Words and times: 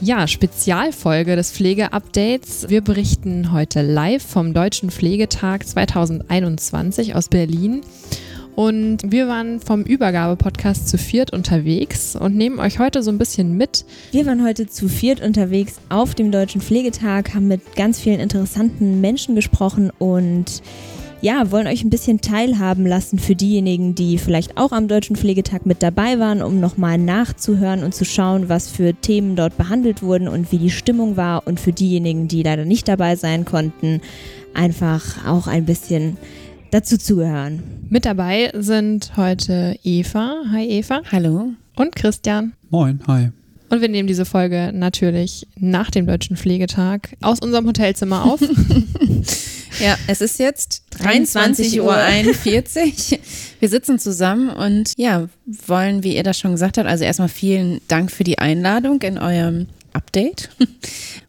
ja, 0.00 0.26
Spezialfolge 0.26 1.36
des 1.36 1.52
Pflegeupdates. 1.52 2.68
Wir 2.68 2.80
berichten 2.80 3.52
heute 3.52 3.82
live 3.82 4.22
vom 4.22 4.54
Deutschen 4.54 4.90
Pflegetag 4.90 5.66
2021 5.66 7.14
aus 7.14 7.28
Berlin. 7.28 7.82
Und 8.56 8.98
wir 9.04 9.28
waren 9.28 9.60
vom 9.60 9.82
Übergabe-Podcast 9.82 10.88
zu 10.88 10.98
viert 10.98 11.32
unterwegs 11.32 12.16
und 12.16 12.34
nehmen 12.34 12.58
euch 12.58 12.78
heute 12.78 13.02
so 13.02 13.10
ein 13.10 13.18
bisschen 13.18 13.56
mit. 13.56 13.84
Wir 14.10 14.26
waren 14.26 14.44
heute 14.44 14.66
zu 14.66 14.88
viert 14.88 15.20
unterwegs 15.20 15.76
auf 15.88 16.14
dem 16.14 16.32
Deutschen 16.32 16.60
Pflegetag, 16.60 17.34
haben 17.34 17.48
mit 17.48 17.76
ganz 17.76 18.00
vielen 18.00 18.20
interessanten 18.20 19.00
Menschen 19.00 19.34
gesprochen 19.34 19.90
und 19.98 20.62
ja, 21.22 21.50
wollen 21.50 21.66
euch 21.66 21.84
ein 21.84 21.90
bisschen 21.90 22.20
teilhaben 22.20 22.86
lassen 22.86 23.18
für 23.18 23.34
diejenigen, 23.34 23.94
die 23.94 24.16
vielleicht 24.18 24.56
auch 24.56 24.72
am 24.72 24.88
Deutschen 24.88 25.16
Pflegetag 25.16 25.66
mit 25.66 25.82
dabei 25.82 26.18
waren, 26.18 26.42
um 26.42 26.60
nochmal 26.60 26.96
nachzuhören 26.96 27.84
und 27.84 27.94
zu 27.94 28.04
schauen, 28.04 28.48
was 28.48 28.70
für 28.70 28.94
Themen 28.94 29.36
dort 29.36 29.56
behandelt 29.58 30.02
wurden 30.02 30.28
und 30.28 30.50
wie 30.50 30.58
die 30.58 30.70
Stimmung 30.70 31.16
war. 31.16 31.46
Und 31.46 31.60
für 31.60 31.72
diejenigen, 31.72 32.28
die 32.28 32.42
leider 32.42 32.64
nicht 32.64 32.88
dabei 32.88 33.16
sein 33.16 33.44
konnten, 33.44 34.00
einfach 34.54 35.26
auch 35.26 35.46
ein 35.46 35.66
bisschen 35.66 36.16
dazu 36.70 36.96
zuhören. 36.96 37.62
Mit 37.90 38.06
dabei 38.06 38.50
sind 38.54 39.12
heute 39.16 39.76
Eva. 39.82 40.36
Hi 40.50 40.66
Eva. 40.66 41.02
Hallo. 41.12 41.50
Und 41.76 41.96
Christian. 41.96 42.54
Moin, 42.70 43.00
hi. 43.06 43.28
Und 43.68 43.80
wir 43.82 43.88
nehmen 43.88 44.08
diese 44.08 44.24
Folge 44.24 44.72
natürlich 44.74 45.46
nach 45.56 45.90
dem 45.90 46.06
Deutschen 46.06 46.36
Pflegetag 46.36 47.16
aus 47.20 47.40
unserem 47.40 47.66
Hotelzimmer 47.66 48.24
auf. 48.24 48.40
ja, 49.78 49.96
es 50.06 50.20
ist 50.20 50.38
jetzt 50.38 50.82
23.41 50.98 51.80
Uhr. 51.80 53.18
Wir 53.60 53.68
sitzen 53.68 53.98
zusammen 53.98 54.50
und 54.50 54.92
ja, 54.96 55.28
wollen, 55.46 56.02
wie 56.02 56.16
ihr 56.16 56.22
das 56.22 56.38
schon 56.38 56.52
gesagt 56.52 56.78
habt, 56.78 56.88
also 56.88 57.04
erstmal 57.04 57.28
vielen 57.28 57.80
Dank 57.88 58.10
für 58.10 58.24
die 58.24 58.38
Einladung 58.38 59.00
in 59.02 59.18
eurem 59.18 59.66
Update. 59.92 60.50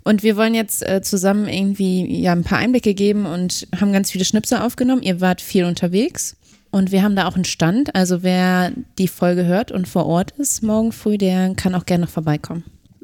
Und 0.03 0.23
wir 0.23 0.35
wollen 0.35 0.55
jetzt 0.55 0.87
äh, 0.87 1.01
zusammen 1.01 1.47
irgendwie 1.47 2.21
ja 2.21 2.31
ein 2.31 2.43
paar 2.43 2.57
Einblicke 2.57 2.93
geben 2.93 3.25
und 3.25 3.67
haben 3.79 3.93
ganz 3.93 4.11
viele 4.11 4.25
Schnipsel 4.25 4.59
aufgenommen. 4.59 5.03
Ihr 5.03 5.21
wart 5.21 5.41
viel 5.41 5.65
unterwegs. 5.65 6.35
Und 6.71 6.91
wir 6.91 7.03
haben 7.03 7.15
da 7.15 7.27
auch 7.27 7.35
einen 7.35 7.45
Stand. 7.45 7.93
Also 7.95 8.23
wer 8.23 8.71
die 8.97 9.09
Folge 9.09 9.45
hört 9.45 9.71
und 9.71 9.87
vor 9.87 10.05
Ort 10.05 10.31
ist 10.37 10.63
morgen 10.63 10.91
früh, 10.91 11.17
der 11.17 11.53
kann 11.55 11.75
auch 11.75 11.85
gerne 11.85 12.05
noch 12.05 12.11
vorbeikommen. 12.11 12.63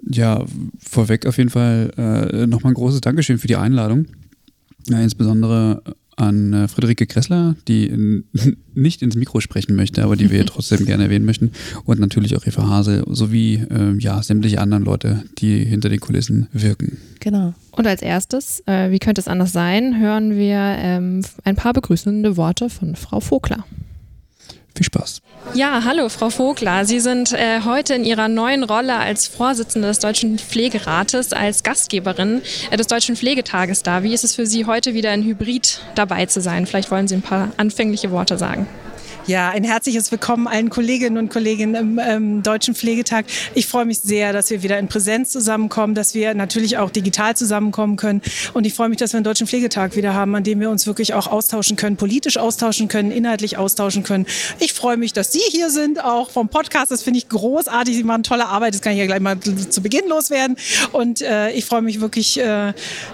Ja, 0.10 0.46
vorweg 0.80 1.26
auf 1.26 1.38
jeden 1.38 1.50
Fall 1.50 1.92
äh, 1.98 2.48
nochmal 2.48 2.72
ein 2.72 2.76
großes 2.76 3.02
Dankeschön 3.02 3.40
für 3.40 3.48
die 3.48 3.58
Einladung. 3.58 4.08
Ja, 4.90 5.02
insbesondere 5.02 5.82
an 6.18 6.52
äh, 6.52 6.68
Friederike 6.68 7.06
Kressler, 7.06 7.56
die 7.68 7.86
in, 7.86 8.26
nicht 8.74 9.02
ins 9.02 9.16
Mikro 9.16 9.40
sprechen 9.40 9.76
möchte, 9.76 10.04
aber 10.04 10.16
die 10.16 10.32
wir 10.32 10.46
trotzdem 10.48 10.86
gerne 10.86 11.04
erwähnen 11.04 11.26
möchten. 11.26 11.52
Und 11.86 12.00
natürlich 12.00 12.36
auch 12.36 12.46
Eva 12.46 12.68
Hase 12.68 13.04
sowie 13.08 13.64
äh, 13.70 13.98
ja, 14.00 14.22
sämtliche 14.22 14.60
anderen 14.60 14.84
Leute, 14.84 15.24
die 15.38 15.64
hinter 15.64 15.90
den 15.90 16.00
Kulissen 16.00 16.48
wirken. 16.52 16.98
Genau. 17.20 17.54
Und 17.72 17.88
als 17.88 18.02
erstes, 18.02 18.64
äh, 18.66 18.92
wie 18.92 19.00
könnte 19.00 19.22
es 19.22 19.28
anders 19.28 19.54
sein, 19.54 20.00
hören 20.00 20.36
wir 20.36 20.58
ähm, 20.58 21.22
ein 21.44 21.56
paar 21.56 21.74
begrüßende 21.74 22.36
Worte 22.36 22.70
von 22.70 22.96
Frau 22.96 23.20
Vogler. 23.20 23.64
Viel 24.78 24.86
Spaß. 24.86 25.22
Ja, 25.56 25.82
hallo 25.86 26.08
Frau 26.08 26.30
Vogler. 26.30 26.86
Sie 26.86 27.00
sind 27.00 27.34
äh, 27.34 27.62
heute 27.66 27.96
in 27.96 28.04
Ihrer 28.04 28.28
neuen 28.28 28.64
Rolle 28.64 28.96
als 28.96 29.26
Vorsitzende 29.26 29.88
des 29.88 29.98
Deutschen 29.98 30.38
Pflegerates, 30.38 31.34
als 31.34 31.64
Gastgeberin 31.64 32.44
äh, 32.70 32.78
des 32.78 32.86
Deutschen 32.86 33.16
Pflegetages 33.16 33.82
da. 33.82 34.04
Wie 34.04 34.14
ist 34.14 34.24
es 34.24 34.36
für 34.36 34.46
Sie 34.46 34.68
heute 34.68 34.94
wieder 34.94 35.12
in 35.16 35.24
Hybrid 35.24 35.82
dabei 35.96 36.28
zu 36.28 36.42
sein? 36.42 36.68
Vielleicht 36.68 36.92
wollen 36.92 37.08
Sie 37.08 37.16
ein 37.16 37.24
paar 37.24 37.50
anfängliche 37.58 38.12
Worte 38.12 38.38
sagen. 38.38 38.68
Ja, 39.28 39.50
ein 39.50 39.66
herzliches 39.66 40.10
Willkommen 40.10 40.48
allen 40.48 40.70
Kolleginnen 40.70 41.18
und 41.18 41.30
Kollegen 41.30 41.76
im 41.76 42.00
ähm, 42.00 42.44
Deutschen 42.44 42.76
Pflegetag. 42.76 43.26
Ich 43.56 43.68
freue 43.68 43.84
mich 43.84 44.00
sehr, 44.00 44.32
dass 44.32 44.50
wir 44.52 44.64
wieder 44.64 44.80
in 44.80 44.88
Präsenz 44.88 45.32
zusammenkommen, 45.32 45.96
dass 45.96 46.14
wir 46.14 46.34
natürlich 46.34 46.78
auch 46.78 46.90
digital 46.90 47.36
zusammenkommen 47.36 47.98
können. 47.98 48.22
Und 48.54 48.66
ich 48.66 48.74
freue 48.74 48.88
mich, 48.88 49.00
dass 49.00 49.12
wir 49.12 49.18
einen 49.18 49.26
Deutschen 49.26 49.46
Pflegetag 49.46 49.98
wieder 49.98 50.14
haben, 50.14 50.34
an 50.34 50.46
dem 50.46 50.62
wir 50.62 50.70
uns 50.70 50.88
wirklich 50.88 51.14
auch 51.14 51.28
austauschen 51.28 51.76
können, 51.76 51.98
politisch 51.98 52.38
austauschen 52.38 52.88
können, 52.88 53.12
inhaltlich 53.12 53.58
austauschen 53.58 54.04
können. 54.04 54.28
Ich 54.60 54.72
freue 54.72 54.96
mich, 54.96 55.12
dass 55.12 55.34
Sie 55.34 55.42
hier 55.52 55.72
sind, 55.72 56.02
auch 56.02 56.30
vom 56.30 56.48
Podcast. 56.48 56.92
Das 56.92 57.04
finde 57.04 57.18
ich 57.18 57.28
großartig. 57.28 57.98
Sie 57.98 58.06
machen 58.06 58.24
tolle 58.24 58.46
Arbeit. 58.46 58.76
Das 58.76 58.82
kann 58.82 58.94
ich 58.94 59.00
ja 59.00 59.08
gleich 59.08 59.20
mal 59.20 59.38
zu 59.42 59.82
Beginn 59.82 60.08
loswerden. 60.08 60.56
Und 60.94 61.22
äh, 61.22 61.52
ich 61.52 61.66
freue 61.66 61.82
mich 61.82 62.00
wirklich, 62.00 62.40
äh, 62.40 62.72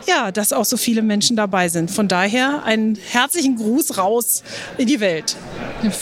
ja, 0.07 0.31
dass 0.31 0.53
auch 0.53 0.65
so 0.65 0.77
viele 0.77 1.01
Menschen 1.01 1.35
dabei 1.35 1.69
sind. 1.69 1.89
Von 1.89 2.07
daher 2.07 2.61
einen 2.65 2.99
herzlichen 3.09 3.55
Gruß 3.55 3.97
raus 3.97 4.43
in 4.77 4.85
die 4.85 4.99
Welt. 4.99 5.37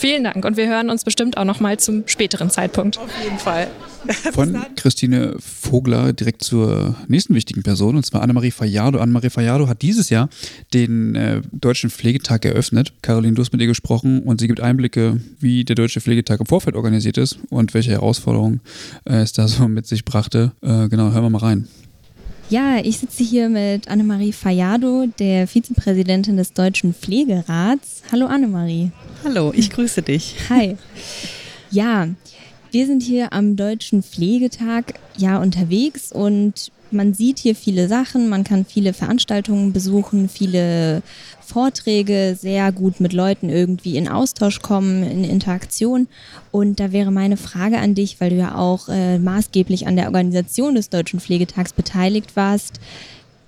Vielen 0.02 0.24
Dank 0.24 0.44
und 0.44 0.56
wir 0.56 0.66
hören 0.66 0.90
uns 0.90 1.04
bestimmt 1.04 1.36
auch 1.36 1.44
noch 1.44 1.60
mal 1.60 1.78
zum 1.78 2.02
späteren 2.06 2.50
Zeitpunkt. 2.50 2.98
Auf 2.98 3.08
jeden 3.22 3.38
Fall. 3.38 3.68
Von 4.32 4.60
Christine 4.74 5.36
Vogler 5.38 6.12
direkt 6.12 6.42
zur 6.42 6.96
nächsten 7.06 7.36
wichtigen 7.36 7.62
Person, 7.62 7.94
und 7.94 8.04
zwar 8.04 8.20
Annemarie 8.20 8.50
Fajardo. 8.50 8.98
Annemarie 8.98 9.30
Fajardo 9.30 9.68
hat 9.68 9.80
dieses 9.80 10.10
Jahr 10.10 10.28
den 10.74 11.14
äh, 11.14 11.40
Deutschen 11.52 11.88
Pflegetag 11.88 12.44
eröffnet. 12.44 12.94
Caroline, 13.00 13.36
du 13.36 13.42
hast 13.42 13.52
mit 13.52 13.60
ihr 13.60 13.68
gesprochen 13.68 14.24
und 14.24 14.40
sie 14.40 14.48
gibt 14.48 14.60
Einblicke, 14.60 15.20
wie 15.38 15.64
der 15.64 15.76
Deutsche 15.76 16.00
Pflegetag 16.00 16.40
im 16.40 16.46
Vorfeld 16.46 16.74
organisiert 16.74 17.16
ist 17.16 17.38
und 17.50 17.72
welche 17.72 17.92
Herausforderungen 17.92 18.60
äh, 19.04 19.18
es 19.18 19.32
da 19.32 19.46
so 19.46 19.68
mit 19.68 19.86
sich 19.86 20.04
brachte. 20.04 20.50
Äh, 20.62 20.88
genau, 20.88 21.12
hören 21.12 21.22
wir 21.22 21.30
mal 21.30 21.38
rein. 21.38 21.68
Ja, 22.52 22.76
ich 22.84 22.98
sitze 22.98 23.24
hier 23.24 23.48
mit 23.48 23.88
Annemarie 23.88 24.34
Fajardo, 24.34 25.06
der 25.18 25.48
Vizepräsidentin 25.48 26.36
des 26.36 26.52
Deutschen 26.52 26.92
Pflegerats. 26.92 28.02
Hallo 28.12 28.26
Annemarie. 28.26 28.90
Hallo, 29.24 29.54
ich 29.56 29.70
grüße 29.70 30.02
dich. 30.02 30.34
Hi. 30.50 30.76
Ja, 31.70 32.08
wir 32.70 32.86
sind 32.86 33.02
hier 33.02 33.32
am 33.32 33.56
Deutschen 33.56 34.02
Pflegetag 34.02 35.00
ja 35.16 35.40
unterwegs 35.40 36.12
und 36.12 36.70
man 36.92 37.14
sieht 37.14 37.38
hier 37.38 37.54
viele 37.54 37.88
Sachen, 37.88 38.28
man 38.28 38.44
kann 38.44 38.64
viele 38.64 38.92
Veranstaltungen 38.92 39.72
besuchen, 39.72 40.28
viele 40.28 41.02
Vorträge, 41.40 42.36
sehr 42.40 42.72
gut 42.72 43.00
mit 43.00 43.12
Leuten 43.12 43.48
irgendwie 43.48 43.96
in 43.96 44.08
Austausch 44.08 44.60
kommen, 44.60 45.02
in 45.02 45.24
Interaktion. 45.24 46.08
Und 46.50 46.80
da 46.80 46.92
wäre 46.92 47.10
meine 47.10 47.36
Frage 47.36 47.78
an 47.78 47.94
dich, 47.94 48.20
weil 48.20 48.30
du 48.30 48.36
ja 48.36 48.54
auch 48.56 48.88
äh, 48.88 49.18
maßgeblich 49.18 49.86
an 49.86 49.96
der 49.96 50.06
Organisation 50.06 50.74
des 50.74 50.88
Deutschen 50.88 51.20
Pflegetags 51.20 51.72
beteiligt 51.72 52.36
warst, 52.36 52.80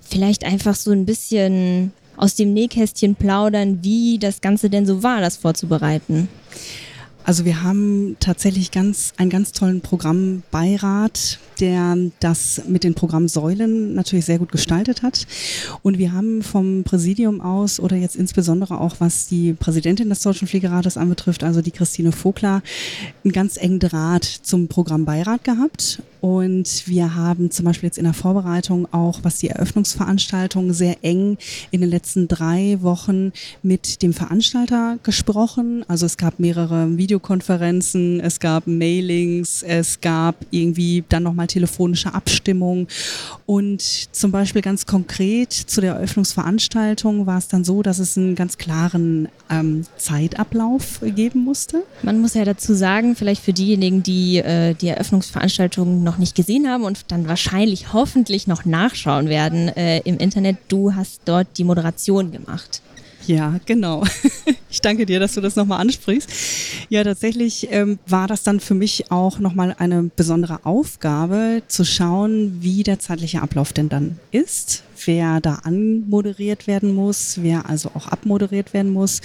vielleicht 0.00 0.44
einfach 0.44 0.74
so 0.74 0.90
ein 0.90 1.06
bisschen 1.06 1.92
aus 2.16 2.34
dem 2.34 2.52
Nähkästchen 2.52 3.14
plaudern, 3.14 3.78
wie 3.82 4.18
das 4.18 4.40
Ganze 4.40 4.70
denn 4.70 4.86
so 4.86 5.02
war, 5.02 5.20
das 5.20 5.36
vorzubereiten. 5.36 6.28
Also 7.24 7.46
wir 7.46 7.62
haben 7.62 8.16
tatsächlich 8.20 8.70
ganz, 8.70 9.14
einen 9.16 9.30
ganz 9.30 9.52
tollen 9.52 9.80
Programmbeirat, 9.80 11.38
der 11.60 11.96
das 12.20 12.62
mit 12.68 12.84
den 12.84 12.94
Programmsäulen 12.94 13.94
natürlich 13.94 14.24
sehr 14.24 14.38
gut 14.38 14.52
gestaltet 14.52 15.02
hat. 15.02 15.26
Und 15.82 15.98
wir 15.98 16.12
haben 16.12 16.42
vom 16.42 16.84
Präsidium 16.84 17.40
aus 17.40 17.80
oder 17.80 17.96
jetzt 17.96 18.16
insbesondere 18.16 18.80
auch 18.80 18.96
was 18.98 19.26
die 19.26 19.52
Präsidentin 19.52 20.08
des 20.08 20.20
Deutschen 20.20 20.48
Pflegerates 20.48 20.96
anbetrifft, 20.96 21.44
also 21.44 21.62
die 21.62 21.70
Christine 21.70 22.12
Vogler, 22.12 22.62
einen 23.24 23.32
ganz 23.32 23.56
engen 23.56 23.78
Draht 23.78 24.24
zum 24.24 24.68
Programmbeirat 24.68 25.44
gehabt. 25.44 26.02
Und 26.20 26.88
wir 26.88 27.16
haben 27.16 27.50
zum 27.50 27.66
Beispiel 27.66 27.88
jetzt 27.88 27.98
in 27.98 28.04
der 28.04 28.14
Vorbereitung 28.14 28.88
auch, 28.92 29.20
was 29.24 29.40
die 29.40 29.50
Eröffnungsveranstaltung 29.50 30.72
sehr 30.72 30.96
eng 31.04 31.36
in 31.70 31.82
den 31.82 31.90
letzten 31.90 32.28
drei 32.28 32.78
Wochen 32.80 33.32
mit 33.62 34.00
dem 34.00 34.14
Veranstalter 34.14 34.98
gesprochen. 35.02 35.84
Also 35.86 36.06
es 36.06 36.16
gab 36.16 36.38
mehrere 36.38 36.96
Videokonferenzen, 36.96 38.20
es 38.20 38.40
gab 38.40 38.66
Mailings, 38.66 39.62
es 39.62 40.00
gab 40.00 40.36
irgendwie 40.50 41.04
dann 41.10 41.24
nochmal 41.24 41.46
telefonische 41.54 42.12
Abstimmung. 42.12 42.88
Und 43.46 43.80
zum 43.80 44.30
Beispiel 44.32 44.60
ganz 44.60 44.86
konkret 44.86 45.52
zu 45.52 45.80
der 45.80 45.94
Eröffnungsveranstaltung 45.94 47.26
war 47.26 47.38
es 47.38 47.48
dann 47.48 47.64
so, 47.64 47.82
dass 47.82 47.98
es 47.98 48.18
einen 48.18 48.34
ganz 48.34 48.58
klaren 48.58 49.28
ähm, 49.50 49.86
Zeitablauf 49.96 51.00
geben 51.02 51.44
musste. 51.44 51.84
Man 52.02 52.20
muss 52.20 52.34
ja 52.34 52.44
dazu 52.44 52.74
sagen, 52.74 53.14
vielleicht 53.14 53.42
für 53.42 53.52
diejenigen, 53.52 54.02
die 54.02 54.38
äh, 54.38 54.74
die 54.74 54.88
Eröffnungsveranstaltung 54.88 56.02
noch 56.02 56.18
nicht 56.18 56.34
gesehen 56.34 56.68
haben 56.68 56.84
und 56.84 57.12
dann 57.12 57.28
wahrscheinlich 57.28 57.92
hoffentlich 57.92 58.46
noch 58.46 58.64
nachschauen 58.64 59.28
werden 59.28 59.68
äh, 59.68 60.00
im 60.00 60.18
Internet, 60.18 60.56
du 60.68 60.94
hast 60.94 61.22
dort 61.24 61.46
die 61.58 61.64
Moderation 61.64 62.32
gemacht. 62.32 62.82
Ja, 63.26 63.58
genau. 63.66 64.04
Ich 64.74 64.80
danke 64.80 65.06
dir, 65.06 65.20
dass 65.20 65.34
du 65.34 65.40
das 65.40 65.54
nochmal 65.54 65.80
ansprichst. 65.80 66.28
Ja, 66.88 67.04
tatsächlich 67.04 67.68
ähm, 67.70 68.00
war 68.08 68.26
das 68.26 68.42
dann 68.42 68.58
für 68.58 68.74
mich 68.74 69.12
auch 69.12 69.38
nochmal 69.38 69.76
eine 69.78 70.10
besondere 70.16 70.66
Aufgabe, 70.66 71.62
zu 71.68 71.84
schauen, 71.84 72.56
wie 72.60 72.82
der 72.82 72.98
zeitliche 72.98 73.40
Ablauf 73.40 73.72
denn 73.72 73.88
dann 73.88 74.18
ist, 74.32 74.82
wer 75.06 75.40
da 75.40 75.56
anmoderiert 75.64 76.66
werden 76.66 76.94
muss, 76.94 77.38
wer 77.42 77.68
also 77.68 77.90
auch 77.94 78.08
abmoderiert 78.08 78.72
werden 78.72 78.92
muss. 78.92 79.20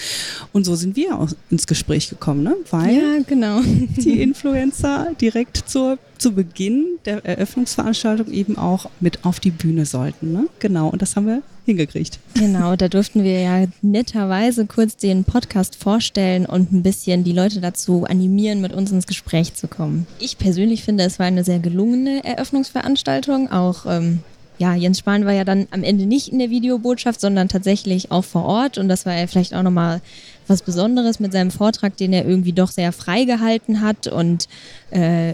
Und 0.53 0.65
so 0.65 0.75
sind 0.75 0.95
wir 0.95 1.17
auch 1.17 1.29
ins 1.49 1.67
Gespräch 1.67 2.09
gekommen, 2.09 2.43
ne? 2.43 2.55
weil 2.71 2.95
ja, 2.95 3.23
genau. 3.27 3.61
die 3.97 4.21
Influencer 4.21 5.11
direkt 5.19 5.57
zur, 5.67 5.97
zu 6.17 6.33
Beginn 6.33 6.85
der 7.05 7.25
Eröffnungsveranstaltung 7.25 8.31
eben 8.31 8.57
auch 8.57 8.89
mit 8.99 9.25
auf 9.25 9.39
die 9.39 9.51
Bühne 9.51 9.85
sollten. 9.85 10.31
Ne? 10.31 10.47
Genau, 10.59 10.89
und 10.89 11.01
das 11.01 11.15
haben 11.15 11.27
wir 11.27 11.41
hingekriegt. 11.69 12.19
Genau, 12.33 12.75
da 12.75 12.87
durften 12.87 13.23
wir 13.23 13.39
ja 13.41 13.65
netterweise 13.81 14.65
kurz 14.65 14.97
den 14.97 15.23
Podcast 15.23 15.75
vorstellen 15.75 16.45
und 16.45 16.71
ein 16.71 16.83
bisschen 16.83 17.23
die 17.23 17.31
Leute 17.31 17.61
dazu 17.61 18.05
animieren, 18.05 18.59
mit 18.59 18.73
uns 18.73 18.91
ins 18.91 19.07
Gespräch 19.07 19.53
zu 19.53 19.67
kommen. 19.67 20.07
Ich 20.19 20.37
persönlich 20.37 20.83
finde, 20.83 21.03
es 21.03 21.19
war 21.19 21.27
eine 21.27 21.43
sehr 21.43 21.59
gelungene 21.59 22.23
Eröffnungsveranstaltung. 22.23 23.51
Auch 23.51 23.85
ähm, 23.87 24.19
ja, 24.59 24.75
Jens 24.75 24.99
Spahn 24.99 25.25
war 25.25 25.33
ja 25.33 25.45
dann 25.45 25.67
am 25.71 25.83
Ende 25.83 26.05
nicht 26.05 26.27
in 26.27 26.37
der 26.37 26.49
Videobotschaft, 26.49 27.19
sondern 27.19 27.47
tatsächlich 27.47 28.11
auch 28.11 28.25
vor 28.25 28.43
Ort. 28.43 28.77
Und 28.77 28.89
das 28.89 29.05
war 29.05 29.17
ja 29.17 29.25
vielleicht 29.25 29.55
auch 29.55 29.63
nochmal 29.63 30.01
was 30.47 30.61
Besonderes 30.61 31.19
mit 31.19 31.31
seinem 31.31 31.49
Vortrag, 31.49 31.95
den 31.95 32.11
er 32.11 32.25
irgendwie 32.25 32.51
doch 32.51 32.69
sehr 32.69 32.91
frei 32.91 33.23
gehalten 33.23 33.81
hat 33.81 34.07
und 34.07 34.49
äh, 34.91 35.33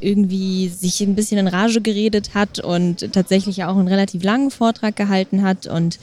irgendwie 0.00 0.68
sich 0.68 1.00
ein 1.02 1.14
bisschen 1.14 1.38
in 1.38 1.48
Rage 1.48 1.80
geredet 1.80 2.34
hat 2.34 2.58
und 2.58 3.12
tatsächlich 3.12 3.64
auch 3.64 3.76
einen 3.76 3.88
relativ 3.88 4.22
langen 4.22 4.50
Vortrag 4.50 4.96
gehalten 4.96 5.42
hat 5.42 5.66
und 5.66 5.98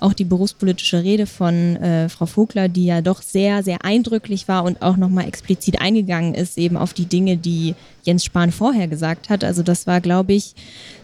auch 0.00 0.12
die 0.12 0.24
berufspolitische 0.24 1.02
Rede 1.02 1.26
von 1.26 1.76
äh, 1.76 2.08
Frau 2.08 2.26
Vogler, 2.26 2.68
die 2.68 2.86
ja 2.86 3.00
doch 3.00 3.20
sehr, 3.20 3.62
sehr 3.62 3.84
eindrücklich 3.84 4.46
war 4.46 4.64
und 4.64 4.80
auch 4.80 4.96
nochmal 4.96 5.26
explizit 5.26 5.80
eingegangen 5.80 6.34
ist, 6.34 6.56
eben 6.56 6.76
auf 6.76 6.94
die 6.94 7.06
Dinge, 7.06 7.36
die 7.36 7.74
Jens 8.04 8.24
Spahn 8.24 8.52
vorher 8.52 8.86
gesagt 8.86 9.28
hat. 9.28 9.42
Also 9.42 9.62
das 9.62 9.86
war, 9.86 10.00
glaube 10.00 10.34
ich, 10.34 10.54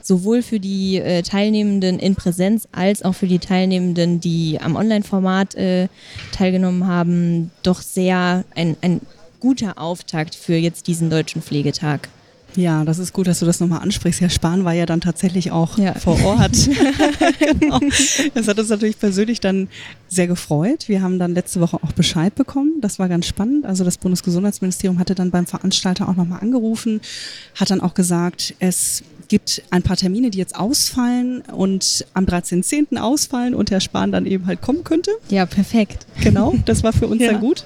sowohl 0.06 0.42
für 0.42 0.60
die 0.60 0.98
äh, 0.98 1.22
Teilnehmenden 1.22 1.98
in 1.98 2.14
Präsenz 2.14 2.68
als 2.72 3.02
auch 3.02 3.14
für 3.14 3.26
die 3.26 3.38
Teilnehmenden, 3.38 4.20
die 4.20 4.58
am 4.60 4.76
Online-Format 4.76 5.54
äh, 5.54 5.88
teilgenommen 6.32 6.86
haben, 6.86 7.50
doch 7.62 7.80
sehr 7.80 8.44
ein, 8.54 8.76
ein 8.82 9.00
guter 9.40 9.78
Auftakt 9.78 10.34
für 10.34 10.56
jetzt 10.56 10.86
diesen 10.86 11.10
deutschen 11.10 11.42
Pflegetag. 11.42 12.08
Ja, 12.56 12.84
das 12.84 12.98
ist 12.98 13.12
gut, 13.12 13.26
dass 13.26 13.40
du 13.40 13.46
das 13.46 13.60
nochmal 13.60 13.80
ansprichst. 13.80 14.20
Herr 14.20 14.30
Spahn 14.30 14.64
war 14.64 14.72
ja 14.72 14.86
dann 14.86 15.00
tatsächlich 15.00 15.50
auch 15.50 15.78
ja. 15.78 15.94
vor 15.94 16.22
Ort. 16.24 16.56
genau. 17.38 17.80
Das 18.34 18.48
hat 18.48 18.58
uns 18.58 18.68
natürlich 18.68 18.98
persönlich 18.98 19.40
dann 19.40 19.68
sehr 20.08 20.26
gefreut. 20.26 20.88
Wir 20.88 21.02
haben 21.02 21.18
dann 21.18 21.34
letzte 21.34 21.60
Woche 21.60 21.78
auch 21.82 21.92
Bescheid 21.92 22.34
bekommen. 22.34 22.80
Das 22.80 22.98
war 22.98 23.08
ganz 23.08 23.26
spannend. 23.26 23.66
Also 23.66 23.84
das 23.84 23.98
Bundesgesundheitsministerium 23.98 24.98
hatte 24.98 25.14
dann 25.14 25.30
beim 25.30 25.46
Veranstalter 25.46 26.08
auch 26.08 26.16
nochmal 26.16 26.40
angerufen, 26.40 27.00
hat 27.56 27.70
dann 27.70 27.80
auch 27.80 27.94
gesagt, 27.94 28.54
es 28.60 29.02
gibt 29.28 29.62
ein 29.70 29.82
paar 29.82 29.96
Termine, 29.96 30.30
die 30.30 30.38
jetzt 30.38 30.54
ausfallen 30.54 31.40
und 31.40 32.06
am 32.14 32.24
13.10. 32.24 32.98
ausfallen 32.98 33.54
und 33.54 33.70
Herr 33.70 33.80
Spahn 33.80 34.12
dann 34.12 34.26
eben 34.26 34.46
halt 34.46 34.60
kommen 34.60 34.84
könnte. 34.84 35.10
Ja, 35.28 35.46
perfekt. 35.46 36.06
Genau, 36.22 36.54
das 36.66 36.82
war 36.82 36.92
für 36.92 37.08
uns 37.08 37.20
ja. 37.22 37.30
sehr 37.30 37.38
gut. 37.38 37.64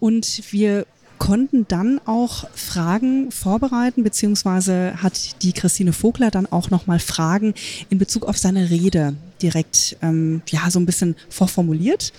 Und 0.00 0.42
wir 0.52 0.86
konnten 1.22 1.66
dann 1.68 2.00
auch 2.04 2.50
Fragen 2.52 3.30
vorbereiten, 3.30 4.02
beziehungsweise 4.02 5.00
hat 5.00 5.40
die 5.42 5.52
Christine 5.52 5.92
Vogler 5.92 6.32
dann 6.32 6.46
auch 6.46 6.70
nochmal 6.70 6.98
Fragen 6.98 7.54
in 7.90 7.98
Bezug 7.98 8.24
auf 8.26 8.38
seine 8.38 8.70
Rede 8.70 9.14
direkt 9.40 9.96
ähm, 10.02 10.42
ja 10.48 10.68
so 10.68 10.80
ein 10.80 10.84
bisschen 10.84 11.14
vorformuliert. 11.28 12.12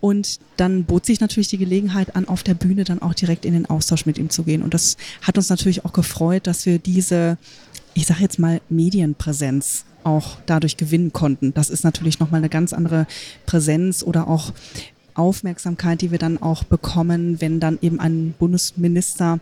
Und 0.00 0.38
dann 0.56 0.84
bot 0.84 1.04
sich 1.04 1.18
natürlich 1.20 1.48
die 1.48 1.58
Gelegenheit 1.58 2.14
an, 2.14 2.28
auf 2.28 2.44
der 2.44 2.54
Bühne 2.54 2.84
dann 2.84 3.02
auch 3.02 3.14
direkt 3.14 3.44
in 3.44 3.54
den 3.54 3.66
Austausch 3.66 4.06
mit 4.06 4.18
ihm 4.18 4.30
zu 4.30 4.44
gehen. 4.44 4.62
Und 4.62 4.72
das 4.72 4.98
hat 5.22 5.36
uns 5.36 5.48
natürlich 5.48 5.84
auch 5.84 5.92
gefreut, 5.92 6.46
dass 6.46 6.64
wir 6.64 6.78
diese, 6.78 7.38
ich 7.94 8.06
sage 8.06 8.20
jetzt 8.20 8.38
mal, 8.38 8.60
Medienpräsenz 8.68 9.84
auch 10.04 10.36
dadurch 10.46 10.76
gewinnen 10.76 11.12
konnten. 11.12 11.52
Das 11.54 11.70
ist 11.70 11.82
natürlich 11.82 12.20
nochmal 12.20 12.38
eine 12.38 12.50
ganz 12.50 12.72
andere 12.72 13.08
Präsenz 13.46 14.04
oder 14.04 14.28
auch 14.28 14.52
Aufmerksamkeit, 15.14 16.00
die 16.00 16.10
wir 16.10 16.18
dann 16.18 16.40
auch 16.40 16.64
bekommen, 16.64 17.40
wenn 17.40 17.60
dann 17.60 17.78
eben 17.80 18.00
ein 18.00 18.34
Bundesminister 18.38 19.38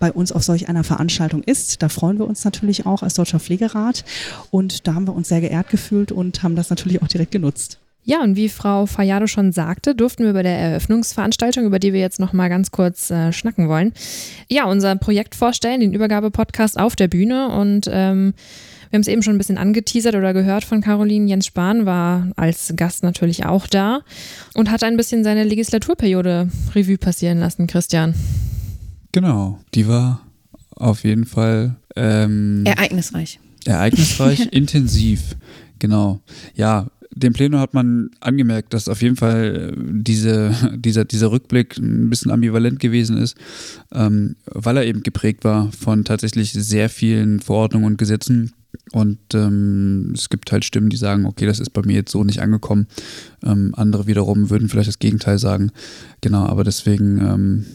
bei 0.00 0.12
uns 0.12 0.32
auf 0.32 0.42
solch 0.42 0.68
einer 0.68 0.84
Veranstaltung 0.84 1.42
ist. 1.42 1.82
Da 1.82 1.88
freuen 1.88 2.18
wir 2.18 2.26
uns 2.26 2.44
natürlich 2.44 2.84
auch 2.84 3.02
als 3.02 3.14
Deutscher 3.14 3.40
Pflegerat 3.40 4.04
und 4.50 4.86
da 4.86 4.94
haben 4.94 5.06
wir 5.06 5.14
uns 5.14 5.28
sehr 5.28 5.40
geehrt 5.40 5.70
gefühlt 5.70 6.12
und 6.12 6.42
haben 6.42 6.56
das 6.56 6.70
natürlich 6.70 7.02
auch 7.02 7.08
direkt 7.08 7.30
genutzt. 7.30 7.78
Ja, 8.06 8.22
und 8.22 8.36
wie 8.36 8.50
Frau 8.50 8.84
Fayado 8.84 9.26
schon 9.26 9.52
sagte, 9.52 9.94
durften 9.94 10.24
wir 10.24 10.34
bei 10.34 10.42
der 10.42 10.58
Eröffnungsveranstaltung, 10.58 11.64
über 11.64 11.78
die 11.78 11.94
wir 11.94 12.00
jetzt 12.00 12.20
noch 12.20 12.34
mal 12.34 12.50
ganz 12.50 12.70
kurz 12.70 13.10
äh, 13.10 13.32
schnacken 13.32 13.68
wollen, 13.68 13.94
ja, 14.50 14.66
unser 14.66 14.94
Projekt 14.96 15.34
vorstellen, 15.34 15.80
den 15.80 15.94
Übergabe-Podcast 15.94 16.78
auf 16.78 16.96
der 16.96 17.08
Bühne 17.08 17.48
und 17.48 17.88
ähm, 17.90 18.34
wir 18.94 18.98
haben 18.98 19.02
es 19.02 19.08
eben 19.08 19.22
schon 19.24 19.34
ein 19.34 19.38
bisschen 19.38 19.58
angeteasert 19.58 20.14
oder 20.14 20.32
gehört 20.32 20.62
von 20.62 20.80
Caroline. 20.80 21.28
Jens 21.28 21.46
Spahn 21.46 21.84
war 21.84 22.30
als 22.36 22.74
Gast 22.76 23.02
natürlich 23.02 23.44
auch 23.44 23.66
da 23.66 24.02
und 24.54 24.70
hat 24.70 24.84
ein 24.84 24.96
bisschen 24.96 25.24
seine 25.24 25.42
Legislaturperiode 25.42 26.48
Revue 26.76 26.96
passieren 26.96 27.40
lassen, 27.40 27.66
Christian. 27.66 28.14
Genau, 29.10 29.58
die 29.74 29.88
war 29.88 30.24
auf 30.76 31.02
jeden 31.02 31.26
Fall 31.26 31.74
ähm, 31.96 32.62
ereignisreich. 32.66 33.40
Ereignisreich, 33.64 34.46
intensiv, 34.52 35.34
genau. 35.80 36.20
Ja, 36.54 36.86
dem 37.10 37.32
Plenum 37.32 37.58
hat 37.58 37.74
man 37.74 38.10
angemerkt, 38.20 38.74
dass 38.74 38.86
auf 38.86 39.02
jeden 39.02 39.16
Fall 39.16 39.74
diese, 39.76 40.54
dieser, 40.76 41.04
dieser 41.04 41.32
Rückblick 41.32 41.78
ein 41.78 42.10
bisschen 42.10 42.30
ambivalent 42.30 42.78
gewesen 42.78 43.16
ist, 43.16 43.36
ähm, 43.90 44.36
weil 44.46 44.76
er 44.76 44.84
eben 44.84 45.02
geprägt 45.02 45.42
war 45.42 45.72
von 45.72 46.04
tatsächlich 46.04 46.52
sehr 46.52 46.88
vielen 46.88 47.40
Verordnungen 47.40 47.86
und 47.86 47.98
Gesetzen, 47.98 48.52
und 48.92 49.18
ähm, 49.34 50.12
es 50.14 50.28
gibt 50.28 50.52
halt 50.52 50.64
Stimmen, 50.64 50.90
die 50.90 50.96
sagen, 50.96 51.26
okay, 51.26 51.46
das 51.46 51.60
ist 51.60 51.70
bei 51.70 51.82
mir 51.84 51.94
jetzt 51.94 52.12
so 52.12 52.24
nicht 52.24 52.40
angekommen. 52.40 52.86
Ähm, 53.42 53.72
andere 53.76 54.06
wiederum 54.06 54.50
würden 54.50 54.68
vielleicht 54.68 54.88
das 54.88 54.98
Gegenteil 54.98 55.38
sagen. 55.38 55.70
Genau, 56.20 56.46
aber 56.46 56.64
deswegen 56.64 57.18
ähm, 57.18 57.66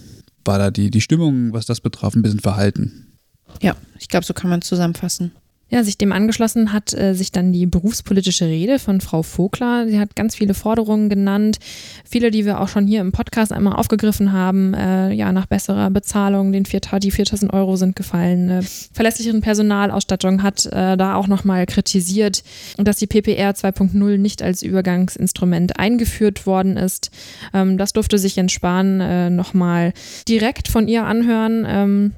war 0.46 0.58
da 0.60 0.72
die, 0.72 0.90
die 0.90 1.02
Stimmung, 1.02 1.54
was 1.54 1.66
das 1.66 1.82
betraf, 1.82 2.16
ein 2.16 2.22
bisschen 2.22 2.40
verhalten. 2.40 3.18
Ja, 3.62 3.76
ich 4.00 4.08
glaube, 4.08 4.26
so 4.26 4.34
kann 4.34 4.50
man 4.50 4.60
es 4.60 4.68
zusammenfassen. 4.68 5.32
Ja, 5.72 5.84
sich 5.84 6.00
dem 6.00 6.12
angeschlossen 6.12 6.74
hat 6.74 6.94
äh, 6.94 7.14
sich 7.14 7.32
dann 7.32 7.54
die 7.54 7.68
berufspolitische 7.68 8.46
Rede 8.46 8.80
von 8.80 9.02
Frau 9.02 9.22
Vogler. 9.22 9.88
Sie 9.88 10.00
hat 10.00 10.16
ganz 10.16 10.36
viele 10.36 10.56
Forderungen 10.56 11.10
genannt, 11.10 11.60
viele, 12.04 12.32
die 12.32 12.46
wir 12.46 12.60
auch 12.60 12.68
schon 12.68 12.88
hier 12.88 13.02
im 13.02 13.12
Podcast 13.12 13.54
einmal 13.54 13.76
aufgegriffen 13.76 14.34
haben. 14.34 14.74
Äh, 14.74 15.12
ja, 15.14 15.32
nach 15.32 15.46
besserer 15.46 15.92
Bezahlung, 15.92 16.52
den 16.52 16.66
vier, 16.66 16.82
die 17.00 17.12
4000 17.12 17.54
Euro 17.54 17.76
sind 17.76 17.96
gefallen. 17.96 18.50
Äh, 18.50 18.62
verlässlicheren 18.94 19.42
Personalausstattung 19.42 20.42
hat 20.42 20.66
äh, 20.66 20.98
da 20.98 21.14
auch 21.14 21.28
nochmal 21.28 21.68
kritisiert, 21.68 22.44
dass 22.78 22.98
die 22.98 23.08
PPR 23.08 23.52
2.0 23.52 24.18
nicht 24.18 24.42
als 24.42 24.64
Übergangsinstrument 24.64 25.78
eingeführt 25.78 26.48
worden 26.48 26.78
ist. 26.78 27.12
Ähm, 27.54 27.78
das 27.78 27.94
durfte 27.94 28.18
sich 28.18 28.36
Jens 28.36 28.54
Spahn 28.54 29.02
äh, 29.02 29.30
nochmal 29.30 29.94
direkt 30.28 30.68
von 30.68 30.88
ihr 30.88 31.06
anhören. 31.06 31.66
Ähm, 31.68 32.12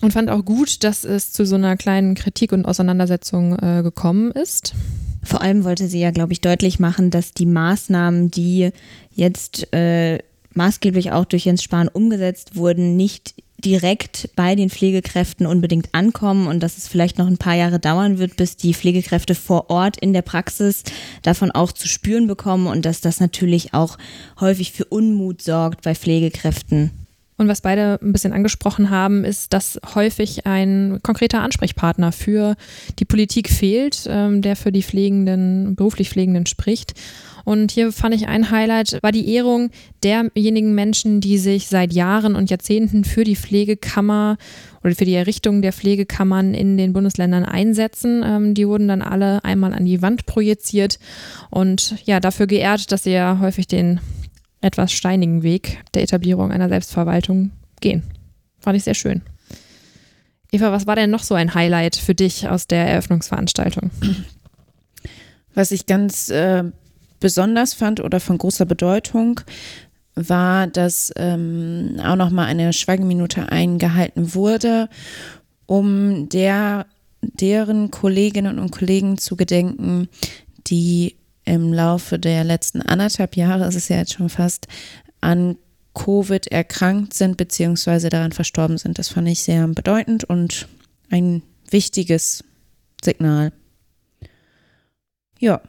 und 0.00 0.12
fand 0.12 0.30
auch 0.30 0.44
gut, 0.44 0.84
dass 0.84 1.04
es 1.04 1.32
zu 1.32 1.44
so 1.44 1.56
einer 1.56 1.76
kleinen 1.76 2.14
Kritik 2.14 2.52
und 2.52 2.64
Auseinandersetzung 2.64 3.58
äh, 3.58 3.82
gekommen 3.82 4.30
ist. 4.30 4.74
Vor 5.24 5.42
allem 5.42 5.64
wollte 5.64 5.88
sie 5.88 6.00
ja, 6.00 6.10
glaube 6.10 6.32
ich, 6.32 6.40
deutlich 6.40 6.78
machen, 6.78 7.10
dass 7.10 7.32
die 7.32 7.46
Maßnahmen, 7.46 8.30
die 8.30 8.70
jetzt 9.14 9.72
äh, 9.72 10.18
maßgeblich 10.54 11.12
auch 11.12 11.24
durch 11.24 11.44
Jens 11.44 11.62
Spahn 11.62 11.88
umgesetzt 11.88 12.56
wurden, 12.56 12.96
nicht 12.96 13.34
direkt 13.64 14.30
bei 14.36 14.54
den 14.54 14.70
Pflegekräften 14.70 15.44
unbedingt 15.44 15.88
ankommen 15.92 16.46
und 16.46 16.60
dass 16.62 16.78
es 16.78 16.86
vielleicht 16.86 17.18
noch 17.18 17.26
ein 17.26 17.38
paar 17.38 17.56
Jahre 17.56 17.80
dauern 17.80 18.18
wird, 18.18 18.36
bis 18.36 18.56
die 18.56 18.72
Pflegekräfte 18.72 19.34
vor 19.34 19.68
Ort 19.68 19.96
in 19.96 20.12
der 20.12 20.22
Praxis 20.22 20.84
davon 21.22 21.50
auch 21.50 21.72
zu 21.72 21.88
spüren 21.88 22.28
bekommen 22.28 22.68
und 22.68 22.86
dass 22.86 23.00
das 23.00 23.18
natürlich 23.18 23.74
auch 23.74 23.98
häufig 24.38 24.72
für 24.72 24.84
Unmut 24.84 25.42
sorgt 25.42 25.82
bei 25.82 25.96
Pflegekräften. 25.96 27.07
Und 27.38 27.46
was 27.46 27.60
beide 27.60 28.00
ein 28.02 28.12
bisschen 28.12 28.32
angesprochen 28.32 28.90
haben, 28.90 29.24
ist, 29.24 29.52
dass 29.52 29.80
häufig 29.94 30.44
ein 30.44 30.98
konkreter 31.04 31.40
Ansprechpartner 31.40 32.10
für 32.10 32.56
die 32.98 33.04
Politik 33.04 33.48
fehlt, 33.48 34.06
ähm, 34.08 34.42
der 34.42 34.56
für 34.56 34.72
die 34.72 34.82
Pflegenden, 34.82 35.76
beruflich 35.76 36.10
Pflegenden 36.10 36.46
spricht. 36.46 36.94
Und 37.44 37.70
hier 37.70 37.92
fand 37.92 38.14
ich 38.14 38.26
ein 38.26 38.50
Highlight, 38.50 38.98
war 39.02 39.12
die 39.12 39.32
Ehrung 39.32 39.70
derjenigen 40.02 40.74
Menschen, 40.74 41.20
die 41.20 41.38
sich 41.38 41.68
seit 41.68 41.94
Jahren 41.94 42.34
und 42.34 42.50
Jahrzehnten 42.50 43.04
für 43.04 43.24
die 43.24 43.36
Pflegekammer 43.36 44.36
oder 44.84 44.94
für 44.94 45.04
die 45.04 45.14
Errichtung 45.14 45.62
der 45.62 45.72
Pflegekammern 45.72 46.54
in 46.54 46.76
den 46.76 46.92
Bundesländern 46.92 47.44
einsetzen. 47.44 48.22
Ähm, 48.26 48.54
die 48.54 48.66
wurden 48.66 48.88
dann 48.88 49.00
alle 49.00 49.44
einmal 49.44 49.72
an 49.72 49.86
die 49.86 50.02
Wand 50.02 50.26
projiziert 50.26 50.98
und 51.50 51.94
ja, 52.04 52.18
dafür 52.18 52.48
geehrt, 52.48 52.90
dass 52.90 53.04
sie 53.04 53.12
ja 53.12 53.38
häufig 53.40 53.68
den 53.68 54.00
etwas 54.60 54.92
steinigen 54.92 55.42
Weg 55.42 55.78
der 55.94 56.02
Etablierung 56.02 56.50
einer 56.50 56.68
Selbstverwaltung 56.68 57.50
gehen. 57.80 58.02
Fand 58.58 58.76
ich 58.76 58.84
sehr 58.84 58.94
schön. 58.94 59.22
Eva, 60.50 60.72
was 60.72 60.86
war 60.86 60.96
denn 60.96 61.10
noch 61.10 61.22
so 61.22 61.34
ein 61.34 61.54
Highlight 61.54 61.96
für 61.96 62.14
dich 62.14 62.48
aus 62.48 62.66
der 62.66 62.86
Eröffnungsveranstaltung? 62.86 63.90
Was 65.54 65.72
ich 65.72 65.86
ganz 65.86 66.28
äh, 66.30 66.64
besonders 67.20 67.74
fand 67.74 68.00
oder 68.00 68.20
von 68.20 68.38
großer 68.38 68.64
Bedeutung, 68.64 69.40
war, 70.14 70.66
dass 70.66 71.12
ähm, 71.16 71.96
auch 72.04 72.16
nochmal 72.16 72.46
eine 72.46 72.72
Schweigeminute 72.72 73.50
eingehalten 73.50 74.34
wurde, 74.34 74.88
um 75.66 76.28
der, 76.28 76.86
deren 77.20 77.90
Kolleginnen 77.90 78.58
und 78.58 78.70
Kollegen 78.70 79.18
zu 79.18 79.36
gedenken, 79.36 80.08
die 80.66 81.17
im 81.48 81.72
Laufe 81.72 82.18
der 82.18 82.44
letzten 82.44 82.82
anderthalb 82.82 83.36
Jahre, 83.36 83.64
es 83.64 83.74
ist 83.74 83.88
ja 83.88 83.96
jetzt 83.96 84.12
schon 84.12 84.28
fast, 84.28 84.68
an 85.20 85.56
Covid 85.94 86.46
erkrankt 86.48 87.14
sind 87.14 87.36
beziehungsweise 87.36 88.08
daran 88.10 88.32
verstorben 88.32 88.78
sind. 88.78 88.98
Das 88.98 89.08
fand 89.08 89.28
ich 89.28 89.40
sehr 89.40 89.66
bedeutend 89.68 90.24
und 90.24 90.68
ein 91.10 91.42
wichtiges 91.70 92.44
Signal. 93.02 93.52
Ja, 95.40 95.60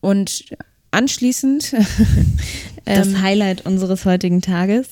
und 0.00 0.44
anschließend. 0.90 1.72
das 2.84 3.08
ähm, 3.08 3.22
Highlight 3.22 3.66
unseres 3.66 4.04
heutigen 4.04 4.40
Tages. 4.40 4.88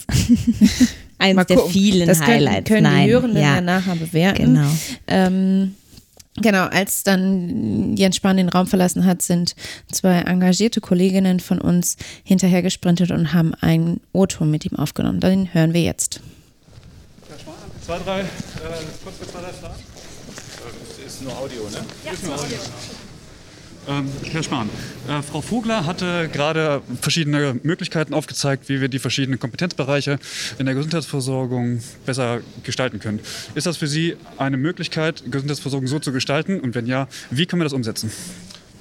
Eins 1.19 1.47
der 1.47 1.59
vielen 1.59 2.09
das 2.09 2.19
können, 2.19 2.33
Highlights. 2.33 2.69
können 2.69 2.83
Nein, 2.83 3.07
die 3.07 3.12
Hörenden 3.12 3.42
ja. 3.42 3.54
ja 3.54 3.61
nachher 3.61 3.97
bewerten. 3.97 4.54
Genau. 4.54 4.71
Ähm, 5.07 5.75
Genau, 6.37 6.65
als 6.65 7.03
dann 7.03 7.95
Jens 7.97 8.17
Spahn 8.17 8.39
den 8.39 8.49
Raum 8.49 8.67
verlassen 8.67 9.05
hat, 9.05 9.21
sind 9.21 9.55
zwei 9.91 10.21
engagierte 10.21 10.81
Kolleginnen 10.81 11.41
von 11.41 11.61
uns 11.61 11.97
hinterher 12.25 12.62
gesprintet 12.62 13.11
und 13.11 13.35
haben 13.35 13.55
einen 13.61 14.01
O-Ton 14.12 14.51
mit 14.51 14.65
ihm 14.65 14.79
aufgenommen. 14.79 15.21
Den 15.21 15.53
hören 15.53 15.75
wir 15.75 15.83
jetzt. 15.83 16.21
Herr 17.29 17.39
Spahn, 17.39 17.55
zwei, 17.85 17.99
drei, 17.99 18.21
äh, 18.21 18.25
kurz 19.05 19.31
zwei, 19.31 19.41
drei 19.43 19.53
Fragen. 19.53 19.75
Das 21.05 21.15
ist 21.15 21.23
nur 21.23 21.37
Audio, 21.37 21.65
ne? 21.65 21.85
Ja, 22.05 22.12
ist 22.12 22.25
nur 22.25 22.35
Audio. 22.35 22.57
Ähm, 23.89 24.09
Herr 24.31 24.43
Spahn, 24.45 24.71
äh, 25.09 25.23
Frau 25.23 25.41
Vogler 25.41 25.87
hatte 25.87 26.29
gerade 26.33 26.83
verschiedene 27.01 27.59
Möglichkeiten 27.65 28.15
aufgezeigt, 28.15 28.69
wie 28.69 28.81
wir 28.81 28.89
die 28.89 29.01
verschiedenen 29.01 29.41
Kompetenzbereiche 29.41 30.21
in 30.59 30.67
der 30.67 30.75
Gesundheitsversorgung 30.77 31.81
besser 32.07 32.41
gestalten 32.62 33.01
können. 33.01 33.19
Ist 33.57 33.67
das 33.67 33.77
für 33.77 33.89
Sie 33.89 34.17
eine 34.39 34.57
Möglichkeit, 34.57 35.25
Gesundheitsversorgung 35.29 35.89
so 35.89 35.99
zu 35.99 36.12
gestalten? 36.12 36.61
Und 36.61 36.77
wenn 36.77 36.87
ja, 36.87 37.09
wie 37.31 37.47
können 37.47 37.61
wir 37.61 37.65
das 37.65 37.73
umsetzen? 37.73 38.12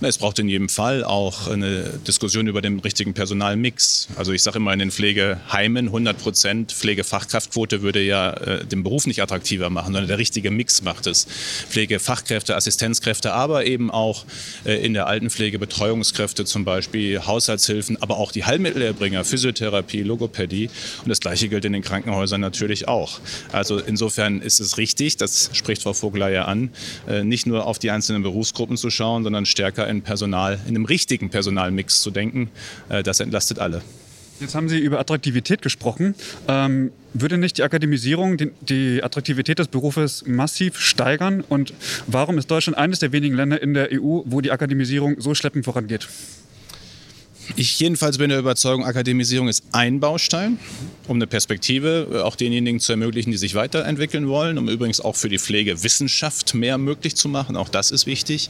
Es 0.04 0.18
braucht 0.18 0.40
in 0.40 0.50
jedem 0.50 0.68
Fall 0.68 1.04
auch 1.04 1.48
eine 1.48 1.84
Diskussion 2.08 2.48
über 2.48 2.64
den 2.64 2.80
richtigen 2.80 3.14
Personalmix. 3.14 4.08
Also 4.16 4.32
ich 4.34 4.42
sage 4.42 4.58
immer 4.58 4.74
in 4.74 4.80
den 4.80 4.90
Pflegeheimen 4.90 5.88
100 5.88 6.18
Prozent 6.18 6.72
Pflegefachkraftquote 6.72 7.84
würde 7.84 8.02
ja 8.02 8.32
äh, 8.32 8.66
den 8.66 8.82
Beruf 8.82 9.06
nicht 9.06 9.22
attraktiver 9.22 9.70
machen, 9.70 9.94
sondern 9.94 10.08
der 10.08 10.18
richtige 10.18 10.50
Mix 10.50 10.82
macht 10.82 11.06
es. 11.06 11.28
Pflegefachkräfte, 11.70 12.56
Assistenzkräfte, 12.56 13.34
aber 13.34 13.68
eben 13.68 13.92
auch 13.92 14.26
äh, 14.66 14.84
in 14.84 14.96
der 14.96 15.06
Altenpflege 15.06 15.60
Betreuungskräfte 15.60 16.46
zum 16.46 16.66
Beispiel, 16.66 17.20
Haushaltshilfen, 17.28 18.02
aber 18.02 18.18
auch 18.18 18.32
die 18.32 18.44
Heilmittelerbringer, 18.44 19.24
Physiotherapie, 19.24 20.02
Logopädie 20.02 20.72
und 21.04 21.10
das 21.10 21.20
gleiche 21.20 21.48
gilt 21.48 21.64
in 21.66 21.74
den 21.74 21.84
Krankenhäusern 21.84 22.42
natürlich 22.42 22.88
auch. 22.88 23.20
Also 23.52 23.78
insofern 23.78 24.42
ist 24.42 24.62
es 24.62 24.80
richtig, 24.80 25.18
das 25.18 25.52
spricht 25.54 25.84
Frau 25.84 25.94
Vogler 25.94 26.30
ja 26.30 26.46
an, 26.46 26.72
äh, 27.08 27.24
nicht 27.24 27.46
nur 27.46 27.68
auf 27.68 27.78
die 27.78 27.92
einzelnen 27.92 28.24
Berufsgruppen 28.24 28.78
zu 28.78 28.90
schauen, 28.90 29.24
sondern 29.24 29.46
stärker 29.46 29.91
in 29.92 30.02
Personal, 30.02 30.60
in 30.68 30.70
einem 30.70 30.86
richtigen 30.86 31.30
Personalmix 31.30 32.02
zu 32.02 32.10
denken. 32.10 32.50
Äh, 32.90 33.04
das 33.04 33.20
entlastet 33.20 33.60
alle. 33.60 33.82
Jetzt 34.42 34.56
haben 34.56 34.70
Sie 34.70 34.80
über 34.80 35.00
Attraktivität 35.00 35.62
gesprochen. 35.62 36.16
Ähm, 36.48 36.92
würde 37.14 37.38
nicht 37.38 37.60
die 37.60 37.64
Akademisierung 37.64 38.38
die, 38.38 38.52
die, 38.62 39.04
Attraktivität 39.04 39.60
des 39.60 39.68
Berufes 39.68 40.26
massiv 40.26 40.80
steigern? 40.80 41.44
Und 41.48 41.76
warum 42.08 42.40
ist 42.40 42.50
Deutschland 42.50 42.76
eines 42.76 42.98
der 42.98 43.12
wenigen 43.12 43.36
Länder 43.36 43.62
in 43.62 43.76
der 43.76 43.90
EU, 43.92 44.22
wo 44.26 44.42
die 44.42 44.50
Akademisierung 44.50 45.22
so 45.22 45.36
schleppend 45.36 45.66
vorangeht? 45.66 46.08
Ich 47.56 47.80
jedenfalls 47.80 48.18
bin 48.18 48.30
der 48.30 48.40
Überzeugung, 48.40 48.86
Akademisierung 48.86 49.48
ist 49.48 49.64
ein 49.72 50.00
Baustein, 50.00 50.58
um 51.08 51.18
eine 51.18 51.28
Perspektive 51.28 52.08
äh, 52.12 52.18
auch 52.20 52.36
denjenigen 52.36 52.80
zu 52.80 52.94
ermöglichen, 52.94 53.32
die 53.32 53.38
sich 53.38 53.56
weiterentwickeln 53.56 54.28
wollen, 54.28 54.58
um 54.58 54.70
übrigens 54.70 55.02
auch 55.02 55.16
für 55.16 55.28
die 55.28 55.40
Pflegewissenschaft 55.40 56.54
mehr 56.54 56.78
möglich 56.78 57.16
zu 57.16 57.28
machen. 57.28 57.58
Auch 57.58 57.70
das 57.70 57.92
ist 57.92 58.06
wichtig. 58.06 58.50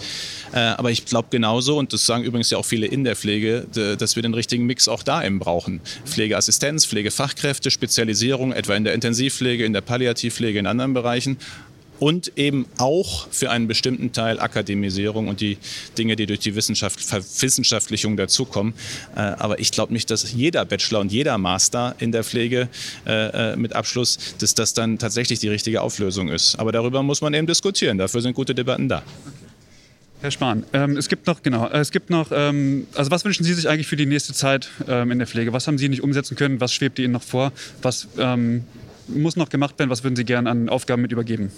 Äh, 0.54 0.60
aber 0.60 0.92
ich 0.92 1.06
glaube 1.06 1.30
genauso, 1.32 1.78
und 1.78 1.94
das 1.94 2.06
sagen 2.06 2.24
übrigens 2.24 2.50
ja 2.52 2.58
auch 2.58 2.66
viele 2.66 2.86
in 2.86 3.04
der 3.04 3.16
Pflege, 3.16 3.66
dass 3.98 4.16
wir 4.16 4.24
den 4.24 4.34
richtigen 4.34 4.66
Mix 4.66 4.88
auch 4.88 5.04
da 5.04 5.24
eben 5.24 5.40
brauchen. 5.40 5.82
Pflegeassistenz, 6.06 6.86
Pflegefachkräfte, 6.86 7.72
Spezialisierung, 7.72 8.52
etwa 8.52 8.76
in 8.76 8.84
der 8.84 8.94
Intensivpflege, 8.94 9.66
in 9.66 9.74
der 9.74 9.82
Palliativpflege, 9.82 10.60
in 10.60 10.68
anderen 10.68 10.94
Bereichen 10.94 11.38
und 12.02 12.36
eben 12.36 12.66
auch 12.80 13.28
für 13.30 13.52
einen 13.52 13.68
bestimmten 13.68 14.12
Teil 14.12 14.40
Akademisierung 14.40 15.28
und 15.28 15.40
die 15.40 15.60
Dinge, 16.00 16.16
die 16.16 16.26
durch 16.26 16.40
die 16.40 16.56
Wissenschaft, 16.56 17.00
Verwissenschaftlichung 17.00 18.18
dazukommen. 18.18 18.74
Äh, 19.16 19.20
aber 19.20 19.60
ich 19.60 19.72
glaube 19.72 19.94
nicht, 19.94 20.10
dass 20.10 20.34
jeder 20.34 20.66
Bachelor 20.66 21.02
und 21.02 21.12
jeder 21.12 21.38
Master 21.38 21.96
in 22.00 22.12
der 22.12 22.24
Pflege 22.24 22.70
äh, 23.06 23.52
äh, 23.52 23.56
mit 23.56 23.74
Abschluss, 23.74 24.18
dass 24.40 24.56
das 24.56 24.74
dann 24.74 24.98
tatsächlich 24.98 25.38
die 25.38 25.48
richtige 25.48 25.82
Auflösung 25.84 26.30
ist. 26.30 26.56
Aber 26.56 26.72
darüber 26.72 27.04
muss 27.04 27.22
man 27.22 27.36
eben 27.36 27.46
diskutieren. 27.46 28.00
Dafür 28.00 28.22
sind 28.22 28.34
gute 28.34 28.56
Debatten 28.56 28.90
da. 28.90 29.04
Herr 30.22 30.32
Spahn, 30.32 30.64
ähm, 30.74 30.98
es 30.98 31.08
gibt 31.08 31.28
noch, 31.28 31.44
genau, 31.44 31.68
es 31.70 31.92
gibt 31.92 32.10
noch, 32.10 32.32
ähm, 32.32 32.88
also 32.96 33.12
was 33.12 33.26
wünschen 33.26 33.44
Sie 33.44 33.54
sich 33.54 33.70
eigentlich 33.70 33.88
für 33.88 33.96
die 33.96 34.08
nächste 34.08 34.34
Zeit 34.34 34.70
ähm, 34.88 35.12
in 35.12 35.20
der 35.20 35.28
Pflege? 35.28 35.54
Was 35.54 35.68
haben 35.68 35.78
Sie 35.78 35.88
nicht 35.88 36.02
umsetzen 36.02 36.36
können? 36.36 36.60
Was 36.60 36.74
schwebt 36.74 36.98
Ihnen 36.98 37.14
noch 37.14 37.24
vor? 37.24 37.52
Was 37.84 38.08
ähm, 38.18 38.64
muss 39.08 39.36
noch 39.36 39.50
gemacht 39.50 39.78
werden? 39.78 39.92
Was 39.92 40.04
würden 40.04 40.16
Sie 40.16 40.26
gerne 40.26 40.50
an 40.50 40.68
Aufgaben 40.68 41.04
mit 41.04 41.12
übergeben? 41.12 41.52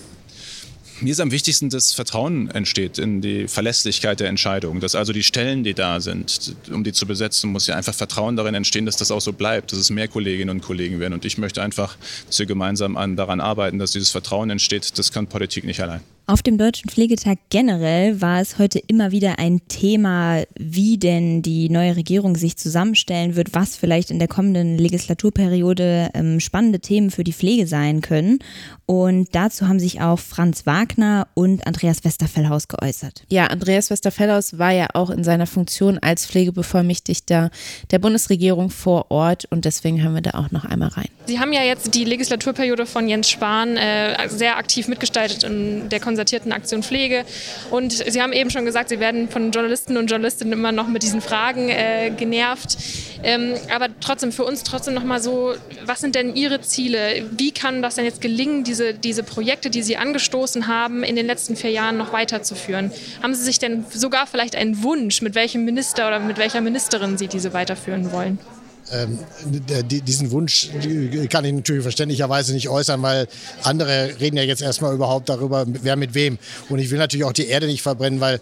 Mir 1.03 1.11
ist 1.11 1.19
am 1.19 1.31
wichtigsten, 1.31 1.69
dass 1.69 1.91
Vertrauen 1.91 2.49
entsteht 2.51 2.97
in 2.97 3.19
die 3.19 3.49
Verlässlichkeit 3.49 4.21
der 4.21 4.29
Entscheidung. 4.29 4.79
Dass 4.79 4.95
also 4.95 5.11
die 5.11 5.21
Stellen, 5.21 5.65
die 5.65 5.73
da 5.73 5.99
sind, 5.99 6.55
um 6.71 6.85
die 6.85 6.93
zu 6.93 7.05
besetzen, 7.05 7.51
muss 7.51 7.67
ja 7.67 7.75
einfach 7.75 7.93
Vertrauen 7.93 8.37
darin 8.37 8.55
entstehen, 8.55 8.85
dass 8.85 8.95
das 8.95 9.11
auch 9.11 9.19
so 9.19 9.33
bleibt, 9.33 9.73
dass 9.73 9.79
es 9.79 9.89
mehr 9.89 10.07
Kolleginnen 10.07 10.49
und 10.49 10.61
Kollegen 10.61 11.01
werden. 11.01 11.13
Und 11.13 11.25
ich 11.25 11.37
möchte 11.37 11.61
einfach, 11.61 11.97
dass 12.27 12.39
wir 12.39 12.45
gemeinsam 12.45 12.95
an, 12.95 13.17
daran 13.17 13.41
arbeiten, 13.41 13.79
dass 13.79 13.91
dieses 13.91 14.11
Vertrauen 14.11 14.49
entsteht. 14.49 14.97
Das 14.97 15.11
kann 15.11 15.27
Politik 15.27 15.65
nicht 15.65 15.81
allein. 15.81 15.99
Auf 16.25 16.41
dem 16.41 16.57
Deutschen 16.57 16.89
Pflegetag 16.89 17.37
generell 17.49 18.21
war 18.21 18.39
es 18.39 18.57
heute 18.57 18.79
immer 18.79 19.11
wieder 19.11 19.39
ein 19.39 19.59
Thema, 19.67 20.43
wie 20.57 20.97
denn 20.97 21.41
die 21.41 21.67
neue 21.69 21.97
Regierung 21.97 22.37
sich 22.37 22.55
zusammenstellen 22.55 23.35
wird, 23.35 23.53
was 23.53 23.75
vielleicht 23.75 24.09
in 24.09 24.19
der 24.19 24.29
kommenden 24.29 24.77
Legislaturperiode 24.77 26.11
ähm, 26.13 26.39
spannende 26.39 26.79
Themen 26.79 27.11
für 27.11 27.25
die 27.25 27.33
Pflege 27.33 27.67
sein 27.67 27.99
können. 27.99 28.39
Und 28.85 29.35
dazu 29.35 29.67
haben 29.67 29.79
sich 29.79 29.99
auch 29.99 30.17
Franz 30.17 30.65
Wagner 30.65 31.27
und 31.33 31.67
Andreas 31.67 32.05
Westerfellhaus 32.05 32.69
geäußert. 32.69 33.23
Ja, 33.27 33.47
Andreas 33.47 33.89
Westerfellhaus 33.89 34.57
war 34.57 34.71
ja 34.71 34.87
auch 34.93 35.09
in 35.09 35.25
seiner 35.25 35.45
Funktion 35.45 35.99
als 35.99 36.25
Pflegebevollmächtigter 36.25 37.51
der 37.91 37.99
Bundesregierung 37.99 38.69
vor 38.69 39.11
Ort 39.11 39.43
und 39.51 39.65
deswegen 39.65 40.01
hören 40.01 40.15
wir 40.15 40.21
da 40.21 40.31
auch 40.31 40.51
noch 40.51 40.63
einmal 40.63 40.89
rein. 40.89 41.09
Sie 41.25 41.39
haben 41.39 41.51
ja 41.51 41.63
jetzt 41.63 41.95
die 41.95 42.05
Legislaturperiode 42.05 42.85
von 42.85 43.09
Jens 43.09 43.29
Spahn 43.29 43.75
äh, 43.75 44.29
sehr 44.29 44.57
aktiv 44.57 44.87
mitgestaltet 44.87 45.43
in 45.43 45.89
der 45.89 45.99
konzertierten 46.13 46.51
Aktion 46.51 46.83
Pflege. 46.83 47.25
Und 47.71 47.91
Sie 47.91 48.21
haben 48.21 48.33
eben 48.33 48.51
schon 48.51 48.65
gesagt, 48.65 48.89
Sie 48.89 48.99
werden 48.99 49.29
von 49.29 49.51
Journalisten 49.51 49.97
und 49.97 50.09
Journalistinnen 50.09 50.53
immer 50.53 50.71
noch 50.71 50.87
mit 50.87 51.01
diesen 51.01 51.21
Fragen 51.21 51.69
äh, 51.69 52.11
genervt. 52.15 52.77
Ähm, 53.23 53.55
aber 53.73 53.87
trotzdem, 53.99 54.31
für 54.31 54.45
uns 54.45 54.63
trotzdem 54.63 54.93
noch 54.93 55.03
mal 55.03 55.19
so, 55.19 55.55
was 55.85 56.01
sind 56.01 56.13
denn 56.13 56.35
Ihre 56.35 56.61
Ziele? 56.61 57.25
Wie 57.31 57.51
kann 57.51 57.81
das 57.81 57.95
denn 57.95 58.05
jetzt 58.05 58.21
gelingen, 58.21 58.63
diese, 58.63 58.93
diese 58.93 59.23
Projekte, 59.23 59.69
die 59.69 59.81
Sie 59.81 59.97
angestoßen 59.97 60.67
haben, 60.67 61.03
in 61.03 61.15
den 61.15 61.25
letzten 61.25 61.55
vier 61.55 61.71
Jahren 61.71 61.97
noch 61.97 62.13
weiterzuführen? 62.13 62.91
Haben 63.23 63.33
Sie 63.33 63.43
sich 63.43 63.57
denn 63.57 63.85
sogar 63.91 64.27
vielleicht 64.27 64.55
einen 64.55 64.83
Wunsch, 64.83 65.21
mit 65.21 65.33
welchem 65.33 65.65
Minister 65.65 66.07
oder 66.07 66.19
mit 66.19 66.37
welcher 66.37 66.61
Ministerin 66.61 67.17
Sie 67.17 67.27
diese 67.27 67.53
weiterführen 67.53 68.11
wollen? 68.11 68.37
Ähm, 68.93 69.19
diesen 69.85 70.31
Wunsch 70.31 70.69
kann 71.29 71.45
ich 71.45 71.53
natürlich 71.53 71.83
verständlicherweise 71.83 72.53
nicht 72.53 72.69
äußern, 72.69 73.01
weil 73.01 73.27
andere 73.63 74.19
reden 74.19 74.37
ja 74.37 74.43
jetzt 74.43 74.61
erstmal 74.61 74.93
überhaupt 74.93 75.29
darüber, 75.29 75.65
wer 75.67 75.95
mit 75.95 76.13
wem. 76.13 76.37
Und 76.69 76.79
ich 76.79 76.91
will 76.91 76.99
natürlich 76.99 77.25
auch 77.25 77.33
die 77.33 77.47
Erde 77.47 77.67
nicht 77.67 77.81
verbrennen, 77.81 78.19
weil 78.19 78.39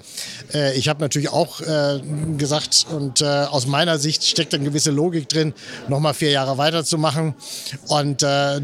äh, 0.53 0.77
ich 0.77 0.89
habe 0.89 1.01
natürlich 1.01 1.29
auch 1.29 1.61
äh, 1.61 2.01
gesagt 2.37 2.85
und 2.91 3.21
äh, 3.21 3.25
aus 3.25 3.67
meiner 3.67 3.97
Sicht 3.97 4.23
steckt 4.23 4.53
eine 4.53 4.63
gewisse 4.63 4.91
Logik 4.91 5.29
drin, 5.29 5.53
nochmal 5.87 6.13
vier 6.13 6.31
Jahre 6.31 6.57
weiterzumachen. 6.57 7.33
Und 7.87 8.23
äh, 8.23 8.59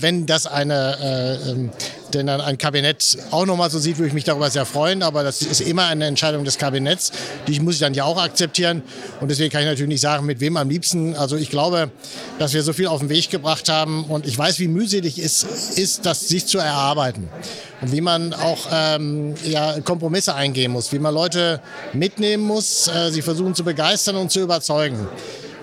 wenn 0.00 0.26
das 0.26 0.46
eine 0.46 1.40
äh, 1.44 1.50
ähm, 1.50 1.70
denn 2.14 2.26
dann 2.26 2.40
ein 2.40 2.58
Kabinett 2.58 3.18
auch 3.30 3.44
nochmal 3.44 3.70
so 3.70 3.78
sieht, 3.78 3.98
würde 3.98 4.08
ich 4.08 4.14
mich 4.14 4.24
darüber 4.24 4.50
sehr 4.50 4.64
freuen. 4.64 5.02
Aber 5.02 5.22
das 5.22 5.42
ist 5.42 5.60
immer 5.60 5.86
eine 5.86 6.06
Entscheidung 6.06 6.44
des 6.44 6.58
Kabinetts. 6.58 7.12
Die 7.46 7.58
muss 7.60 7.74
ich 7.74 7.80
dann 7.80 7.94
ja 7.94 8.04
auch 8.04 8.22
akzeptieren. 8.22 8.82
Und 9.20 9.30
deswegen 9.30 9.50
kann 9.50 9.62
ich 9.62 9.66
natürlich 9.66 9.88
nicht 9.88 10.00
sagen, 10.00 10.24
mit 10.24 10.40
wem 10.40 10.56
am 10.56 10.68
liebsten. 10.68 10.93
Also 11.16 11.36
ich 11.36 11.50
glaube, 11.50 11.90
dass 12.38 12.54
wir 12.54 12.62
so 12.62 12.72
viel 12.72 12.86
auf 12.86 13.00
den 13.00 13.08
Weg 13.08 13.30
gebracht 13.30 13.68
haben. 13.68 14.04
Und 14.04 14.26
ich 14.26 14.36
weiß, 14.36 14.58
wie 14.58 14.68
mühselig 14.68 15.18
es 15.18 15.42
ist, 15.42 16.06
das 16.06 16.28
sich 16.28 16.46
zu 16.46 16.58
erarbeiten. 16.58 17.28
Und 17.80 17.92
wie 17.92 18.00
man 18.00 18.32
auch 18.32 18.66
ähm, 18.72 19.34
ja, 19.44 19.80
Kompromisse 19.80 20.34
eingehen 20.34 20.72
muss, 20.72 20.92
wie 20.92 20.98
man 20.98 21.14
Leute 21.14 21.60
mitnehmen 21.92 22.44
muss, 22.44 22.88
äh, 22.88 23.10
sie 23.10 23.22
versuchen 23.22 23.54
zu 23.54 23.64
begeistern 23.64 24.16
und 24.16 24.30
zu 24.30 24.40
überzeugen. 24.40 25.08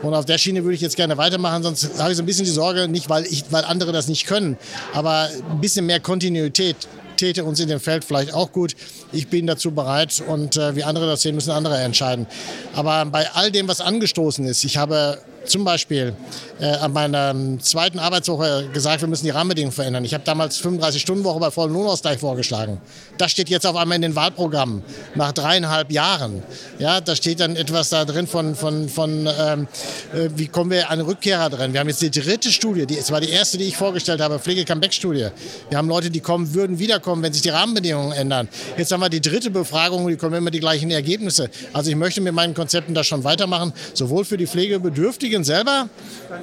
Und 0.01 0.13
auf 0.15 0.25
der 0.25 0.37
Schiene 0.37 0.63
würde 0.63 0.75
ich 0.75 0.81
jetzt 0.81 0.95
gerne 0.95 1.17
weitermachen, 1.17 1.61
sonst 1.61 1.99
habe 1.99 2.11
ich 2.11 2.17
so 2.17 2.23
ein 2.23 2.25
bisschen 2.25 2.45
die 2.45 2.51
Sorge, 2.51 2.87
nicht 2.87 3.09
weil, 3.09 3.25
ich, 3.25 3.45
weil 3.51 3.63
andere 3.65 3.91
das 3.91 4.07
nicht 4.07 4.25
können, 4.25 4.57
aber 4.93 5.29
ein 5.51 5.61
bisschen 5.61 5.85
mehr 5.85 5.99
Kontinuität 5.99 6.75
täte 7.21 7.43
uns 7.43 7.59
in 7.59 7.67
dem 7.67 7.79
Feld 7.79 8.03
vielleicht 8.03 8.33
auch 8.33 8.51
gut. 8.51 8.75
Ich 9.11 9.27
bin 9.27 9.45
dazu 9.45 9.71
bereit 9.71 10.23
und 10.27 10.57
äh, 10.57 10.75
wie 10.75 10.83
andere 10.83 11.05
das 11.05 11.21
sehen, 11.21 11.35
müssen 11.35 11.51
andere 11.51 11.77
entscheiden. 11.77 12.25
Aber 12.73 13.05
bei 13.05 13.29
all 13.31 13.51
dem, 13.51 13.67
was 13.67 13.79
angestoßen 13.79 14.45
ist, 14.45 14.63
ich 14.63 14.77
habe 14.77 15.19
zum 15.45 15.63
Beispiel 15.63 16.13
äh, 16.59 16.65
an 16.65 16.93
meiner 16.93 17.35
zweiten 17.59 17.99
Arbeitswoche 17.99 18.69
gesagt, 18.73 19.01
wir 19.01 19.07
müssen 19.07 19.25
die 19.25 19.31
Rahmenbedingungen 19.31 19.73
verändern. 19.73 20.05
Ich 20.05 20.13
habe 20.13 20.23
damals 20.23 20.61
35-Stunden-Woche 20.63 21.39
bei 21.39 21.51
vollem 21.51 21.73
Lohnausgleich 21.73 22.19
vorgeschlagen. 22.19 22.79
Das 23.17 23.31
steht 23.31 23.49
jetzt 23.49 23.65
auf 23.65 23.75
einmal 23.75 23.95
in 23.95 24.01
den 24.01 24.15
Wahlprogrammen 24.15 24.83
nach 25.15 25.31
dreieinhalb 25.31 25.91
Jahren. 25.91 26.43
Ja, 26.79 27.01
da 27.01 27.15
steht 27.15 27.39
dann 27.39 27.55
etwas 27.55 27.89
da 27.89 28.05
drin 28.05 28.27
von, 28.27 28.55
von, 28.55 28.89
von 28.89 29.27
ähm, 29.39 29.67
äh, 30.13 30.29
wie 30.35 30.47
kommen 30.47 30.71
wir 30.71 30.89
an 30.89 31.01
Rückkehrer 31.01 31.49
drin. 31.49 31.73
Wir 31.73 31.79
haben 31.79 31.89
jetzt 31.89 32.01
die 32.01 32.11
dritte 32.11 32.51
Studie, 32.51 32.85
die, 32.85 32.97
es 32.97 33.11
war 33.11 33.21
die 33.21 33.29
erste, 33.29 33.57
die 33.57 33.65
ich 33.65 33.77
vorgestellt 33.77 34.21
habe, 34.21 34.39
Pflege-Comeback-Studie. 34.39 35.29
Wir 35.69 35.77
haben 35.77 35.87
Leute, 35.87 36.09
die 36.09 36.19
kommen, 36.19 36.53
würden 36.53 36.79
wiederkommen, 36.79 37.23
wenn 37.23 37.33
sich 37.33 37.41
die 37.41 37.49
Rahmenbedingungen 37.49 38.11
ändern. 38.11 38.47
Jetzt 38.77 38.91
haben 38.91 39.01
wir 39.01 39.09
die 39.09 39.21
dritte 39.21 39.49
Befragung 39.49 40.05
und 40.05 40.11
die 40.11 40.17
kommen 40.17 40.35
immer 40.35 40.51
die 40.51 40.59
gleichen 40.59 40.91
Ergebnisse. 40.91 41.49
Also 41.73 41.89
ich 41.89 41.95
möchte 41.95 42.21
mit 42.21 42.33
meinen 42.33 42.53
Konzepten 42.53 42.93
da 42.93 43.03
schon 43.03 43.23
weitermachen, 43.23 43.73
sowohl 43.93 44.25
für 44.25 44.37
die 44.37 44.47
Pflegebedürftigen, 44.47 45.30
Kollegin 45.31 45.43
selber, 45.45 45.87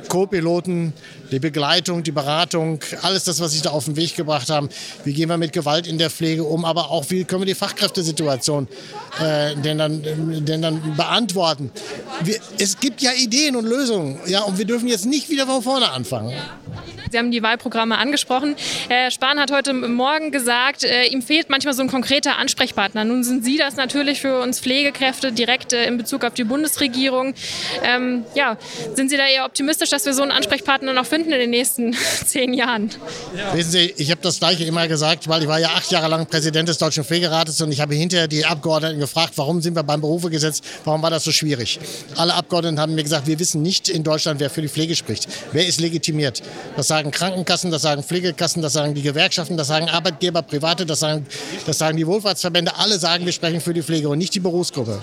Co-Piloten, 0.08 0.94
die 1.30 1.38
Begleitung, 1.38 2.02
die 2.02 2.10
Beratung, 2.10 2.80
alles 3.02 3.24
das, 3.24 3.38
was 3.38 3.52
Sie 3.52 3.60
da 3.60 3.70
auf 3.70 3.84
den 3.84 3.96
Weg 3.96 4.16
gebracht 4.16 4.48
haben. 4.48 4.70
Wie 5.04 5.12
gehen 5.12 5.28
wir 5.28 5.36
mit 5.36 5.52
Gewalt 5.52 5.86
in 5.86 5.98
der 5.98 6.08
Pflege 6.08 6.44
um, 6.44 6.64
aber 6.64 6.90
auch 6.90 7.04
wie 7.10 7.24
können 7.24 7.42
wir 7.42 7.46
die 7.46 7.54
Fachkräftesituation 7.54 8.66
äh, 9.20 9.54
denn 9.56 9.76
dann, 9.76 10.02
denn 10.02 10.62
dann 10.62 10.96
beantworten. 10.96 11.70
Wir, 12.22 12.38
es 12.58 12.80
gibt 12.80 13.02
ja 13.02 13.10
Ideen 13.12 13.56
und 13.56 13.66
Lösungen, 13.66 14.18
ja, 14.26 14.40
und 14.44 14.56
wir 14.56 14.64
dürfen 14.64 14.88
jetzt 14.88 15.04
nicht 15.04 15.28
wieder 15.28 15.46
von 15.46 15.62
vorne 15.62 15.90
anfangen. 15.90 16.32
Sie 17.10 17.18
haben 17.18 17.30
die 17.30 17.42
Wahlprogramme 17.42 17.96
angesprochen. 17.96 18.54
Herr 18.88 19.10
Spahn 19.10 19.38
hat 19.38 19.50
heute 19.50 19.72
Morgen 19.72 20.30
gesagt, 20.30 20.84
äh, 20.84 21.06
ihm 21.06 21.22
fehlt 21.22 21.48
manchmal 21.48 21.74
so 21.74 21.82
ein 21.82 21.88
konkreter 21.88 22.36
Ansprechpartner. 22.36 23.04
Nun 23.04 23.24
sind 23.24 23.44
Sie 23.44 23.56
das 23.56 23.76
natürlich 23.76 24.20
für 24.20 24.40
uns 24.40 24.60
Pflegekräfte 24.60 25.32
direkt 25.32 25.72
äh, 25.72 25.86
in 25.86 25.96
Bezug 25.96 26.24
auf 26.24 26.34
die 26.34 26.44
Bundesregierung. 26.44 27.34
Ähm, 27.82 28.24
ja, 28.34 28.58
sind 28.94 29.10
Sie 29.10 29.16
da 29.16 29.26
eher 29.26 29.44
optimistisch, 29.44 29.90
dass 29.90 30.04
wir 30.06 30.14
so 30.14 30.22
einen 30.22 30.30
Ansprechpartner 30.30 30.92
noch 30.92 31.06
finden 31.06 31.32
in 31.32 31.38
den 31.38 31.50
nächsten 31.50 31.94
zehn 32.26 32.52
Jahren? 32.54 32.90
Ja. 33.36 33.54
Wissen 33.54 33.70
Sie, 33.72 33.94
ich 33.96 34.10
habe 34.10 34.20
das 34.22 34.38
Gleiche 34.38 34.64
immer 34.64 34.86
gesagt, 34.88 35.28
weil 35.28 35.42
ich 35.42 35.48
war 35.48 35.58
ja 35.58 35.68
acht 35.68 35.90
Jahre 35.90 36.08
lang 36.08 36.26
Präsident 36.26 36.68
des 36.68 36.78
Deutschen 36.78 37.04
Pflegerates 37.04 37.60
und 37.60 37.72
ich 37.72 37.80
habe 37.80 37.94
hinterher 37.94 38.28
die 38.28 38.44
Abgeordneten 38.44 38.98
gefragt, 38.98 39.32
warum 39.36 39.60
sind 39.60 39.74
wir 39.74 39.82
beim 39.82 40.00
Berufegesetz, 40.00 40.60
warum 40.84 41.02
war 41.02 41.10
das 41.10 41.24
so 41.24 41.32
schwierig? 41.32 41.78
Alle 42.16 42.34
Abgeordneten 42.34 42.80
haben 42.80 42.94
mir 42.94 43.02
gesagt, 43.02 43.26
wir 43.26 43.38
wissen 43.38 43.62
nicht 43.62 43.88
in 43.88 44.04
Deutschland, 44.04 44.40
wer 44.40 44.50
für 44.50 44.62
die 44.62 44.68
Pflege 44.68 44.96
spricht. 44.96 45.28
Wer 45.52 45.66
ist 45.66 45.80
legitimiert? 45.80 46.42
Das 46.76 46.88
sagen 46.88 47.10
Krankenkassen, 47.10 47.70
das 47.70 47.82
sagen 47.82 48.02
Pflegekassen, 48.02 48.62
das 48.62 48.72
sagen 48.72 48.94
die 48.94 49.02
Gewerkschaften, 49.02 49.56
das 49.56 49.68
sagen 49.68 49.88
Arbeitgeber, 49.88 50.42
Private, 50.42 50.86
das 50.86 51.00
sagen, 51.00 51.26
das 51.66 51.78
sagen 51.78 51.96
die 51.96 52.06
Wohlfahrtsverbände. 52.06 52.76
Alle 52.76 52.98
sagen, 52.98 53.24
wir 53.24 53.32
sprechen 53.32 53.60
für 53.60 53.74
die 53.74 53.82
Pflege 53.82 54.08
und 54.08 54.18
nicht 54.18 54.34
die 54.34 54.40
Berufsgruppe. 54.40 55.00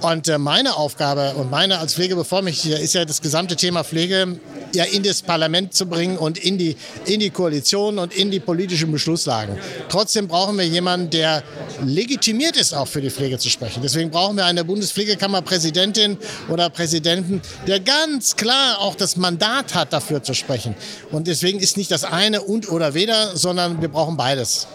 Und 0.00 0.28
äh, 0.28 0.38
meine 0.38 0.76
Aufgabe 0.76 1.34
und 1.34 1.50
meine 1.50 1.78
als 1.78 1.94
Pflegebevollmächtigter 1.94 2.80
ist 2.80 2.94
ja 2.94 3.04
das 3.04 3.20
gesamte 3.20 3.54
Thema 3.56 3.84
Pflege 3.84 4.40
ja 4.74 4.84
in 4.84 5.02
das 5.02 5.20
Parlament 5.20 5.74
zu 5.74 5.86
bringen 5.86 6.16
und 6.16 6.38
in 6.38 6.56
die, 6.56 6.76
in 7.04 7.20
die 7.20 7.30
Koalition 7.30 7.98
und 7.98 8.14
in 8.14 8.30
die 8.30 8.40
politischen 8.40 8.92
Beschlusslagen. 8.92 9.58
Trotzdem 9.88 10.26
brauchen 10.26 10.56
wir 10.56 10.66
jemanden, 10.66 11.10
der 11.10 11.42
legitimiert 11.84 12.56
ist, 12.56 12.72
auch 12.72 12.88
für 12.88 13.02
die 13.02 13.10
Pflege 13.10 13.38
zu 13.38 13.50
sprechen. 13.50 13.82
Deswegen 13.82 14.10
brauchen 14.10 14.36
wir 14.36 14.46
eine 14.46 14.64
Bundespflegekammerpräsidentin 14.64 16.16
oder 16.48 16.70
Präsidenten, 16.70 17.42
der 17.66 17.80
ganz 17.80 18.36
klar 18.36 18.78
auch 18.78 18.94
das 18.94 19.16
Mandat 19.16 19.74
hat, 19.74 19.92
dafür 19.92 20.22
zu 20.22 20.34
sprechen. 20.34 20.74
Und 21.10 21.26
deswegen 21.26 21.58
ist 21.58 21.76
nicht 21.76 21.90
das 21.90 22.04
eine 22.04 22.42
und 22.42 22.70
oder 22.70 22.94
weder, 22.94 23.36
sondern 23.36 23.82
wir 23.82 23.88
brauchen 23.88 24.16
beides. 24.16 24.66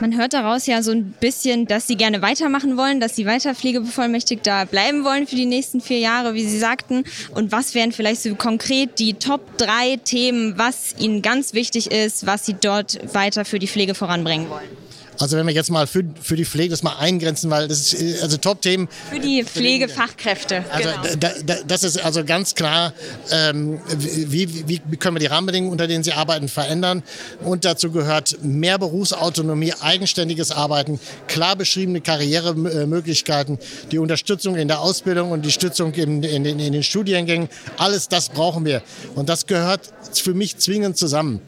Man 0.00 0.16
hört 0.16 0.32
daraus 0.32 0.66
ja 0.66 0.82
so 0.82 0.90
ein 0.90 1.14
bisschen, 1.20 1.66
dass 1.66 1.86
Sie 1.86 1.96
gerne 1.96 2.20
weitermachen 2.20 2.76
wollen, 2.76 2.98
dass 2.98 3.14
Sie 3.14 3.26
weiter 3.26 3.54
Pflegebevollmächtigter 3.54 4.66
bleiben 4.66 5.04
wollen 5.04 5.26
für 5.26 5.36
die 5.36 5.46
nächsten 5.46 5.80
vier 5.80 6.00
Jahre, 6.00 6.34
wie 6.34 6.44
Sie 6.44 6.58
sagten. 6.58 7.04
Und 7.32 7.52
was 7.52 7.74
wären 7.74 7.92
vielleicht 7.92 8.22
so 8.22 8.34
konkret 8.34 8.98
die 8.98 9.14
Top 9.14 9.56
drei 9.56 9.96
Themen, 10.04 10.58
was 10.58 10.96
Ihnen 10.98 11.22
ganz 11.22 11.54
wichtig 11.54 11.92
ist, 11.92 12.26
was 12.26 12.44
Sie 12.44 12.54
dort 12.60 13.14
weiter 13.14 13.44
für 13.44 13.60
die 13.60 13.68
Pflege 13.68 13.94
voranbringen 13.94 14.50
wollen? 14.50 14.83
Also 15.18 15.36
wenn 15.36 15.46
wir 15.46 15.54
jetzt 15.54 15.70
mal 15.70 15.86
für, 15.86 16.04
für 16.20 16.36
die 16.36 16.44
Pflege 16.44 16.70
das 16.70 16.82
mal 16.82 16.96
eingrenzen, 16.98 17.50
weil 17.50 17.68
das 17.68 17.92
ist 17.92 18.22
also 18.22 18.36
Top-Themen. 18.36 18.88
Für 19.10 19.20
die 19.20 19.44
Pflegefachkräfte. 19.44 20.64
Also 20.70 20.88
genau. 20.88 21.16
da, 21.18 21.30
da, 21.44 21.54
das 21.66 21.84
ist 21.84 22.04
also 22.04 22.24
ganz 22.24 22.54
klar, 22.54 22.92
ähm, 23.30 23.80
wie, 23.96 24.68
wie, 24.68 24.80
wie 24.86 24.96
können 24.96 25.16
wir 25.16 25.20
die 25.20 25.26
Rahmenbedingungen, 25.26 25.72
unter 25.72 25.86
denen 25.86 26.04
sie 26.04 26.12
arbeiten, 26.12 26.48
verändern. 26.48 27.02
Und 27.44 27.64
dazu 27.64 27.90
gehört 27.90 28.38
mehr 28.42 28.78
Berufsautonomie, 28.78 29.72
eigenständiges 29.80 30.50
Arbeiten, 30.50 30.98
klar 31.28 31.56
beschriebene 31.56 32.00
Karrieremöglichkeiten, 32.00 33.58
die 33.90 33.98
Unterstützung 33.98 34.56
in 34.56 34.68
der 34.68 34.80
Ausbildung 34.80 35.30
und 35.30 35.44
die 35.44 35.52
Stützung 35.52 35.92
in, 35.94 36.22
in, 36.22 36.44
in 36.44 36.72
den 36.72 36.82
Studiengängen. 36.82 37.48
Alles 37.76 38.08
das 38.08 38.28
brauchen 38.28 38.64
wir. 38.64 38.82
Und 39.14 39.28
das 39.28 39.46
gehört 39.46 39.92
für 40.12 40.34
mich 40.34 40.56
zwingend 40.58 40.96
zusammen. 40.96 41.40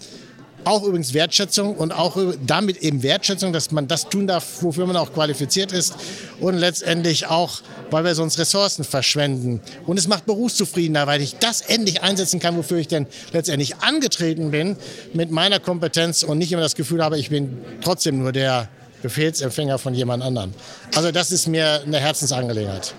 Auch 0.67 0.83
übrigens 0.83 1.15
Wertschätzung 1.15 1.77
und 1.77 1.93
auch 1.93 2.19
damit 2.45 2.79
eben 2.79 3.05
Wertschätzung, 3.05 3.53
dass 3.53 3.71
man 3.71 3.87
das 3.87 4.09
tun 4.09 4.27
darf, 4.27 4.65
wofür 4.65 4.85
man 4.85 4.97
auch 4.97 5.13
qualifiziert 5.13 5.71
ist. 5.71 5.95
Und 6.41 6.59
letztendlich 6.59 7.29
auch, 7.29 7.61
weil 7.93 8.03
wir 8.03 8.17
sonst 8.17 8.37
Ressourcen 8.41 8.83
verschwenden. 8.83 9.61
Und 9.87 9.97
es 9.97 10.09
macht 10.09 10.27
Berufszufriedener, 10.27 11.07
weil 11.07 11.23
ich 11.23 11.37
das 11.37 11.61
endlich 11.61 12.03
einsetzen 12.03 12.41
kann, 12.41 12.57
wofür 12.57 12.79
ich 12.79 12.89
denn 12.89 13.07
letztendlich 13.33 13.77
angetreten 13.77 14.51
bin, 14.51 14.77
mit 15.13 15.31
meiner 15.31 15.61
Kompetenz 15.61 16.25
und 16.25 16.39
nicht 16.39 16.51
immer 16.51 16.63
das 16.63 16.75
Gefühl 16.75 17.01
habe, 17.01 17.17
ich 17.17 17.31
bin 17.31 17.59
trotzdem 17.81 18.19
nur 18.19 18.33
der 18.33 18.69
Befehlsempfänger 19.03 19.79
von 19.79 19.95
jemand 19.95 20.25
anderem. 20.25 20.53
Also 20.97 21.13
das 21.13 21.31
ist 21.31 21.47
mir 21.47 21.83
eine 21.87 22.01
Herzensangelegenheit. 22.01 22.93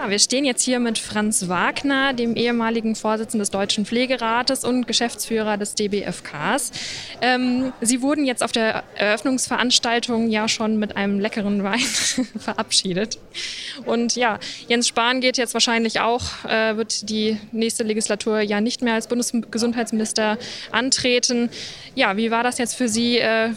Ja, 0.00 0.08
wir 0.08 0.18
stehen 0.18 0.46
jetzt 0.46 0.62
hier 0.62 0.80
mit 0.80 0.98
Franz 0.98 1.48
Wagner, 1.48 2.14
dem 2.14 2.34
ehemaligen 2.34 2.94
Vorsitzenden 2.94 3.40
des 3.40 3.50
Deutschen 3.50 3.84
Pflegerates 3.84 4.64
und 4.64 4.86
Geschäftsführer 4.86 5.58
des 5.58 5.74
DBFKs. 5.74 6.72
Ähm, 7.20 7.74
Sie 7.82 8.00
wurden 8.00 8.24
jetzt 8.24 8.42
auf 8.42 8.50
der 8.50 8.82
Eröffnungsveranstaltung 8.94 10.30
ja 10.30 10.48
schon 10.48 10.78
mit 10.78 10.96
einem 10.96 11.20
leckeren 11.20 11.62
Wein 11.64 11.80
verabschiedet. 12.38 13.18
Und 13.84 14.16
ja, 14.16 14.38
Jens 14.68 14.88
Spahn 14.88 15.20
geht 15.20 15.36
jetzt 15.36 15.52
wahrscheinlich 15.52 16.00
auch, 16.00 16.46
äh, 16.46 16.78
wird 16.78 17.10
die 17.10 17.36
nächste 17.52 17.82
Legislatur 17.82 18.40
ja 18.40 18.62
nicht 18.62 18.80
mehr 18.80 18.94
als 18.94 19.06
Bundesgesundheitsminister 19.06 20.38
antreten. 20.72 21.50
Ja, 21.94 22.16
wie 22.16 22.30
war 22.30 22.42
das 22.42 22.56
jetzt 22.56 22.74
für 22.74 22.88
Sie? 22.88 23.18
Äh, 23.18 23.50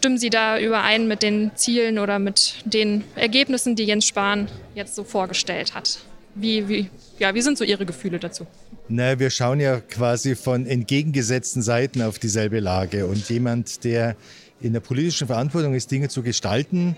Stimmen 0.00 0.16
Sie 0.16 0.30
da 0.30 0.58
überein 0.58 1.08
mit 1.08 1.22
den 1.22 1.50
Zielen 1.56 1.98
oder 1.98 2.18
mit 2.18 2.54
den 2.64 3.04
Ergebnissen, 3.16 3.76
die 3.76 3.84
Jens 3.84 4.06
Spahn 4.06 4.48
jetzt 4.74 4.94
so 4.94 5.04
vorgestellt 5.04 5.74
hat? 5.74 5.98
Wie, 6.34 6.66
wie, 6.70 6.88
ja, 7.18 7.34
wie 7.34 7.42
sind 7.42 7.58
so 7.58 7.64
Ihre 7.64 7.84
Gefühle 7.84 8.18
dazu? 8.18 8.46
Na, 8.88 9.18
wir 9.18 9.28
schauen 9.28 9.60
ja 9.60 9.78
quasi 9.78 10.36
von 10.36 10.64
entgegengesetzten 10.64 11.60
Seiten 11.60 12.00
auf 12.00 12.18
dieselbe 12.18 12.60
Lage. 12.60 13.04
Und 13.04 13.28
jemand, 13.28 13.84
der 13.84 14.16
in 14.62 14.72
der 14.72 14.80
politischen 14.80 15.26
Verantwortung 15.26 15.74
ist, 15.74 15.90
Dinge 15.90 16.08
zu 16.08 16.22
gestalten, 16.22 16.96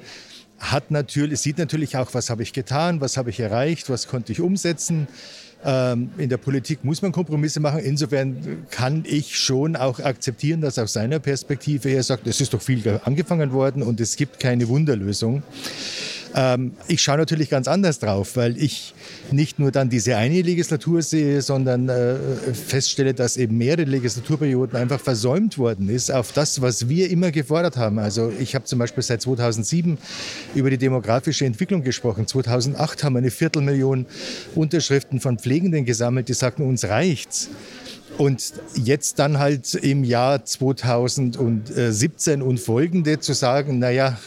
hat 0.61 0.93
natürlich, 0.93 1.41
sieht 1.41 1.59
natürlich 1.59 1.97
auch, 1.97 2.15
was 2.15 2.31
habe 2.31 2.45
ich 2.45 2.53
getan, 2.53 3.01
was 3.01 3.17
habe 3.17 3.31
ich 3.31 3.41
erreicht, 3.41 3.91
was 3.91 4.07
konnte 4.07 4.31
ich 4.31 4.41
umsetzen. 4.41 5.09
Ähm, 5.65 6.11
in 6.19 6.29
der 6.29 6.39
Politik 6.39 6.85
muss 6.85 7.03
man 7.03 7.13
Kompromisse 7.13 7.61
machen. 7.61 7.81
Insofern 7.81 8.67
kann 8.71 9.05
ich 9.07 9.39
schon 9.39 9.77
auch 9.77 10.01
akzeptieren, 10.01 10.61
dass 10.61 10.79
aus 10.79 10.93
seiner 10.93 11.21
Perspektive 11.21 11.91
er 11.91 12.03
sagt, 12.03 12.27
es 12.27 12.41
ist 12.41 12.53
doch 12.53 12.63
viel 12.63 13.01
angefangen 13.05 13.53
worden 13.53 13.83
und 13.83 14.01
es 14.01 14.17
gibt 14.17 14.41
keine 14.41 14.69
Wunderlösung. 14.69 15.43
Ähm, 16.35 16.73
ich 16.89 17.03
schaue 17.03 17.19
natürlich 17.19 17.51
ganz 17.51 17.69
anders 17.69 17.99
drauf, 17.99 18.37
weil 18.37 18.57
ich 18.57 18.95
nicht 19.31 19.59
nur 19.59 19.71
dann 19.71 19.91
diese 19.91 20.17
eine 20.17 20.41
Legislatur 20.41 21.03
sehe, 21.03 21.43
sondern 21.43 21.89
äh, 21.89 22.17
feststelle, 22.55 23.15
dass 23.15 23.37
eben 23.37 23.59
mehrere 23.59 23.85
Legislaturperioden 23.85 24.79
einfach 24.79 25.01
versäumt 25.01 25.59
worden 25.59 25.89
ist 25.89 26.11
auf 26.11 26.33
das, 26.33 26.63
was 26.63 26.89
wir 26.89 27.11
immer 27.11 27.31
gefordert 27.31 27.77
haben. 27.77 27.99
Also 27.99 28.33
ich 28.39 28.55
habe 28.55 28.65
zum 28.65 28.79
Beispiel 28.79 29.03
seit 29.03 29.23
2007 29.23 29.99
über 30.55 30.71
die 30.71 30.79
demografische 30.79 31.45
Entwicklung 31.45 31.83
gesprochen. 31.83 32.27
2008 32.27 33.05
haben 33.05 33.15
wir 33.15 33.19
eine 33.19 33.31
Viertelmillion 33.31 34.07
Unterschriften 34.55 35.21
von 35.21 35.39
Pflegenden 35.39 35.85
gesammelt, 35.85 36.29
die 36.29 36.35
sagten, 36.35 36.63
uns 36.63 36.85
reicht's. 36.85 37.51
Und 38.19 38.53
jetzt 38.75 39.19
dann 39.19 39.39
halt 39.39 39.75
im 39.75 40.05
Jahr 40.05 40.45
2017 40.45 42.43
und 42.43 42.61
folgende 42.61 43.21
zu 43.21 43.33
sagen, 43.33 43.79
naja, 43.79 44.19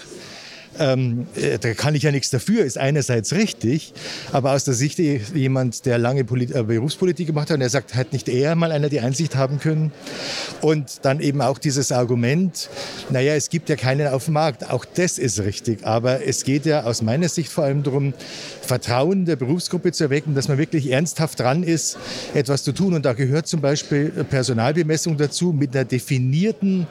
ähm, 0.80 1.28
äh, 1.36 1.58
da 1.60 1.74
kann 1.74 1.96
ich 1.96 2.04
ja 2.04 2.12
nichts 2.12 2.30
dafür, 2.30 2.66
ist 2.66 2.78
einerseits 2.78 3.34
richtig, 3.34 3.94
aber 4.32 4.52
aus 4.52 4.64
der 4.64 4.74
Sicht 4.74 5.00
jemand, 5.00 5.86
der 5.86 5.98
lange 5.98 6.24
Polit 6.24 6.52
äh, 6.52 6.64
Berufspolitik 6.64 7.28
gemacht 7.28 7.50
hat, 7.50 7.56
und 7.56 7.62
er 7.62 7.70
sagt, 7.70 7.96
hat 7.96 8.14
nicht 8.14 8.30
er 8.30 8.56
mal 8.56 8.72
einer 8.72 8.90
die 8.90 9.00
Einsicht 9.00 9.36
haben 9.36 9.60
können? 9.60 9.92
Und 10.62 11.00
dann 11.04 11.20
eben 11.20 11.42
auch 11.42 11.58
dieses 11.58 11.92
Argument, 11.92 12.70
naja, 13.10 13.36
es 13.36 13.50
gibt 13.50 13.70
ja 13.70 13.76
keinen 13.76 14.08
auf 14.08 14.26
dem 14.26 14.36
Markt, 14.36 14.70
auch 14.70 14.86
das 14.86 15.18
ist 15.18 15.40
richtig, 15.40 15.86
aber 15.86 16.26
es 16.26 16.44
geht 16.44 16.66
ja 16.66 16.84
aus 16.84 17.02
meiner 17.02 17.30
Sicht 17.30 17.52
vor 17.52 17.64
allem 17.64 17.84
darum, 17.84 18.14
Vertrauen 18.66 19.26
der 19.26 19.36
Berufsgruppe 19.36 19.92
zu 19.92 20.06
erwecken, 20.06 20.36
dass 20.36 20.48
man 20.48 20.58
wirklich 20.58 20.92
ernsthaft 20.92 21.40
dran 21.40 21.64
ist, 21.64 21.98
etwas 22.34 22.64
zu 22.64 22.72
tun. 22.72 22.94
Und 22.94 23.06
da 23.06 23.14
gehört 23.14 23.48
zum 23.48 23.62
Beispiel 23.62 24.10
Personalbemessung 24.30 25.18
dazu 25.18 25.54
mit 25.54 25.76
einer 25.76 25.86
definierten 25.86 26.88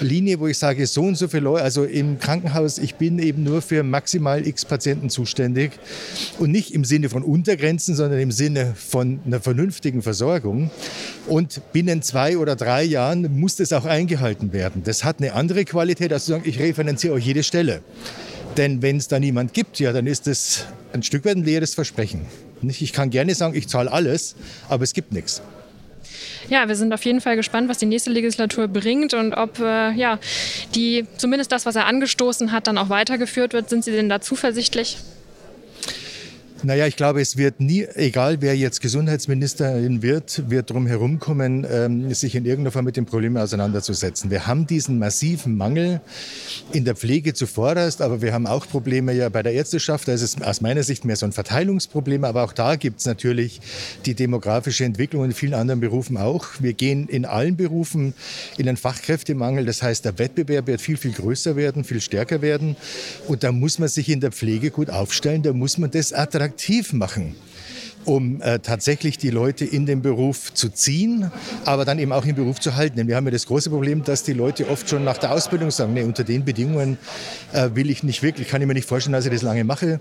Linie, 0.00 0.40
wo 0.40 0.46
ich 0.46 0.58
sage, 0.58 0.86
so 0.86 1.02
und 1.02 1.16
so 1.16 1.28
viele 1.28 1.44
Leute, 1.44 1.64
also 1.64 1.84
im 1.84 2.18
Krankenhaus, 2.18 2.78
ich 2.78 2.94
bin 2.94 3.18
eben 3.18 3.42
nur 3.42 3.62
für 3.62 3.82
maximal 3.82 4.46
x 4.46 4.64
Patienten 4.64 5.10
zuständig 5.10 5.72
und 6.38 6.50
nicht 6.50 6.72
im 6.74 6.84
Sinne 6.84 7.08
von 7.08 7.22
Untergrenzen, 7.22 7.94
sondern 7.94 8.20
im 8.20 8.30
Sinne 8.30 8.74
von 8.76 9.20
einer 9.26 9.40
vernünftigen 9.40 10.02
Versorgung. 10.02 10.70
Und 11.26 11.60
binnen 11.72 12.02
zwei 12.02 12.36
oder 12.38 12.54
drei 12.56 12.84
Jahren 12.84 13.40
muss 13.40 13.56
das 13.56 13.72
auch 13.72 13.86
eingehalten 13.86 14.52
werden. 14.52 14.82
Das 14.84 15.04
hat 15.04 15.20
eine 15.20 15.32
andere 15.32 15.64
Qualität, 15.64 16.12
als 16.12 16.26
zu 16.26 16.32
sagen, 16.32 16.44
ich 16.46 16.58
refinanziere 16.58 17.14
euch 17.14 17.24
jede 17.26 17.42
Stelle. 17.42 17.80
Denn 18.56 18.82
wenn 18.82 18.98
es 18.98 19.08
da 19.08 19.18
niemand 19.18 19.52
gibt, 19.52 19.80
ja, 19.80 19.92
dann 19.92 20.06
ist 20.06 20.26
das 20.26 20.66
ein 20.92 21.02
Stück 21.02 21.24
weit 21.24 21.36
ein 21.36 21.44
leeres 21.44 21.74
Versprechen. 21.74 22.26
Ich 22.62 22.92
kann 22.92 23.10
gerne 23.10 23.34
sagen, 23.34 23.54
ich 23.54 23.68
zahle 23.68 23.90
alles, 23.90 24.36
aber 24.68 24.84
es 24.84 24.92
gibt 24.92 25.12
nichts. 25.12 25.42
Ja, 26.48 26.68
wir 26.68 26.76
sind 26.76 26.92
auf 26.92 27.04
jeden 27.04 27.20
Fall 27.20 27.36
gespannt, 27.36 27.68
was 27.68 27.78
die 27.78 27.86
nächste 27.86 28.10
Legislatur 28.10 28.68
bringt 28.68 29.14
und 29.14 29.32
ob 29.32 29.58
äh, 29.58 29.92
ja, 29.92 30.18
die, 30.74 31.06
zumindest 31.16 31.52
das, 31.52 31.66
was 31.66 31.74
er 31.74 31.86
angestoßen 31.86 32.52
hat, 32.52 32.66
dann 32.66 32.78
auch 32.78 32.90
weitergeführt 32.90 33.54
wird. 33.54 33.70
Sind 33.70 33.84
Sie 33.84 33.92
denn 33.92 34.08
da 34.08 34.20
zuversichtlich? 34.20 34.98
Naja, 36.64 36.86
ich 36.86 36.96
glaube, 36.96 37.20
es 37.20 37.36
wird 37.36 37.60
nie, 37.60 37.86
egal 37.94 38.40
wer 38.40 38.56
jetzt 38.56 38.80
Gesundheitsministerin 38.80 40.00
wird, 40.00 40.48
wird 40.48 40.70
drum 40.70 40.86
herumkommen, 40.86 41.66
ähm, 41.70 42.14
sich 42.14 42.34
in 42.34 42.46
irgendeiner 42.46 42.70
Form 42.70 42.86
mit 42.86 42.96
dem 42.96 43.04
Problem 43.04 43.36
auseinanderzusetzen. 43.36 44.30
Wir 44.30 44.46
haben 44.46 44.66
diesen 44.66 44.98
massiven 44.98 45.58
Mangel 45.58 46.00
in 46.72 46.86
der 46.86 46.96
Pflege 46.96 47.34
zuvorderst, 47.34 48.00
aber 48.00 48.22
wir 48.22 48.32
haben 48.32 48.46
auch 48.46 48.66
Probleme 48.66 49.12
ja 49.12 49.28
bei 49.28 49.42
der 49.42 49.52
Ärzteschaft. 49.52 50.08
Da 50.08 50.12
ist 50.12 50.22
es 50.22 50.40
aus 50.40 50.62
meiner 50.62 50.82
Sicht 50.82 51.04
mehr 51.04 51.16
so 51.16 51.26
ein 51.26 51.32
Verteilungsproblem, 51.32 52.24
aber 52.24 52.42
auch 52.44 52.54
da 52.54 52.76
gibt 52.76 53.00
es 53.00 53.04
natürlich 53.04 53.60
die 54.06 54.14
demografische 54.14 54.86
Entwicklung 54.86 55.22
in 55.26 55.32
vielen 55.32 55.52
anderen 55.52 55.80
Berufen 55.80 56.16
auch. 56.16 56.46
Wir 56.60 56.72
gehen 56.72 57.08
in 57.08 57.26
allen 57.26 57.58
Berufen 57.58 58.14
in 58.56 58.66
einen 58.66 58.78
Fachkräftemangel. 58.78 59.66
Das 59.66 59.82
heißt, 59.82 60.06
der 60.06 60.18
Wettbewerb 60.18 60.66
wird 60.66 60.80
viel, 60.80 60.96
viel 60.96 61.12
größer 61.12 61.56
werden, 61.56 61.84
viel 61.84 62.00
stärker 62.00 62.40
werden. 62.40 62.74
Und 63.28 63.44
da 63.44 63.52
muss 63.52 63.78
man 63.78 63.90
sich 63.90 64.08
in 64.08 64.20
der 64.20 64.32
Pflege 64.32 64.70
gut 64.70 64.88
aufstellen. 64.88 65.42
Da 65.42 65.52
muss 65.52 65.76
man 65.76 65.90
das 65.90 66.14
attraktiv 66.14 66.53
attraktiv 66.54 66.92
machen 66.92 67.34
um 68.06 68.42
äh, 68.42 68.58
tatsächlich 68.58 69.16
die 69.16 69.30
Leute 69.30 69.64
in 69.64 69.86
den 69.86 70.02
Beruf 70.02 70.52
zu 70.52 70.68
ziehen, 70.68 71.30
aber 71.64 71.86
dann 71.86 71.98
eben 71.98 72.12
auch 72.12 72.26
im 72.26 72.34
Beruf 72.34 72.60
zu 72.60 72.76
halten. 72.76 72.96
Denn 72.98 73.08
wir 73.08 73.16
haben 73.16 73.24
ja 73.24 73.30
das 73.30 73.46
große 73.46 73.70
Problem, 73.70 74.04
dass 74.04 74.22
die 74.22 74.34
Leute 74.34 74.68
oft 74.68 74.90
schon 74.90 75.04
nach 75.04 75.16
der 75.16 75.32
Ausbildung 75.32 75.70
sagen, 75.70 75.94
nee, 75.94 76.02
unter 76.02 76.22
den 76.22 76.44
Bedingungen 76.44 76.98
äh, 77.54 77.70
will 77.72 77.88
ich 77.88 78.02
nicht 78.02 78.22
wirklich, 78.22 78.48
kann 78.48 78.60
ich 78.60 78.68
mir 78.68 78.74
nicht 78.74 78.86
vorstellen, 78.86 79.14
dass 79.14 79.24
ich 79.24 79.32
das 79.32 79.40
lange 79.40 79.64
mache. 79.64 80.00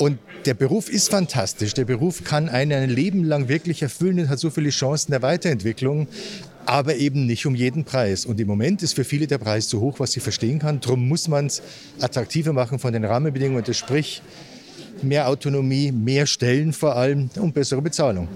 Und 0.00 0.18
der 0.46 0.54
Beruf 0.54 0.88
ist 0.88 1.10
fantastisch. 1.10 1.74
Der 1.74 1.84
Beruf 1.84 2.24
kann 2.24 2.48
einen 2.48 2.72
ein 2.72 2.90
Leben 2.90 3.22
lang 3.22 3.46
wirklich 3.46 3.82
erfüllen 3.82 4.18
und 4.18 4.28
hat 4.28 4.40
so 4.40 4.50
viele 4.50 4.70
Chancen 4.70 5.12
der 5.12 5.22
Weiterentwicklung 5.22 6.08
aber 6.68 6.96
eben 6.96 7.24
nicht 7.24 7.46
um 7.46 7.54
jeden 7.54 7.84
Preis. 7.84 8.26
Und 8.26 8.38
im 8.38 8.46
Moment 8.46 8.82
ist 8.82 8.92
für 8.92 9.04
viele 9.04 9.26
der 9.26 9.38
Preis 9.38 9.68
zu 9.68 9.80
hoch, 9.80 10.00
was 10.00 10.14
ich 10.14 10.22
verstehen 10.22 10.58
kann. 10.58 10.80
Darum 10.80 11.08
muss 11.08 11.26
man 11.26 11.46
es 11.46 11.62
attraktiver 11.98 12.52
machen 12.52 12.78
von 12.78 12.92
den 12.92 13.06
Rahmenbedingungen. 13.06 13.64
Das 13.64 13.78
sprich, 13.78 14.20
mehr 15.02 15.28
Autonomie, 15.28 15.92
mehr 15.92 16.26
Stellen 16.26 16.72
vor 16.72 16.96
allem 16.96 17.30
und 17.36 17.54
bessere 17.54 17.82
Bezahlung. 17.82 18.28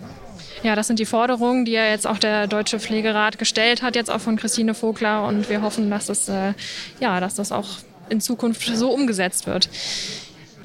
Ja, 0.63 0.77
das 0.77 0.87
sind 0.87 0.99
die 0.99 1.07
Forderungen, 1.07 1.65
die 1.65 1.73
ja 1.73 1.87
jetzt 1.87 2.07
auch 2.07 2.19
der 2.19 2.47
Deutsche 2.47 2.79
Pflegerat 2.79 3.39
gestellt 3.39 3.83
hat, 3.83 3.97
jetzt 3.97 4.11
auch 4.11 4.21
von 4.21 4.37
Christine 4.37 4.75
Vogler. 4.75 5.27
Und 5.27 5.49
wir 5.49 5.63
hoffen, 5.63 5.91
dass 5.91 6.07
das, 6.07 6.29
äh, 6.29 6.53
ja, 7.01 7.19
dass 7.19 7.35
das 7.35 7.51
auch 7.51 7.79
in 8.09 8.21
Zukunft 8.21 8.63
so 8.77 8.93
umgesetzt 8.93 9.47
wird. 9.47 9.69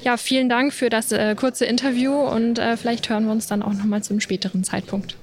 Ja, 0.04 0.16
vielen 0.16 0.48
Dank 0.48 0.72
für 0.72 0.90
das 0.90 1.10
äh, 1.10 1.34
kurze 1.34 1.64
Interview 1.64 2.12
und 2.12 2.58
äh, 2.58 2.76
vielleicht 2.76 3.08
hören 3.10 3.24
wir 3.24 3.32
uns 3.32 3.48
dann 3.48 3.62
auch 3.62 3.72
nochmal 3.72 4.02
zu 4.02 4.12
einem 4.12 4.20
späteren 4.20 4.62
Zeitpunkt. 4.62 5.16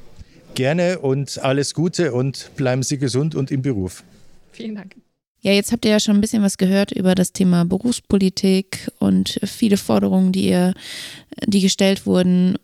Gerne 0.53 0.99
und 0.99 1.39
alles 1.41 1.73
Gute 1.73 2.13
und 2.13 2.51
bleiben 2.55 2.83
Sie 2.83 2.97
gesund 2.97 3.35
und 3.35 3.51
im 3.51 3.61
Beruf. 3.61 4.03
Vielen 4.51 4.75
Dank. 4.75 4.95
Ja, 5.45 5.51
jetzt 5.51 5.71
habt 5.71 5.85
ihr 5.85 5.91
ja 5.91 5.99
schon 5.99 6.15
ein 6.15 6.21
bisschen 6.21 6.41
was 6.41 6.57
gehört 6.57 6.91
über 6.91 7.13
das 7.13 7.31
Thema 7.31 7.65
Berufspolitik 7.65 8.91
und 8.97 9.39
viele 9.43 9.77
Forderungen, 9.77 10.31
die 10.31 10.49
ihr, 10.49 10.73
die 11.45 11.61
gestellt 11.61 12.07
wurden. 12.07 12.57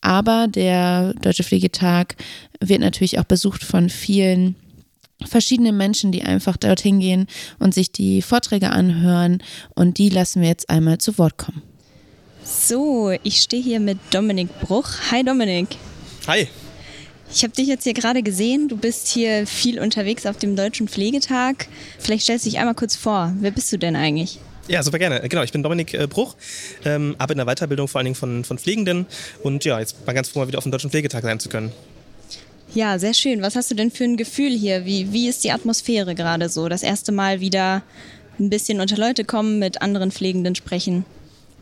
Aber 0.00 0.48
der 0.48 1.14
Deutsche 1.14 1.44
Pflegetag 1.44 2.16
wird 2.58 2.80
natürlich 2.80 3.20
auch 3.20 3.24
besucht 3.24 3.62
von 3.62 3.88
vielen 3.88 4.56
verschiedenen 5.24 5.76
Menschen, 5.76 6.10
die 6.10 6.24
einfach 6.24 6.56
dorthin 6.56 6.98
gehen 6.98 7.28
und 7.60 7.72
sich 7.72 7.92
die 7.92 8.20
Vorträge 8.20 8.70
anhören. 8.70 9.40
Und 9.76 9.98
die 9.98 10.08
lassen 10.08 10.42
wir 10.42 10.48
jetzt 10.48 10.70
einmal 10.70 10.98
zu 10.98 11.16
Wort 11.18 11.38
kommen. 11.38 11.62
So, 12.42 13.12
ich 13.22 13.42
stehe 13.42 13.62
hier 13.62 13.78
mit 13.78 13.98
Dominik 14.10 14.48
Bruch. 14.58 14.88
Hi 15.12 15.22
Dominik. 15.22 15.68
Hi. 16.26 16.48
Ich 17.32 17.42
habe 17.42 17.52
dich 17.52 17.66
jetzt 17.66 17.84
hier 17.84 17.94
gerade 17.94 18.22
gesehen. 18.22 18.68
Du 18.68 18.76
bist 18.76 19.08
hier 19.08 19.46
viel 19.46 19.80
unterwegs 19.80 20.26
auf 20.26 20.36
dem 20.36 20.56
Deutschen 20.56 20.88
Pflegetag. 20.88 21.66
Vielleicht 21.98 22.24
stellst 22.24 22.46
du 22.46 22.50
dich 22.50 22.58
einmal 22.58 22.74
kurz 22.74 22.96
vor. 22.96 23.32
Wer 23.40 23.50
bist 23.50 23.72
du 23.72 23.78
denn 23.78 23.96
eigentlich? 23.96 24.38
Ja, 24.68 24.82
super 24.82 24.98
gerne. 24.98 25.20
Genau, 25.28 25.42
ich 25.42 25.52
bin 25.52 25.62
Dominik 25.62 25.92
äh, 25.92 26.06
Bruch, 26.06 26.36
ähm, 26.84 27.14
arbeite 27.18 27.38
in 27.38 27.46
der 27.46 27.54
Weiterbildung 27.54 27.86
vor 27.86 27.98
allen 27.98 28.06
Dingen 28.06 28.14
von, 28.14 28.44
von 28.44 28.58
Pflegenden 28.58 29.06
und 29.42 29.64
ja, 29.64 29.78
jetzt 29.78 30.06
mal 30.06 30.14
ganz 30.14 30.28
froh, 30.28 30.38
mal 30.38 30.48
wieder 30.48 30.56
auf 30.56 30.64
dem 30.64 30.72
Deutschen 30.72 30.90
Pflegetag 30.90 31.22
sein 31.22 31.38
zu 31.38 31.50
können. 31.50 31.70
Ja, 32.72 32.98
sehr 32.98 33.14
schön. 33.14 33.42
Was 33.42 33.56
hast 33.56 33.70
du 33.70 33.74
denn 33.74 33.90
für 33.90 34.04
ein 34.04 34.16
Gefühl 34.16 34.50
hier? 34.50 34.84
Wie, 34.84 35.12
wie 35.12 35.28
ist 35.28 35.44
die 35.44 35.52
Atmosphäre 35.52 36.14
gerade 36.14 36.48
so? 36.48 36.68
Das 36.68 36.82
erste 36.82 37.12
Mal 37.12 37.40
wieder 37.40 37.82
ein 38.38 38.50
bisschen 38.50 38.80
unter 38.80 38.96
Leute 38.96 39.24
kommen, 39.24 39.58
mit 39.58 39.82
anderen 39.82 40.10
Pflegenden 40.10 40.54
sprechen? 40.54 41.04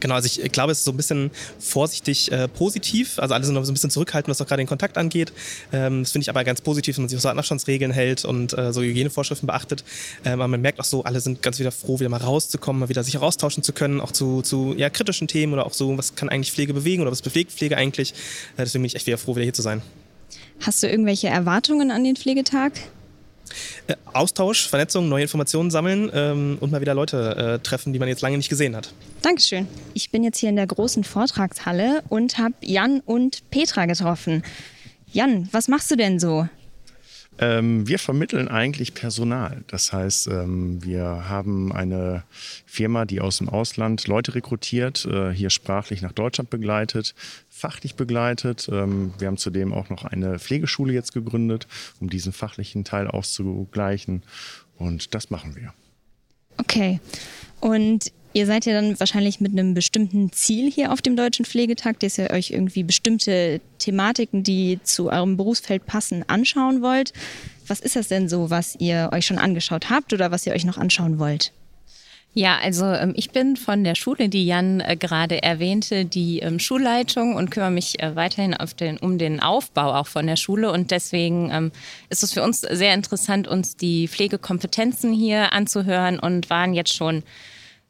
Genau, 0.03 0.17
also 0.17 0.27
ich 0.27 0.51
glaube, 0.51 0.73
es 0.73 0.79
ist 0.79 0.85
so 0.85 0.91
ein 0.91 0.97
bisschen 0.97 1.31
vorsichtig 1.61 2.33
äh, 2.33 2.49
positiv. 2.49 3.21
Also 3.21 3.35
alle 3.35 3.45
sind 3.45 3.55
noch 3.55 3.65
so 3.65 3.71
ein 3.71 3.75
bisschen 3.75 3.91
zurückhaltend, 3.91 4.29
was 4.31 4.43
auch 4.43 4.49
gerade 4.49 4.61
den 4.61 4.67
Kontakt 4.67 4.99
angeht. 4.99 5.33
Ähm, 5.73 6.03
das 6.03 6.11
finde 6.11 6.25
ich 6.25 6.29
aber 6.29 6.43
ganz 6.43 6.61
positiv, 6.61 6.97
wenn 6.97 7.05
man 7.05 7.09
sich 7.09 7.19
auch 7.19 7.23
so 7.23 7.29
an 7.29 7.39
Abstandsregeln 7.39 7.93
hält 7.93 8.25
und 8.25 8.53
äh, 8.59 8.73
so 8.73 8.83
Hygienevorschriften 8.83 9.47
beachtet. 9.47 9.85
Ähm, 10.25 10.41
aber 10.41 10.49
man 10.49 10.61
merkt 10.61 10.81
auch 10.81 10.85
so, 10.85 11.05
alle 11.05 11.21
sind 11.21 11.41
ganz 11.41 11.61
wieder 11.61 11.71
froh, 11.71 12.01
wieder 12.01 12.09
mal 12.09 12.17
rauszukommen, 12.17 12.81
mal 12.81 12.89
wieder 12.89 13.05
sich 13.05 13.17
austauschen 13.17 13.63
zu 13.63 13.73
können, 13.73 14.01
auch 14.01 14.11
zu, 14.11 14.43
zu 14.43 14.75
ja, 14.77 14.91
kritischen 14.91 15.29
Themen 15.29 15.53
oder 15.53 15.67
auch 15.67 15.73
so, 15.73 15.97
was 15.97 16.17
kann 16.17 16.29
eigentlich 16.29 16.51
Pflege 16.51 16.75
bewegen 16.75 17.03
oder 17.03 17.13
was 17.13 17.23
bewegt 17.23 17.53
Pflege 17.53 17.77
eigentlich. 17.77 18.11
Äh, 18.57 18.65
deswegen 18.65 18.83
bin 18.83 18.89
ich 18.89 18.97
echt 18.97 19.07
wieder 19.07 19.19
froh, 19.19 19.37
wieder 19.37 19.45
hier 19.45 19.55
zu 19.55 19.63
sein. 19.63 19.83
Hast 20.59 20.83
du 20.83 20.89
irgendwelche 20.89 21.29
Erwartungen 21.29 21.93
an 21.93 22.03
den 22.03 22.17
Pflegetag? 22.17 22.73
Äh, 23.87 23.95
Austausch, 24.13 24.69
Vernetzung, 24.69 25.09
neue 25.09 25.23
Informationen 25.23 25.71
sammeln 25.71 26.11
ähm, 26.15 26.59
und 26.61 26.71
mal 26.71 26.81
wieder 26.81 26.95
Leute 26.95 27.37
äh, 27.37 27.59
treffen, 27.63 27.93
die 27.93 27.99
man 27.99 28.09
jetzt 28.09 28.23
lange 28.23 28.37
nicht 28.37 28.49
gesehen 28.49 28.77
hat. 28.77 28.93
Dankeschön. 29.23 29.67
Ich 29.95 30.11
bin 30.11 30.25
jetzt 30.25 30.39
hier 30.39 30.51
in 30.51 30.57
der 30.57 30.67
großen 30.67 31.05
Vortragshalle 31.05 32.03
und 32.09 32.39
habe 32.39 32.55
Jan 32.61 33.01
und 33.01 33.49
Petra 33.51 33.87
getroffen. 33.87 34.43
Jan, 35.13 35.49
was 35.53 35.69
machst 35.69 35.91
du 35.91 35.97
denn 35.97 36.19
so? 36.19 36.49
Ähm, 37.39 37.89
wir 37.89 37.99
vermitteln 37.99 38.49
eigentlich 38.49 38.95
Personal. 38.95 39.65
Das 39.67 39.93
heißt, 39.93 40.29
ähm, 40.29 40.85
wir 40.85 41.29
haben 41.29 41.73
eine 41.73 42.25
Firma, 42.67 43.07
die 43.07 43.21
aus 43.21 43.39
dem 43.39 43.49
Ausland 43.49 44.07
Leute 44.07 44.35
rekrutiert, 44.35 45.07
äh, 45.07 45.31
hier 45.33 45.49
sprachlich 45.49 46.03
nach 46.03 46.13
Deutschland 46.13 46.51
begleitet, 46.51 47.15
fachlich 47.63 47.95
begleitet. 47.95 48.69
Ähm, 48.73 49.15
wir 49.19 49.29
haben 49.29 49.37
zudem 49.37 49.73
auch 49.73 49.89
noch 49.89 50.05
eine 50.05 50.41
Pflegeschule 50.41 50.93
jetzt 50.93 51.13
gegründet, 51.13 51.69
um 52.01 52.11
diesen 52.11 52.33
fachlichen 52.33 52.83
Teil 52.83 53.07
auszugleichen. 53.07 54.25
Und 54.77 55.15
das 55.15 55.31
machen 55.31 55.55
wir. 55.55 55.73
Okay. 56.59 57.01
Und 57.61 58.13
Ihr 58.35 58.47
seid 58.47 58.65
ja 58.65 58.73
dann 58.73 58.99
wahrscheinlich 58.99 59.43
mit 59.43 59.53
einem 59.53 59.75
bestimmten 59.75 60.33
Ziel 60.33 60.71
hier 60.71 60.91
auf 60.91 61.03
dem 61.03 61.17
Deutschen 61.17 61.45
Pflegetag, 61.45 62.01
dass 62.01 62.17
ihr 62.17 62.31
euch 62.31 62.51
irgendwie 62.51 62.83
bestimmte 62.83 63.61
Thematiken, 63.79 64.43
die 64.43 64.81
zu 64.83 65.11
eurem 65.11 65.37
Berufsfeld 65.37 65.85
passen, 65.85 66.25
anschauen 66.29 66.81
wollt. 66.81 67.13
Was 67.67 67.81
ist 67.81 67.95
das 67.95 68.09
denn 68.09 68.31
so, 68.31 68.49
was 68.49 68.75
ihr 68.77 69.11
euch 69.13 69.27
schon 69.27 69.37
angeschaut 69.37 69.91
habt 69.91 70.15
oder 70.15 70.31
was 70.31 70.47
ihr 70.47 70.55
euch 70.55 70.65
noch 70.65 70.79
anschauen 70.79 71.19
wollt? 71.19 71.53
Ja, 72.35 72.59
also 72.63 72.87
ähm, 72.87 73.13
ich 73.15 73.31
bin 73.31 73.57
von 73.57 73.85
der 73.85 73.95
Schule, 73.95 74.31
die 74.31 74.47
Jan 74.47 74.81
äh, 74.81 74.97
gerade 74.97 75.43
erwähnte, 75.43 76.07
die 76.07 76.39
ähm, 76.39 76.59
Schulleitung 76.59 77.35
und 77.35 77.51
kümmere 77.51 77.71
mich 77.71 78.03
äh, 78.03 78.17
weiterhin 78.17 78.57
den, 78.81 78.97
um 78.97 79.19
den 79.19 79.41
Aufbau 79.41 79.95
auch 79.95 80.07
von 80.07 80.27
der 80.27 80.37
Schule. 80.37 80.73
Und 80.73 80.91
deswegen 80.91 81.51
ähm, 81.53 81.73
ist 82.09 82.23
es 82.23 82.33
für 82.33 82.43
uns 82.43 82.61
sehr 82.63 82.95
interessant, 82.95 83.49
uns 83.49 83.77
die 83.77 84.09
Pflegekompetenzen 84.09 85.13
hier 85.13 85.53
anzuhören 85.53 86.19
und 86.19 86.49
waren 86.49 86.73
jetzt 86.73 86.95
schon 86.95 87.23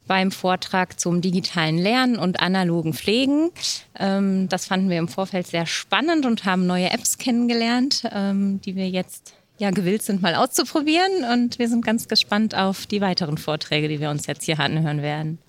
beim 0.07 0.31
Vortrag 0.31 0.99
zum 0.99 1.21
digitalen 1.21 1.77
Lernen 1.77 2.17
und 2.17 2.41
analogen 2.41 2.93
Pflegen. 2.93 3.49
Ähm, 3.97 4.49
das 4.49 4.65
fanden 4.65 4.89
wir 4.89 4.97
im 4.97 5.07
Vorfeld 5.07 5.47
sehr 5.47 5.65
spannend 5.65 6.25
und 6.25 6.43
haben 6.43 6.67
neue 6.67 6.91
Apps 6.91 7.17
kennengelernt, 7.17 8.03
ähm, 8.11 8.59
die 8.61 8.75
wir 8.75 8.89
jetzt 8.89 9.35
ja, 9.63 9.71
gewillt 9.71 10.01
sind, 10.03 10.21
mal 10.21 10.35
auszuprobieren. 10.35 11.23
Und 11.31 11.57
wir 11.57 11.69
sind 11.69 11.85
ganz 11.85 12.09
gespannt 12.09 12.53
auf 12.53 12.85
die 12.85 12.99
weiteren 12.99 13.37
Vorträge, 13.37 13.87
die 13.87 14.01
wir 14.01 14.09
uns 14.09 14.27
jetzt 14.27 14.43
hier 14.43 14.59
anhören 14.59 15.01
werden. 15.01 15.39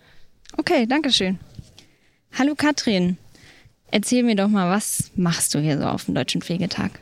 Okay, 0.56 0.86
danke 0.86 1.12
schön. 1.12 1.40
Hallo 2.38 2.54
Katrin, 2.56 3.16
erzähl 3.90 4.22
mir 4.22 4.36
doch 4.36 4.48
mal, 4.48 4.70
was 4.70 5.10
machst 5.16 5.54
du 5.54 5.58
hier 5.58 5.78
so 5.78 5.84
auf 5.84 6.04
dem 6.04 6.14
Deutschen 6.14 6.42
Pflegetag? 6.42 6.92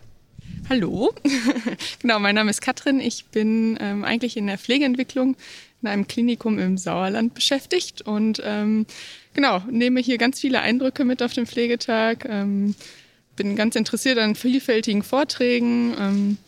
Hallo, 0.70 1.12
genau, 2.00 2.18
mein 2.18 2.34
Name 2.34 2.50
ist 2.50 2.62
Katrin. 2.62 2.98
Ich 2.98 3.26
bin 3.26 3.76
ähm, 3.80 4.04
eigentlich 4.04 4.36
in 4.36 4.46
der 4.46 4.58
Pflegeentwicklung 4.58 5.36
in 5.82 5.88
einem 5.88 6.06
Klinikum 6.06 6.58
im 6.58 6.78
Sauerland 6.78 7.34
beschäftigt 7.34 8.02
und 8.02 8.40
ähm, 8.44 8.86
genau, 9.34 9.58
nehme 9.70 10.00
hier 10.00 10.16
ganz 10.16 10.40
viele 10.40 10.60
Eindrücke 10.60 11.04
mit 11.04 11.22
auf 11.22 11.34
dem 11.34 11.46
Pflegetag. 11.46 12.24
Ähm, 12.26 12.74
bin 13.36 13.56
ganz 13.56 13.76
interessiert 13.76 14.18
an 14.18 14.34
vielfältigen 14.34 15.02
Vorträgen. 15.02 16.38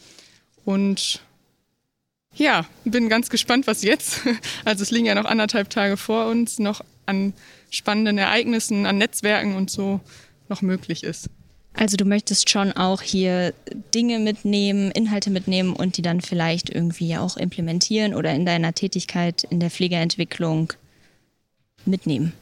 Und 0.64 1.20
ja, 2.34 2.66
bin 2.84 3.08
ganz 3.08 3.30
gespannt, 3.30 3.66
was 3.66 3.82
jetzt. 3.82 4.20
Also 4.64 4.82
es 4.82 4.90
liegen 4.90 5.06
ja 5.06 5.14
noch 5.14 5.26
anderthalb 5.26 5.70
Tage 5.70 5.96
vor 5.96 6.26
uns, 6.26 6.58
noch 6.58 6.80
an 7.06 7.32
spannenden 7.70 8.18
Ereignissen, 8.18 8.86
an 8.86 8.98
Netzwerken 8.98 9.56
und 9.56 9.70
so 9.70 10.00
noch 10.48 10.62
möglich 10.62 11.04
ist. 11.04 11.28
Also 11.76 11.96
du 11.96 12.04
möchtest 12.04 12.50
schon 12.50 12.72
auch 12.72 13.02
hier 13.02 13.52
Dinge 13.94 14.20
mitnehmen, 14.20 14.92
Inhalte 14.92 15.30
mitnehmen 15.30 15.72
und 15.72 15.96
die 15.96 16.02
dann 16.02 16.20
vielleicht 16.20 16.70
irgendwie 16.70 17.16
auch 17.16 17.36
implementieren 17.36 18.14
oder 18.14 18.32
in 18.32 18.46
deiner 18.46 18.74
Tätigkeit 18.74 19.44
in 19.50 19.58
der 19.58 19.70
Pflegeentwicklung 19.70 20.72
mitnehmen. 21.84 22.32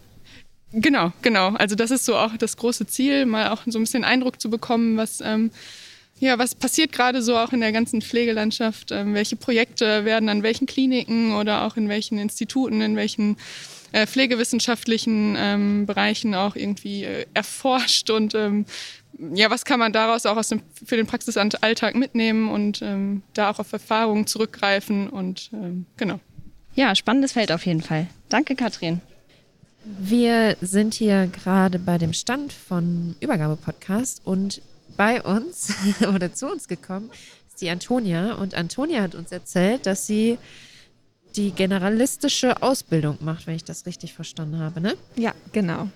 Genau, 0.72 1.12
genau. 1.22 1.48
Also 1.54 1.74
das 1.76 1.90
ist 1.90 2.04
so 2.04 2.16
auch 2.16 2.36
das 2.36 2.56
große 2.56 2.86
Ziel, 2.86 3.24
mal 3.26 3.50
auch 3.50 3.62
so 3.66 3.78
ein 3.78 3.82
bisschen 3.82 4.04
Eindruck 4.04 4.40
zu 4.40 4.50
bekommen, 4.50 4.96
was 4.96 5.20
ähm, 5.22 5.50
ja, 6.22 6.38
was 6.38 6.54
passiert 6.54 6.92
gerade 6.92 7.20
so 7.20 7.36
auch 7.36 7.52
in 7.52 7.58
der 7.58 7.72
ganzen 7.72 8.00
Pflegelandschaft? 8.00 8.92
Ähm, 8.92 9.12
welche 9.12 9.34
Projekte 9.34 10.04
werden 10.04 10.28
an 10.28 10.44
welchen 10.44 10.68
Kliniken 10.68 11.34
oder 11.34 11.66
auch 11.66 11.76
in 11.76 11.88
welchen 11.88 12.16
Instituten, 12.16 12.80
in 12.80 12.94
welchen 12.94 13.36
äh, 13.90 14.06
pflegewissenschaftlichen 14.06 15.34
ähm, 15.36 15.84
Bereichen 15.84 16.36
auch 16.36 16.54
irgendwie 16.54 17.02
äh, 17.02 17.26
erforscht 17.34 18.08
und 18.08 18.36
ähm, 18.36 18.66
ja, 19.34 19.50
was 19.50 19.64
kann 19.64 19.80
man 19.80 19.92
daraus 19.92 20.24
auch 20.24 20.36
aus 20.36 20.48
dem, 20.48 20.62
für 20.86 20.96
den 20.96 21.08
Praxisalltag 21.08 21.96
mitnehmen 21.96 22.48
und 22.50 22.82
ähm, 22.82 23.22
da 23.34 23.50
auch 23.50 23.58
auf 23.58 23.72
Erfahrungen 23.72 24.28
zurückgreifen 24.28 25.08
und 25.08 25.50
ähm, 25.52 25.86
genau. 25.96 26.20
Ja, 26.76 26.94
spannendes 26.94 27.32
Feld 27.32 27.50
auf 27.50 27.66
jeden 27.66 27.82
Fall. 27.82 28.06
Danke, 28.28 28.54
Katrin. 28.54 29.00
Wir 29.84 30.56
sind 30.60 30.94
hier 30.94 31.26
gerade 31.26 31.80
bei 31.80 31.98
dem 31.98 32.12
Stand 32.12 32.52
von 32.52 33.16
Übergabe 33.20 33.56
Podcast 33.56 34.22
und 34.24 34.62
bei 34.96 35.22
uns 35.22 35.72
oder 36.14 36.32
zu 36.32 36.46
uns 36.50 36.68
gekommen 36.68 37.10
ist 37.48 37.60
die 37.60 37.70
Antonia. 37.70 38.34
Und 38.34 38.54
Antonia 38.54 39.02
hat 39.02 39.14
uns 39.14 39.32
erzählt, 39.32 39.86
dass 39.86 40.06
sie 40.06 40.38
die 41.36 41.50
generalistische 41.50 42.62
Ausbildung 42.62 43.18
macht, 43.20 43.46
wenn 43.46 43.54
ich 43.54 43.64
das 43.64 43.86
richtig 43.86 44.12
verstanden 44.14 44.58
habe, 44.58 44.80
ne? 44.80 44.96
Ja, 45.16 45.32
genau. 45.52 45.88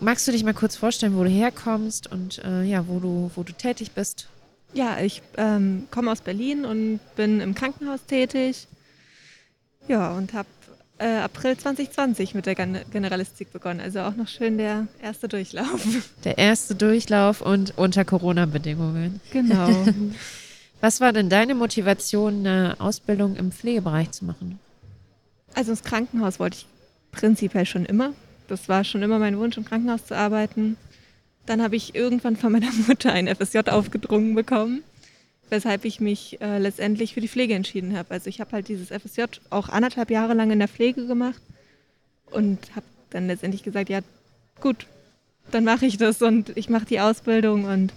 Magst 0.00 0.28
du 0.28 0.32
dich 0.32 0.44
mal 0.44 0.54
kurz 0.54 0.76
vorstellen, 0.76 1.16
wo 1.16 1.24
du 1.24 1.30
herkommst 1.30 2.10
und 2.10 2.38
äh, 2.44 2.62
ja, 2.62 2.86
wo 2.86 3.00
du, 3.00 3.30
wo 3.34 3.42
du 3.42 3.52
tätig 3.52 3.92
bist? 3.92 4.28
Ja, 4.74 5.00
ich 5.00 5.22
ähm, 5.36 5.88
komme 5.90 6.12
aus 6.12 6.20
Berlin 6.20 6.64
und 6.64 7.00
bin 7.16 7.40
im 7.40 7.54
Krankenhaus 7.54 8.04
tätig. 8.06 8.68
Ja, 9.88 10.12
und 10.12 10.34
habe 10.34 10.48
äh, 10.98 11.18
April 11.18 11.56
2020 11.56 12.34
mit 12.34 12.46
der 12.46 12.54
Gen 12.54 12.78
Generalistik 12.92 13.52
begonnen. 13.52 13.80
Also 13.80 14.00
auch 14.00 14.16
noch 14.16 14.28
schön 14.28 14.58
der 14.58 14.88
erste 15.02 15.28
Durchlauf. 15.28 15.86
Der 16.24 16.38
erste 16.38 16.74
Durchlauf 16.74 17.40
und 17.40 17.76
unter 17.76 18.04
Corona-Bedingungen. 18.04 19.20
Genau. 19.32 19.68
Was 20.80 21.00
war 21.00 21.12
denn 21.12 21.28
deine 21.28 21.54
Motivation, 21.54 22.46
eine 22.46 22.76
Ausbildung 22.78 23.36
im 23.36 23.50
Pflegebereich 23.50 24.12
zu 24.12 24.24
machen? 24.24 24.60
Also 25.54 25.72
ins 25.72 25.82
Krankenhaus 25.82 26.38
wollte 26.38 26.58
ich 26.58 26.66
prinzipiell 27.10 27.66
schon 27.66 27.84
immer. 27.84 28.12
Das 28.46 28.68
war 28.68 28.84
schon 28.84 29.02
immer 29.02 29.18
mein 29.18 29.38
Wunsch, 29.38 29.56
im 29.56 29.64
Krankenhaus 29.64 30.06
zu 30.06 30.16
arbeiten. 30.16 30.76
Dann 31.46 31.62
habe 31.62 31.76
ich 31.76 31.94
irgendwann 31.94 32.36
von 32.36 32.52
meiner 32.52 32.72
Mutter 32.86 33.12
ein 33.12 33.26
FSJ 33.26 33.58
aufgedrungen 33.70 34.34
bekommen 34.34 34.82
weshalb 35.50 35.84
ich 35.84 36.00
mich 36.00 36.40
äh, 36.40 36.58
letztendlich 36.58 37.14
für 37.14 37.20
die 37.20 37.28
Pflege 37.28 37.54
entschieden 37.54 37.96
habe. 37.96 38.10
Also 38.12 38.28
ich 38.28 38.40
habe 38.40 38.52
halt 38.52 38.68
dieses 38.68 38.88
FSJ 38.88 39.24
auch 39.50 39.68
anderthalb 39.68 40.10
Jahre 40.10 40.34
lang 40.34 40.50
in 40.50 40.58
der 40.58 40.68
Pflege 40.68 41.06
gemacht 41.06 41.40
und 42.30 42.58
habe 42.74 42.86
dann 43.10 43.26
letztendlich 43.26 43.62
gesagt, 43.62 43.88
ja 43.88 44.00
gut, 44.60 44.86
dann 45.50 45.64
mache 45.64 45.86
ich 45.86 45.96
das 45.96 46.20
und 46.22 46.56
ich 46.56 46.68
mache 46.68 46.84
die 46.84 47.00
Ausbildung 47.00 47.64
und 47.64 47.92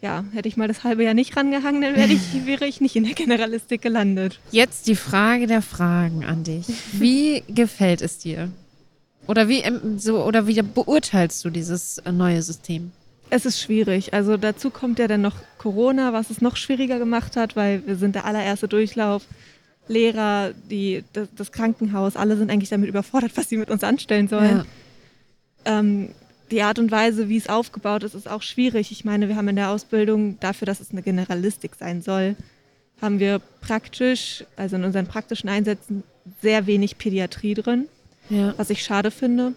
ja, 0.00 0.24
hätte 0.32 0.48
ich 0.48 0.56
mal 0.56 0.66
das 0.66 0.82
halbe 0.82 1.04
Jahr 1.04 1.14
nicht 1.14 1.36
rangehangen, 1.36 1.80
dann 1.80 2.10
ich, 2.10 2.20
wäre 2.46 2.66
ich 2.66 2.80
nicht 2.80 2.96
in 2.96 3.04
der 3.04 3.14
Generalistik 3.14 3.82
gelandet. 3.82 4.40
Jetzt 4.50 4.88
die 4.88 4.96
Frage 4.96 5.46
der 5.46 5.62
Fragen 5.62 6.24
an 6.24 6.42
dich. 6.42 6.66
Wie 6.92 7.42
gefällt 7.48 8.02
es 8.02 8.18
dir? 8.18 8.50
Oder 9.28 9.48
wie, 9.48 9.62
so, 9.98 10.24
oder 10.24 10.48
wie 10.48 10.60
beurteilst 10.60 11.44
du 11.44 11.50
dieses 11.50 12.02
neue 12.10 12.42
System? 12.42 12.90
Es 13.32 13.46
ist 13.46 13.62
schwierig. 13.62 14.12
Also 14.12 14.36
dazu 14.36 14.68
kommt 14.68 14.98
ja 14.98 15.08
dann 15.08 15.22
noch 15.22 15.36
Corona, 15.56 16.12
was 16.12 16.28
es 16.28 16.42
noch 16.42 16.56
schwieriger 16.56 16.98
gemacht 16.98 17.34
hat, 17.34 17.56
weil 17.56 17.86
wir 17.86 17.96
sind 17.96 18.14
der 18.14 18.26
allererste 18.26 18.68
Durchlauf. 18.68 19.22
Lehrer, 19.88 20.52
die, 20.68 21.02
das, 21.14 21.28
das 21.34 21.50
Krankenhaus, 21.50 22.14
alle 22.14 22.36
sind 22.36 22.50
eigentlich 22.50 22.68
damit 22.68 22.90
überfordert, 22.90 23.32
was 23.36 23.48
sie 23.48 23.56
mit 23.56 23.70
uns 23.70 23.84
anstellen 23.84 24.28
sollen. 24.28 24.66
Ja. 25.64 25.78
Ähm, 25.78 26.10
die 26.50 26.60
Art 26.60 26.78
und 26.78 26.90
Weise, 26.90 27.30
wie 27.30 27.38
es 27.38 27.48
aufgebaut 27.48 28.02
ist, 28.02 28.14
ist 28.14 28.28
auch 28.28 28.42
schwierig. 28.42 28.92
Ich 28.92 29.06
meine, 29.06 29.28
wir 29.28 29.36
haben 29.36 29.48
in 29.48 29.56
der 29.56 29.70
Ausbildung 29.70 30.38
dafür, 30.40 30.66
dass 30.66 30.80
es 30.80 30.90
eine 30.90 31.00
Generalistik 31.00 31.74
sein 31.74 32.02
soll, 32.02 32.36
haben 33.00 33.18
wir 33.18 33.40
praktisch, 33.62 34.44
also 34.56 34.76
in 34.76 34.84
unseren 34.84 35.06
praktischen 35.06 35.48
Einsätzen, 35.48 36.02
sehr 36.42 36.66
wenig 36.66 36.98
Pädiatrie 36.98 37.54
drin, 37.54 37.86
ja. 38.28 38.52
was 38.58 38.68
ich 38.68 38.82
schade 38.82 39.10
finde 39.10 39.54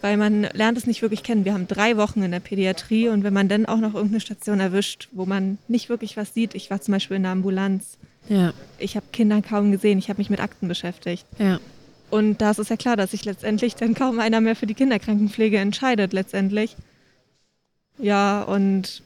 weil 0.00 0.16
man 0.16 0.42
lernt 0.52 0.78
es 0.78 0.86
nicht 0.86 1.02
wirklich 1.02 1.22
kennen. 1.22 1.44
Wir 1.44 1.54
haben 1.54 1.68
drei 1.68 1.96
Wochen 1.96 2.22
in 2.22 2.30
der 2.30 2.40
Pädiatrie 2.40 3.08
und 3.08 3.24
wenn 3.24 3.32
man 3.32 3.48
dann 3.48 3.66
auch 3.66 3.78
noch 3.78 3.94
irgendeine 3.94 4.20
Station 4.20 4.60
erwischt, 4.60 5.08
wo 5.12 5.26
man 5.26 5.58
nicht 5.68 5.88
wirklich 5.88 6.16
was 6.16 6.34
sieht, 6.34 6.54
ich 6.54 6.70
war 6.70 6.80
zum 6.80 6.92
Beispiel 6.92 7.16
in 7.16 7.22
der 7.22 7.32
Ambulanz, 7.32 7.98
ja. 8.28 8.52
ich 8.78 8.96
habe 8.96 9.06
Kinder 9.12 9.40
kaum 9.42 9.72
gesehen, 9.72 9.98
ich 9.98 10.08
habe 10.08 10.18
mich 10.18 10.30
mit 10.30 10.40
Akten 10.40 10.68
beschäftigt. 10.68 11.26
Ja. 11.38 11.60
Und 12.10 12.40
da 12.40 12.50
ist 12.50 12.58
es 12.58 12.68
ja 12.68 12.76
klar, 12.76 12.96
dass 12.96 13.10
sich 13.10 13.24
letztendlich 13.24 13.74
dann 13.74 13.94
kaum 13.94 14.20
einer 14.20 14.40
mehr 14.40 14.54
für 14.54 14.66
die 14.66 14.74
Kinderkrankenpflege 14.74 15.58
entscheidet, 15.58 16.12
letztendlich. 16.12 16.76
Ja, 17.98 18.42
und 18.42 19.02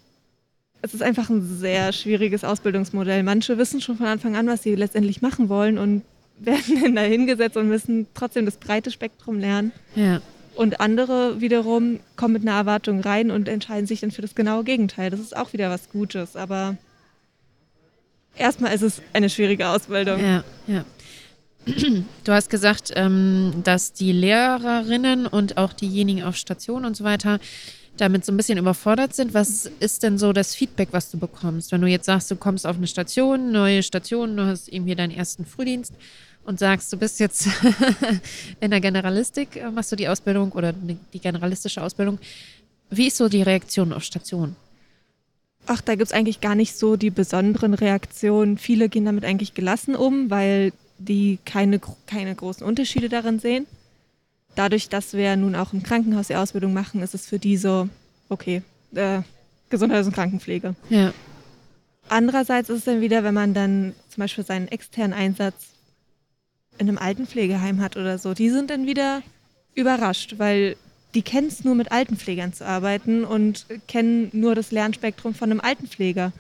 es 0.83 0.95
ist 0.95 1.03
einfach 1.03 1.31
ein 1.31 1.47
sehr 1.59 1.93
schwieriges 1.93 2.45
Ausbildungsmodell. 2.45 3.23
Manche 3.23 3.59
wissen 3.59 3.81
schon 3.81 3.97
von 3.97 4.07
Anfang 4.07 4.37
an, 4.37 4.47
was 4.47 4.63
sie 4.63 4.75
letztendlich 4.75 5.23
machen 5.23 5.49
wollen 5.49 5.79
und 5.79 6.03
werden 6.41 6.83
dann 6.83 6.97
da 6.97 7.03
hingesetzt 7.03 7.57
und 7.59 7.69
müssen 7.69 8.07
trotzdem 8.15 8.47
das 8.47 8.57
breite 8.57 8.91
Spektrum 8.91 9.39
lernen. 9.39 9.73
Ja. 9.95 10.23
Und 10.55 10.81
andere 10.81 11.41
wiederum 11.41 12.01
kommen 12.17 12.35
mit 12.35 12.43
einer 12.43 12.57
Erwartung 12.57 13.01
rein 13.01 13.31
und 13.31 13.49
entscheiden 13.49 13.87
sich 13.87 14.01
dann 14.01 14.11
für 14.11 14.23
das 14.23 14.35
genaue 14.35 14.65
Gegenteil. 14.65 15.11
Das 15.11 15.21
ist 15.21 15.37
auch 15.37 15.53
wieder 15.53 15.71
was 15.71 15.91
Gutes, 15.91 16.37
aber 16.37 16.77
erstmal 18.37 18.75
ist 18.75 18.83
es 18.83 19.01
eine 19.13 19.31
schwierige 19.31 19.69
Ausbildung. 19.69 20.21
Ja, 20.21 20.45
ja. 20.67 20.85
Du 22.25 22.33
hast 22.33 22.49
gesagt, 22.51 22.91
ähm, 22.97 23.61
dass 23.65 23.93
die 23.93 24.13
Lehrerinnen 24.13 25.27
und 25.27 25.57
auch 25.57 25.73
diejenigen 25.73 26.23
auf 26.23 26.37
Station 26.37 26.85
und 26.85 26.97
so 26.97 27.05
weiter 27.05 27.39
damit 27.97 28.25
so 28.25 28.33
ein 28.33 28.37
bisschen 28.37 28.59
überfordert 28.59 29.15
sind. 29.15 29.35
Was 29.35 29.67
ist 29.79 30.03
denn 30.03 30.19
so 30.19 30.33
das 30.33 30.55
Feedback, 30.55 30.89
was 30.93 31.11
du 31.11 31.19
bekommst? 31.19 31.71
Wenn 31.73 31.83
du 31.83 31.87
jetzt 31.87 32.07
sagst, 32.07 32.31
du 32.31 32.37
kommst 32.37 32.67
auf 32.67 32.77
eine 32.77 32.87
Station, 32.87 33.53
neue 33.53 33.83
Station, 33.83 34.37
du 34.37 34.47
hast 34.47 34.69
eben 34.69 34.87
hier 34.87 34.97
deinen 34.97 35.11
ersten 35.11 35.45
Frühdienst 35.45 35.93
und 36.45 36.59
sagst, 36.59 36.93
du 36.93 36.97
bist 36.97 37.21
jetzt 37.21 37.49
in 38.61 38.71
der 38.71 38.81
Generalistik, 38.81 39.57
äh, 39.57 39.71
machst 39.71 39.93
du 39.93 39.97
die 39.97 40.09
Ausbildung 40.09 40.53
oder 40.53 40.73
die 40.73 41.19
generalistische 41.19 41.83
Ausbildung. 41.83 42.19
Wie 42.91 43.07
ist 43.07 43.17
so 43.17 43.29
die 43.29 43.43
Reaktion 43.43 43.93
auf 43.93 44.03
Station? 44.03 44.57
Ach, 45.67 45.81
da 45.81 45.95
gibt 45.95 46.11
es 46.11 46.13
eigentlich 46.13 46.41
gar 46.41 46.55
nicht 46.55 46.77
so 46.77 46.97
die 46.97 47.11
besonderen 47.11 47.75
Reaktionen. 47.75 48.59
Viele 48.59 48.89
gehen 48.89 49.05
damit 49.05 49.25
eigentlich 49.25 49.55
gelassen 49.55 49.95
um, 49.95 50.31
weil 50.31 50.73
die 50.99 51.39
keine, 51.45 51.81
keine 52.07 52.35
großen 52.35 52.67
Unterschiede 52.67 53.09
darin 53.09 53.39
sehen. 53.39 53.67
Dadurch, 54.57 54.89
dass 54.89 55.13
wir 55.13 55.37
nun 55.37 55.55
auch 55.55 55.73
im 55.73 55.83
Krankenhaus 55.83 56.27
die 56.27 56.37
Ausbildung 56.37 56.73
machen, 56.73 57.03
ist 57.03 57.15
es 57.15 57.27
für 57.27 57.39
die 57.39 57.57
so, 57.57 57.89
okay, 58.29 58.63
äh, 58.95 59.21
Gesundheits- 59.69 60.09
und 60.09 60.15
Krankenpflege. 60.15 60.75
Ja. 60.89 61.13
Andererseits 62.09 62.69
ist 62.69 62.79
es 62.79 62.85
dann 62.85 63.01
wieder, 63.01 63.23
wenn 63.23 63.35
man 63.35 63.55
dann 63.55 63.95
zum 64.09 64.23
Beispiel 64.23 64.45
seinen 64.45 64.67
externen 64.67 65.13
Einsatz 65.17 65.69
in 66.81 66.89
einem 66.89 66.99
Altenpflegeheim 66.99 67.81
hat 67.81 67.97
oder 67.97 68.19
so, 68.19 68.35
die 68.35 68.51
sind 68.51 68.71
dann 68.71 68.87
wieder 68.87 69.23
überrascht, 69.75 70.35
weil 70.39 70.77
die 71.15 71.23
kennen 71.23 71.49
es 71.49 71.65
nur 71.65 71.75
mit 71.75 71.93
Altenpflegern 71.93 72.53
zu 72.53 72.67
arbeiten 72.67 73.25
und 73.25 73.67
kennen 73.87 74.31
nur 74.33 74.55
das 74.55 74.71
Lernspektrum 74.71 75.35
von 75.35 75.51
einem 75.51 75.61
Altenpfleger 75.61 76.33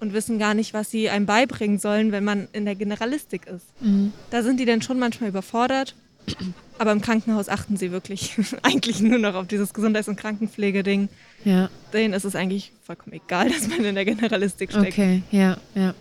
und 0.00 0.12
wissen 0.12 0.38
gar 0.38 0.54
nicht, 0.54 0.74
was 0.74 0.90
sie 0.90 1.10
einem 1.10 1.26
beibringen 1.26 1.78
sollen, 1.78 2.12
wenn 2.12 2.24
man 2.24 2.48
in 2.52 2.64
der 2.64 2.74
Generalistik 2.74 3.46
ist. 3.46 3.66
Mhm. 3.80 4.12
Da 4.30 4.42
sind 4.42 4.58
die 4.58 4.64
dann 4.64 4.82
schon 4.82 4.98
manchmal 4.98 5.28
überfordert. 5.30 5.94
Aber 6.78 6.90
im 6.90 7.00
Krankenhaus 7.00 7.48
achten 7.48 7.76
sie 7.76 7.92
wirklich 7.92 8.34
eigentlich 8.62 9.00
nur 9.00 9.18
noch 9.18 9.34
auf 9.34 9.46
dieses 9.46 9.74
Gesundheits- 9.74 10.08
und 10.08 10.16
Krankenpflegeding. 10.16 11.08
Ja. 11.44 11.70
Denen 11.92 12.14
ist 12.14 12.24
es 12.24 12.34
eigentlich 12.34 12.72
vollkommen 12.82 13.14
egal, 13.14 13.48
dass 13.50 13.68
man 13.68 13.84
in 13.84 13.94
der 13.94 14.04
Generalistik 14.04 14.70
steckt. 14.72 14.92
Okay, 14.92 15.22
ja, 15.30 15.58
ja. 15.74 15.94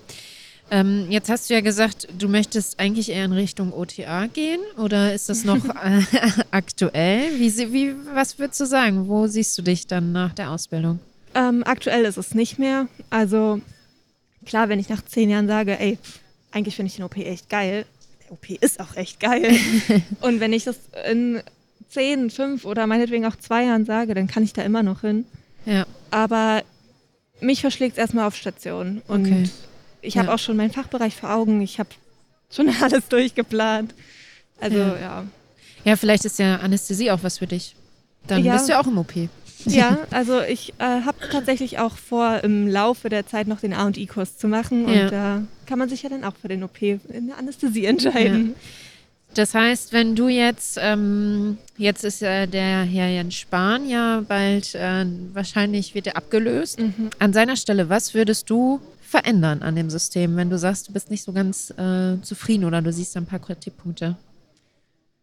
Ähm, 0.72 1.08
jetzt 1.10 1.30
hast 1.30 1.50
du 1.50 1.54
ja 1.54 1.62
gesagt, 1.62 2.08
du 2.18 2.28
möchtest 2.28 2.80
eigentlich 2.80 3.10
eher 3.10 3.26
in 3.26 3.34
Richtung 3.34 3.74
OTA 3.74 4.28
gehen 4.28 4.60
oder 4.78 5.14
ist 5.14 5.30
das 5.30 5.44
noch 5.44 5.64
äh, 5.84 6.02
aktuell? 6.52 7.38
Wie, 7.40 7.74
wie, 7.74 7.94
was 8.14 8.40
würdest 8.40 8.60
du 8.62 8.66
sagen? 8.66 9.08
Wo 9.08 9.28
siehst 9.28 9.58
du 9.58 9.62
dich 9.62 9.88
dann 9.88 10.12
nach 10.12 10.34
der 10.34 10.52
Ausbildung? 10.52 11.00
Ähm, 11.36 11.64
aktuell 11.66 12.06
ist 12.06 12.18
es 12.18 12.34
nicht 12.34 12.60
mehr. 12.60 12.88
Also 13.10 13.62
klar, 14.46 14.70
wenn 14.70 14.80
ich 14.80 14.90
nach 14.90 15.04
zehn 15.04 15.30
Jahren 15.30 15.48
sage, 15.48 15.80
ey, 15.80 15.98
eigentlich 16.52 16.76
finde 16.76 16.88
ich 16.88 16.96
den 16.96 17.06
OP 17.06 17.18
echt 17.18 17.50
geil. 17.50 17.86
Der 18.24 18.32
OP 18.32 18.50
ist 18.50 18.80
auch 18.80 18.96
echt 18.96 19.20
geil. 19.20 19.56
Und 20.22 20.40
wenn 20.40 20.54
ich 20.54 20.64
das 20.64 20.78
in 21.10 21.42
zehn, 21.90 22.30
fünf 22.30 22.66
oder 22.66 22.88
meinetwegen 22.88 23.26
auch 23.26 23.36
zwei 23.36 23.66
Jahren 23.66 23.86
sage, 23.86 24.14
dann 24.14 24.28
kann 24.28 24.44
ich 24.44 24.54
da 24.54 24.64
immer 24.64 24.82
noch 24.84 25.02
hin. 25.02 25.26
Ja. 25.66 25.86
Aber 26.12 26.64
mich 27.42 27.62
verschlägt 27.62 27.94
es 27.94 27.98
erstmal 28.00 28.26
auf 28.26 28.36
Station. 28.36 29.02
Und 29.08 29.26
Okay. 29.28 29.44
Ich 30.04 30.18
habe 30.18 30.28
Ja. 30.28 30.34
auch 30.36 30.40
schon 30.40 30.58
meinen 30.58 30.72
Fachbereich 30.72 31.16
vor 31.16 31.32
Augen. 31.34 31.62
Ich 31.62 31.80
habe 31.80 31.90
schon 32.52 32.70
alles 32.82 33.08
durchgeplant. 33.10 33.94
Also 34.60 34.78
Ja. 34.78 35.00
ja. 35.00 35.26
Ja, 35.86 35.96
vielleicht 35.98 36.24
ist 36.26 36.40
ja 36.40 36.58
Anästhesie 36.58 37.12
auch 37.12 37.20
was 37.24 37.40
für 37.40 37.48
dich. 37.48 37.76
Dann 38.28 38.44
Ja. 38.44 38.54
bist 38.54 38.68
du 38.68 38.74
ja 38.74 38.80
auch 38.82 38.88
im 38.88 38.98
OP. 38.98 39.14
Ja, 39.66 39.98
also 40.12 40.42
ich 40.42 40.74
äh, 40.80 40.84
habe 41.02 41.18
tatsächlich 41.32 41.80
auch 41.80 41.98
vor, 41.98 42.42
im 42.44 42.68
Laufe 42.68 43.10
der 43.10 43.26
Zeit 43.28 43.48
noch 43.48 43.60
den 43.60 43.74
A&I-Kurs 43.74 44.38
zu 44.38 44.48
machen. 44.48 44.86
Und 44.86 45.10
da 45.12 45.44
kann 45.66 45.80
man 45.80 45.90
sich 45.90 46.04
ja 46.04 46.10
dann 46.10 46.24
auch 46.24 46.36
für 46.42 46.48
den 46.48 46.64
OP 46.64 46.82
in 46.82 47.28
der 47.28 47.38
Anästhesie 47.38 47.86
entscheiden. 47.86 48.56
Das 49.36 49.56
heißt, 49.56 49.94
wenn 49.94 50.16
du 50.16 50.28
jetzt, 50.28 50.78
ähm, 50.80 51.58
jetzt 51.78 52.04
ist 52.04 52.22
äh, 52.22 52.46
der 52.46 52.84
Herr 52.84 53.10
Jens 53.10 53.34
Spahn 53.36 53.90
ja 53.90 54.24
bald, 54.28 54.76
äh, 54.76 55.06
wahrscheinlich 55.34 55.96
wird 55.96 56.06
er 56.08 56.18
abgelöst. 56.18 56.80
An 57.20 57.34
seiner 57.34 57.56
Stelle, 57.56 57.90
was 57.90 58.14
würdest 58.14 58.50
du 58.52 58.80
verändern 59.18 59.62
an 59.62 59.76
dem 59.76 59.92
System, 59.92 60.36
wenn 60.38 60.50
du 60.50 60.58
sagst, 60.58 60.88
du 60.88 60.92
bist 60.94 61.12
nicht 61.12 61.24
so 61.24 61.32
ganz 61.34 61.70
äh, 61.78 62.20
zufrieden 62.24 62.66
oder 62.66 62.82
du 62.82 62.92
siehst 62.92 63.16
ein 63.16 63.28
paar 63.28 63.38
Kritikpunkte? 63.38 64.18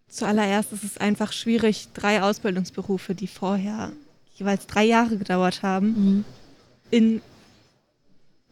Zuallererst 0.08 0.72
ist 0.72 0.84
es 0.84 0.96
einfach 0.98 1.32
schwierig, 1.32 1.88
drei 1.92 2.22
Ausbildungsberufe, 2.22 3.16
die 3.16 3.26
vorher 3.26 3.90
jeweils 4.36 4.66
drei 4.68 4.84
Jahre 4.84 5.16
gedauert 5.16 5.62
haben, 5.64 6.24
in 6.92 7.20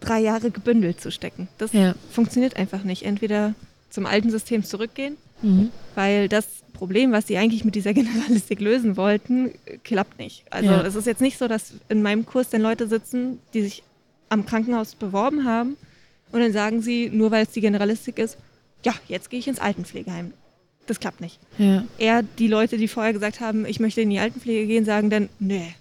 drei 0.00 0.20
Jahre 0.20 0.50
gebündelt 0.50 1.00
zu 1.00 1.10
stecken. 1.12 1.46
Das 1.58 1.72
Ja. 1.72 1.94
funktioniert 2.10 2.56
einfach 2.56 2.82
nicht. 2.82 3.04
Entweder 3.04 3.54
zum 3.90 4.06
alten 4.06 4.30
System 4.30 4.64
zurückgehen, 4.64 5.16
Mhm. 5.42 5.70
weil 5.94 6.28
das 6.28 6.46
Problem, 6.72 7.12
was 7.12 7.26
sie 7.28 7.38
eigentlich 7.38 7.64
mit 7.64 7.74
dieser 7.76 7.94
Generalistik 8.00 8.60
lösen 8.60 8.96
wollten, 8.96 9.52
klappt 9.84 10.18
nicht. 10.18 10.44
Also 10.50 10.70
Ja. 10.70 10.82
es 10.82 10.94
ist 10.96 11.06
jetzt 11.06 11.20
nicht 11.20 11.38
so, 11.38 11.46
dass 11.48 11.74
in 11.88 12.02
meinem 12.02 12.26
Kurs 12.26 12.50
dann 12.50 12.60
Leute 12.62 12.88
sitzen, 12.88 13.38
die 13.54 13.62
sich 13.62 13.82
am 14.28 14.44
Krankenhaus 14.46 14.94
beworben 14.94 15.44
haben 15.44 15.76
und 16.32 16.40
dann 16.40 16.52
sagen 16.52 16.82
sie, 16.82 17.10
nur 17.10 17.30
weil 17.30 17.44
es 17.44 17.50
die 17.50 17.60
Generalistik 17.60 18.18
ist, 18.18 18.36
ja, 18.84 18.94
jetzt 19.08 19.30
gehe 19.30 19.38
ich 19.40 19.48
ins 19.48 19.58
Altenpflegeheim. 19.58 20.32
Das 20.86 21.00
klappt 21.00 21.20
nicht. 21.20 21.38
Ja. 21.58 21.84
Eher 21.98 22.22
die 22.22 22.48
Leute, 22.48 22.78
die 22.78 22.88
vorher 22.88 23.12
gesagt 23.12 23.40
haben, 23.40 23.66
ich 23.66 23.80
möchte 23.80 24.00
in 24.00 24.10
die 24.10 24.18
Altenpflege 24.18 24.66
gehen, 24.66 24.84
sagen 24.84 25.10
dann, 25.10 25.28
nee, 25.38 25.74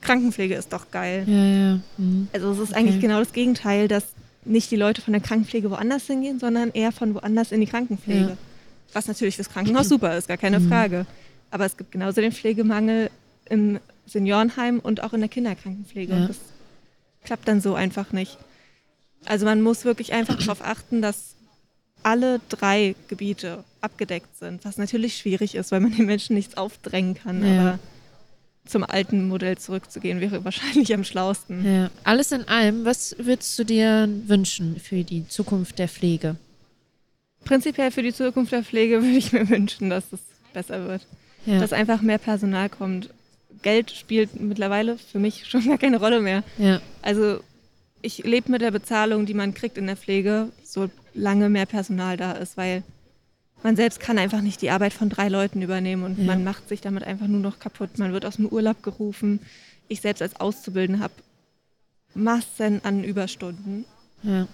Krankenpflege 0.00 0.54
ist 0.54 0.72
doch 0.72 0.90
geil. 0.90 1.24
Ja, 1.26 1.44
ja. 1.44 1.80
Mhm. 1.98 2.28
Also 2.32 2.50
es 2.52 2.58
ist 2.58 2.74
eigentlich 2.74 2.96
Okay. 2.96 3.06
genau 3.06 3.18
das 3.20 3.32
Gegenteil, 3.32 3.88
dass 3.88 4.04
nicht 4.44 4.70
die 4.70 4.76
Leute 4.76 5.00
von 5.00 5.12
der 5.12 5.22
Krankenpflege 5.22 5.70
woanders 5.70 6.06
hingehen, 6.06 6.38
sondern 6.38 6.70
eher 6.72 6.92
von 6.92 7.14
woanders 7.14 7.52
in 7.52 7.60
die 7.60 7.66
Krankenpflege. 7.66 8.20
Ja. 8.30 8.36
Was 8.92 9.08
natürlich 9.08 9.36
fürs 9.36 9.48
Krankenhaus 9.48 9.88
super 9.88 10.16
ist, 10.16 10.28
gar 10.28 10.36
keine 10.36 10.60
Mhm. 10.60 10.68
Frage. 10.68 11.06
Aber 11.50 11.64
es 11.64 11.76
gibt 11.76 11.92
genauso 11.92 12.20
den 12.20 12.32
Pflegemangel 12.32 13.10
im 13.48 13.78
Seniorenheim 14.06 14.78
und 14.80 15.02
auch 15.02 15.14
in 15.14 15.20
der 15.20 15.28
Kinderkrankenpflege. 15.30 16.12
Ja. 16.12 16.20
Und 16.20 16.28
das 16.28 16.36
klappt 17.24 17.48
dann 17.48 17.60
so 17.60 17.74
einfach 17.74 18.12
nicht. 18.12 18.38
Also 19.24 19.46
man 19.46 19.62
muss 19.62 19.84
wirklich 19.84 20.12
einfach 20.12 20.38
darauf 20.38 20.62
achten, 20.62 21.02
dass 21.02 21.34
alle 22.02 22.40
drei 22.50 22.94
Gebiete 23.08 23.64
abgedeckt 23.80 24.36
sind, 24.36 24.64
was 24.64 24.76
natürlich 24.76 25.16
schwierig 25.16 25.54
ist, 25.54 25.72
weil 25.72 25.80
man 25.80 25.96
den 25.96 26.06
Menschen 26.06 26.36
nichts 26.36 26.56
aufdrängen 26.56 27.14
kann. 27.14 27.44
Ja. 27.44 27.60
Aber 27.60 27.78
zum 28.66 28.84
alten 28.84 29.28
Modell 29.28 29.58
zurückzugehen 29.58 30.20
wäre 30.20 30.44
wahrscheinlich 30.44 30.92
am 30.94 31.04
schlausten. 31.04 31.64
Ja. 31.64 31.90
Alles 32.02 32.32
in 32.32 32.48
allem, 32.48 32.84
was 32.84 33.16
würdest 33.18 33.58
du 33.58 33.64
dir 33.64 34.08
wünschen 34.26 34.78
für 34.80 35.04
die 35.04 35.26
Zukunft 35.28 35.78
der 35.78 35.88
Pflege? 35.88 36.36
Prinzipiell 37.44 37.90
für 37.90 38.02
die 38.02 38.14
Zukunft 38.14 38.52
der 38.52 38.64
Pflege 38.64 39.02
würde 39.02 39.16
ich 39.16 39.32
mir 39.32 39.48
wünschen, 39.48 39.90
dass 39.90 40.04
es 40.12 40.20
besser 40.52 40.86
wird. 40.86 41.06
Ja. 41.46 41.60
Dass 41.60 41.72
einfach 41.72 42.00
mehr 42.00 42.18
Personal 42.18 42.70
kommt. 42.70 43.10
Geld 43.64 43.90
spielt 43.90 44.40
mittlerweile 44.40 44.96
für 44.96 45.18
mich 45.18 45.46
schon 45.48 45.66
gar 45.66 45.78
keine 45.78 45.98
Rolle 45.98 46.20
mehr. 46.20 46.44
Ja. 46.58 46.80
Also 47.02 47.40
ich 48.02 48.18
lebe 48.18 48.52
mit 48.52 48.60
der 48.62 48.70
Bezahlung, 48.70 49.26
die 49.26 49.34
man 49.34 49.54
kriegt 49.54 49.76
in 49.78 49.86
der 49.86 49.96
Pflege, 49.96 50.50
solange 50.62 51.48
mehr 51.48 51.66
Personal 51.66 52.16
da 52.16 52.32
ist, 52.32 52.56
weil 52.56 52.82
man 53.62 53.76
selbst 53.76 53.98
kann 53.98 54.18
einfach 54.18 54.42
nicht 54.42 54.60
die 54.62 54.68
Arbeit 54.70 54.92
von 54.92 55.08
drei 55.08 55.28
Leuten 55.28 55.62
übernehmen 55.62 56.02
und 56.04 56.18
Ja. 56.18 56.24
man 56.24 56.44
macht 56.44 56.68
sich 56.68 56.80
damit 56.82 57.02
einfach 57.04 57.26
nur 57.26 57.40
noch 57.40 57.58
kaputt. 57.58 57.98
Man 57.98 58.12
wird 58.12 58.26
aus 58.26 58.36
dem 58.36 58.46
Urlaub 58.46 58.82
gerufen. 58.82 59.40
Ich 59.88 60.02
selbst 60.02 60.20
als 60.22 60.36
Auszubildende 60.38 61.02
habe 61.02 61.14
Massen 62.14 62.80
an 62.84 63.02
Überstunden. 63.04 63.84
Ja. 64.22 64.46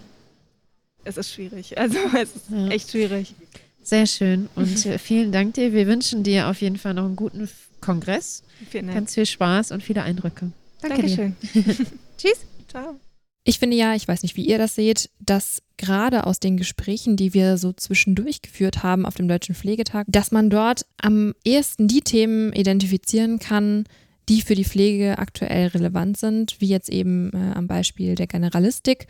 Es 1.05 1.17
ist 1.17 1.33
schwierig. 1.33 1.77
Also 1.79 1.99
es 2.17 2.37
ist 2.37 2.51
Ja. 2.51 2.69
echt 2.69 2.91
schwierig. 2.91 3.35
Sehr 3.83 4.07
schön 4.07 4.49
und 4.55 4.67
vielen 4.99 5.33
Dank 5.33 5.55
dir. 5.55 5.73
Wir 5.73 5.87
wünschen 5.87 6.23
dir 6.23 6.49
auf 6.49 6.61
jeden 6.61 6.77
Fall 6.79 6.95
noch 6.95 7.05
einen 7.05 7.17
guten 7.17 7.49
Kongress. 7.81 8.43
Vielen 8.71 8.87
Dank. 8.87 8.97
Ganz 8.97 9.15
viel 9.15 9.27
Spaß 9.27 9.73
und 9.73 9.83
viele 9.83 10.03
Eindrücke. 10.03 10.53
Danke 10.83 11.03
Dankeschön. 11.03 11.37
Tschüss. 12.19 12.47
Ciao. 12.69 12.97
Ich 13.45 13.59
finde 13.59 13.77
ja, 13.77 13.95
ich 13.95 14.07
weiß 14.07 14.23
nicht, 14.23 14.37
wie 14.37 14.45
ihr 14.45 14.59
das 14.59 14.75
seht, 14.75 15.11
dass 15.19 15.63
gerade 15.77 16.27
aus 16.27 16.41
den 16.41 16.57
Gesprächen, 16.57 17.17
die 17.17 17.33
wir 17.33 17.57
so 17.57 17.73
zwischendurch 17.73 18.43
geführt 18.43 18.83
haben 18.83 19.07
auf 19.07 19.15
dem 19.15 19.29
Deutschen 19.29 19.55
Pflegetag, 19.55 20.07
dass 20.09 20.31
man 20.31 20.51
dort 20.51 20.85
am 20.99 21.35
ehesten 21.45 21.89
die 21.89 22.03
Themen 22.03 22.53
identifizieren 22.53 23.39
kann, 23.39 23.85
die 24.29 24.43
für 24.43 24.55
die 24.55 24.65
Pflege 24.65 25.19
aktuell 25.19 25.69
relevant 25.69 26.19
sind, 26.19 26.61
wie 26.61 26.69
jetzt 26.69 26.91
eben 26.91 27.33
äh, 27.33 27.55
am 27.55 27.67
Beispiel 27.67 28.15
der 28.15 28.27
Generalistik. 28.27 29.07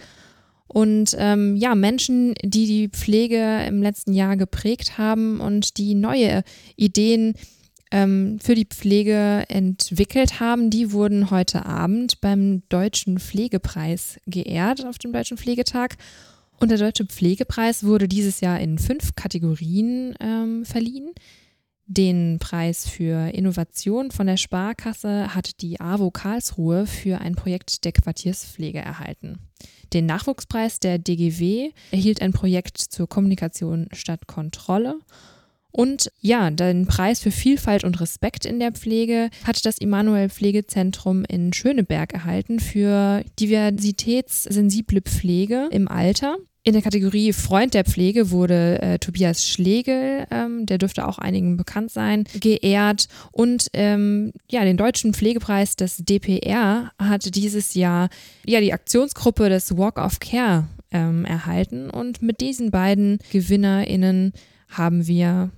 Und 0.68 1.16
ähm, 1.18 1.56
ja, 1.56 1.74
Menschen, 1.74 2.34
die 2.44 2.66
die 2.66 2.88
Pflege 2.88 3.64
im 3.66 3.82
letzten 3.82 4.12
Jahr 4.12 4.36
geprägt 4.36 4.96
haben 4.96 5.40
und 5.40 5.76
die 5.76 5.94
neue 5.94 6.44
Ideen 6.76 7.34
für 7.92 8.54
die 8.54 8.66
Pflege 8.66 9.44
entwickelt 9.48 10.38
haben, 10.38 10.70
die 10.70 10.92
wurden 10.92 11.30
heute 11.30 11.66
Abend 11.66 12.20
beim 12.20 12.62
Deutschen 12.68 13.18
Pflegepreis 13.18 14.20
geehrt 14.26 14.86
auf 14.86 14.98
dem 14.98 15.12
Deutschen 15.12 15.36
Pflegetag. 15.36 15.96
Und 16.60 16.70
der 16.70 16.78
Deutsche 16.78 17.06
Pflegepreis 17.06 17.84
wurde 17.84 18.06
dieses 18.06 18.40
Jahr 18.40 18.60
in 18.60 18.78
fünf 18.78 19.16
Kategorien 19.16 20.14
ähm, 20.20 20.64
verliehen. 20.64 21.10
Den 21.86 22.38
Preis 22.38 22.88
für 22.88 23.34
Innovation 23.34 24.12
von 24.12 24.28
der 24.28 24.36
Sparkasse 24.36 25.34
hat 25.34 25.60
die 25.60 25.80
AWO 25.80 26.12
Karlsruhe 26.12 26.86
für 26.86 27.20
ein 27.20 27.34
Projekt 27.34 27.84
der 27.84 27.90
Quartierspflege 27.90 28.78
erhalten. 28.78 29.40
Den 29.92 30.06
Nachwuchspreis 30.06 30.78
der 30.78 30.98
DGW 30.98 31.72
erhielt 31.90 32.22
ein 32.22 32.32
Projekt 32.32 32.78
zur 32.78 33.08
Kommunikation 33.08 33.88
statt 33.90 34.28
Kontrolle. 34.28 35.00
Und 35.72 36.10
ja, 36.20 36.50
den 36.50 36.86
Preis 36.86 37.20
für 37.20 37.30
Vielfalt 37.30 37.84
und 37.84 38.00
Respekt 38.00 38.44
in 38.44 38.58
der 38.58 38.72
Pflege 38.72 39.30
hat 39.44 39.64
das 39.64 39.78
Immanuel 39.78 40.28
Pflegezentrum 40.28 41.24
in 41.24 41.52
Schöneberg 41.52 42.12
erhalten 42.12 42.60
für 42.60 43.22
diversitätssensible 43.38 45.02
Pflege 45.02 45.68
im 45.70 45.88
Alter. 45.88 46.36
In 46.62 46.74
der 46.74 46.82
Kategorie 46.82 47.32
Freund 47.32 47.72
der 47.72 47.86
Pflege 47.86 48.30
wurde 48.30 48.82
äh, 48.82 48.98
Tobias 48.98 49.46
Schlegel, 49.46 50.26
ähm, 50.30 50.66
der 50.66 50.76
dürfte 50.76 51.08
auch 51.08 51.16
einigen 51.16 51.56
bekannt 51.56 51.90
sein, 51.90 52.24
geehrt. 52.38 53.08
Und 53.32 53.68
ähm, 53.72 54.32
ja, 54.50 54.62
den 54.64 54.76
deutschen 54.76 55.14
Pflegepreis 55.14 55.76
des 55.76 55.96
DPR 55.96 56.92
hat 56.98 57.34
dieses 57.34 57.72
Jahr 57.72 58.10
ja 58.44 58.60
die 58.60 58.74
Aktionsgruppe 58.74 59.48
des 59.48 59.78
Walk 59.78 59.98
of 59.98 60.20
Care 60.20 60.68
ähm, 60.90 61.24
erhalten. 61.24 61.88
Und 61.88 62.20
mit 62.20 62.42
diesen 62.42 62.70
beiden 62.70 63.20
GewinnerInnen 63.32 64.34
haben 64.68 65.06
wir 65.06 65.50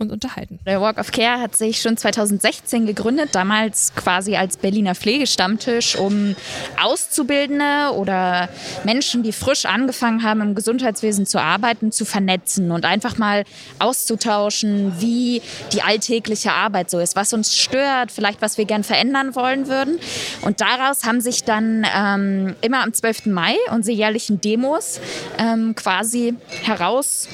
und 0.00 0.12
unterhalten. 0.12 0.58
Der 0.66 0.80
Walk 0.80 0.98
of 0.98 1.12
Care 1.12 1.40
hat 1.40 1.56
sich 1.56 1.80
schon 1.80 1.96
2016 1.96 2.86
gegründet, 2.86 3.30
damals 3.32 3.92
quasi 3.94 4.36
als 4.36 4.56
Berliner 4.56 4.94
Pflegestammtisch, 4.94 5.96
um 5.96 6.34
Auszubildende 6.82 7.92
oder 7.94 8.48
Menschen, 8.84 9.22
die 9.22 9.32
frisch 9.32 9.66
angefangen 9.66 10.22
haben, 10.22 10.40
im 10.40 10.54
Gesundheitswesen 10.54 11.26
zu 11.26 11.40
arbeiten, 11.40 11.92
zu 11.92 12.04
vernetzen 12.04 12.70
und 12.70 12.84
einfach 12.84 13.18
mal 13.18 13.44
auszutauschen, 13.78 14.94
wie 14.98 15.42
die 15.72 15.82
alltägliche 15.82 16.52
Arbeit 16.52 16.90
so 16.90 16.98
ist, 16.98 17.16
was 17.16 17.32
uns 17.32 17.56
stört, 17.56 18.12
vielleicht 18.12 18.42
was 18.42 18.58
wir 18.58 18.64
gern 18.64 18.84
verändern 18.84 19.34
wollen 19.34 19.68
würden. 19.68 19.98
Und 20.42 20.60
daraus 20.60 21.04
haben 21.04 21.20
sich 21.20 21.44
dann 21.44 21.86
ähm, 21.94 22.56
immer 22.60 22.82
am 22.82 22.92
12. 22.92 23.26
Mai 23.26 23.56
unsere 23.72 23.96
jährlichen 23.96 24.40
Demos 24.40 25.00
ähm, 25.38 25.74
quasi 25.74 26.34
heraus, 26.62 27.28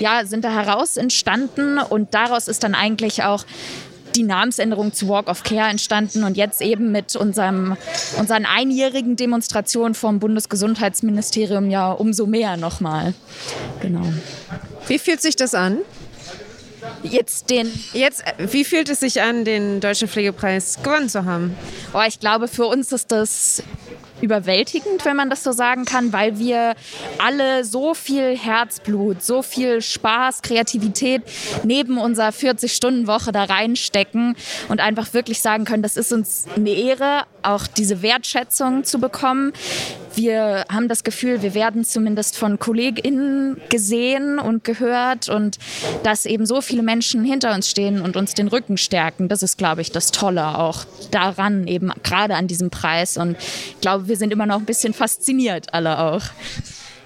ja, 0.00 0.24
sind 0.24 0.44
da 0.44 0.50
heraus 0.50 0.96
entstanden 0.96 1.78
und 1.78 2.14
daraus 2.14 2.48
ist 2.48 2.62
dann 2.62 2.74
eigentlich 2.74 3.22
auch 3.22 3.44
die 4.14 4.22
Namensänderung 4.22 4.92
zu 4.92 5.08
Walk 5.08 5.28
of 5.28 5.42
Care 5.42 5.68
entstanden 5.70 6.24
und 6.24 6.36
jetzt 6.36 6.60
eben 6.60 6.92
mit 6.92 7.16
unserem, 7.16 7.76
unseren 8.18 8.44
einjährigen 8.44 9.16
Demonstrationen 9.16 9.94
vom 9.94 10.18
Bundesgesundheitsministerium 10.18 11.70
ja 11.70 11.92
umso 11.92 12.26
mehr 12.26 12.56
nochmal. 12.56 13.14
Genau. 13.80 14.04
Wie 14.86 14.98
fühlt 14.98 15.22
sich 15.22 15.36
das 15.36 15.54
an? 15.54 15.78
Jetzt 17.02 17.50
den. 17.50 17.70
Jetzt, 17.92 18.24
wie 18.38 18.64
fühlt 18.64 18.88
es 18.88 19.00
sich 19.00 19.22
an, 19.22 19.44
den 19.44 19.80
Deutschen 19.80 20.08
Pflegepreis 20.08 20.78
gewonnen 20.82 21.08
zu 21.08 21.24
haben? 21.24 21.56
Oh, 21.94 22.00
ich 22.06 22.18
glaube, 22.18 22.48
für 22.48 22.66
uns 22.66 22.92
ist 22.92 23.12
das 23.12 23.62
überwältigend, 24.22 25.04
wenn 25.04 25.16
man 25.16 25.28
das 25.28 25.42
so 25.42 25.52
sagen 25.52 25.84
kann, 25.84 26.12
weil 26.12 26.38
wir 26.38 26.74
alle 27.18 27.64
so 27.64 27.94
viel 27.94 28.36
Herzblut, 28.36 29.22
so 29.22 29.42
viel 29.42 29.82
Spaß, 29.82 30.42
Kreativität 30.42 31.22
neben 31.64 31.98
unserer 31.98 32.30
40-Stunden-Woche 32.30 33.32
da 33.32 33.44
reinstecken 33.44 34.36
und 34.68 34.80
einfach 34.80 35.12
wirklich 35.12 35.42
sagen 35.42 35.64
können, 35.64 35.82
das 35.82 35.96
ist 35.96 36.12
uns 36.12 36.46
eine 36.56 36.70
Ehre, 36.70 37.24
auch 37.42 37.66
diese 37.66 38.02
Wertschätzung 38.02 38.84
zu 38.84 38.98
bekommen. 39.00 39.52
Wir 40.14 40.64
haben 40.70 40.88
das 40.88 41.04
Gefühl, 41.04 41.42
wir 41.42 41.54
werden 41.54 41.84
zumindest 41.84 42.36
von 42.36 42.58
KollegInnen 42.58 43.60
gesehen 43.70 44.38
und 44.38 44.62
gehört 44.62 45.28
und 45.28 45.58
dass 46.02 46.26
eben 46.26 46.44
so 46.44 46.60
viele 46.60 46.82
Menschen 46.82 47.24
hinter 47.24 47.54
uns 47.54 47.68
stehen 47.68 48.02
und 48.02 48.16
uns 48.16 48.34
den 48.34 48.48
Rücken 48.48 48.76
stärken. 48.76 49.28
Das 49.28 49.42
ist, 49.42 49.56
glaube 49.56 49.80
ich, 49.80 49.90
das 49.90 50.10
Tolle 50.10 50.58
auch 50.58 50.84
daran, 51.10 51.66
eben 51.66 51.92
gerade 52.02 52.34
an 52.34 52.46
diesem 52.46 52.68
Preis. 52.68 53.16
Und 53.16 53.36
ich 53.38 53.80
glaube, 53.80 54.06
wir 54.12 54.18
sind 54.18 54.30
immer 54.30 54.44
noch 54.44 54.58
ein 54.58 54.66
bisschen 54.66 54.92
fasziniert, 54.92 55.72
alle 55.72 55.98
auch. 55.98 56.20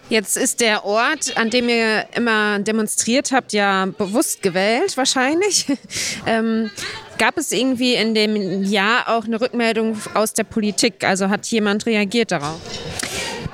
Jetzt 0.09 0.37
ist 0.37 0.61
der 0.61 0.85
Ort, 0.85 1.37
an 1.37 1.51
dem 1.51 1.69
ihr 1.69 2.05
immer 2.17 2.59
demonstriert 2.59 3.31
habt, 3.31 3.53
ja 3.53 3.87
bewusst 3.87 4.43
gewählt 4.43 4.97
wahrscheinlich. 4.97 5.67
ähm, 6.27 6.69
gab 7.17 7.39
es 7.39 7.53
irgendwie 7.53 7.95
in 7.95 8.17
dem 8.17 8.65
Jahr 8.65 9.09
auch 9.09 9.25
eine 9.25 9.41
Rückmeldung 9.41 9.97
aus 10.15 10.33
der 10.33 10.43
Politik? 10.43 11.05
Also 11.05 11.29
hat 11.29 11.47
jemand 11.47 11.87
reagiert 11.87 12.33
darauf? 12.33 12.59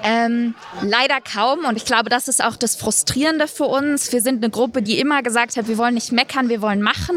Ähm, 0.02 0.54
leider 0.82 1.20
kaum 1.20 1.64
und 1.64 1.76
ich 1.76 1.84
glaube, 1.84 2.10
das 2.10 2.28
ist 2.28 2.42
auch 2.42 2.56
das 2.56 2.76
Frustrierende 2.76 3.48
für 3.48 3.64
uns. 3.64 4.12
Wir 4.12 4.20
sind 4.20 4.42
eine 4.42 4.50
Gruppe, 4.50 4.82
die 4.82 4.98
immer 4.98 5.22
gesagt 5.22 5.56
hat, 5.56 5.68
wir 5.68 5.78
wollen 5.78 5.94
nicht 5.94 6.12
meckern, 6.12 6.48
wir 6.48 6.62
wollen 6.62 6.82
machen 6.82 7.16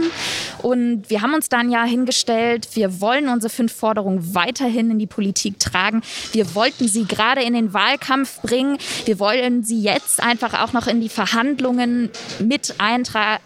und 0.61 1.09
wir 1.09 1.21
haben 1.21 1.33
uns 1.33 1.49
dann 1.49 1.71
ja 1.71 1.83
hingestellt, 1.83 2.69
wir 2.73 3.01
wollen 3.01 3.29
unsere 3.29 3.51
fünf 3.51 3.73
Forderungen 3.73 4.35
weiterhin 4.35 4.91
in 4.91 4.99
die 4.99 5.07
Politik 5.07 5.59
tragen. 5.59 6.01
Wir 6.31 6.55
wollten 6.55 6.87
sie 6.87 7.05
gerade 7.05 7.41
in 7.41 7.53
den 7.53 7.73
Wahlkampf 7.73 8.41
bringen. 8.41 8.77
Wir 9.05 9.19
wollen 9.19 9.63
sie 9.63 9.81
jetzt 9.81 10.21
einfach 10.21 10.61
auch 10.61 10.73
noch 10.73 10.87
in 10.87 11.01
die 11.01 11.09
Verhandlungen 11.09 12.09
mit 12.39 12.75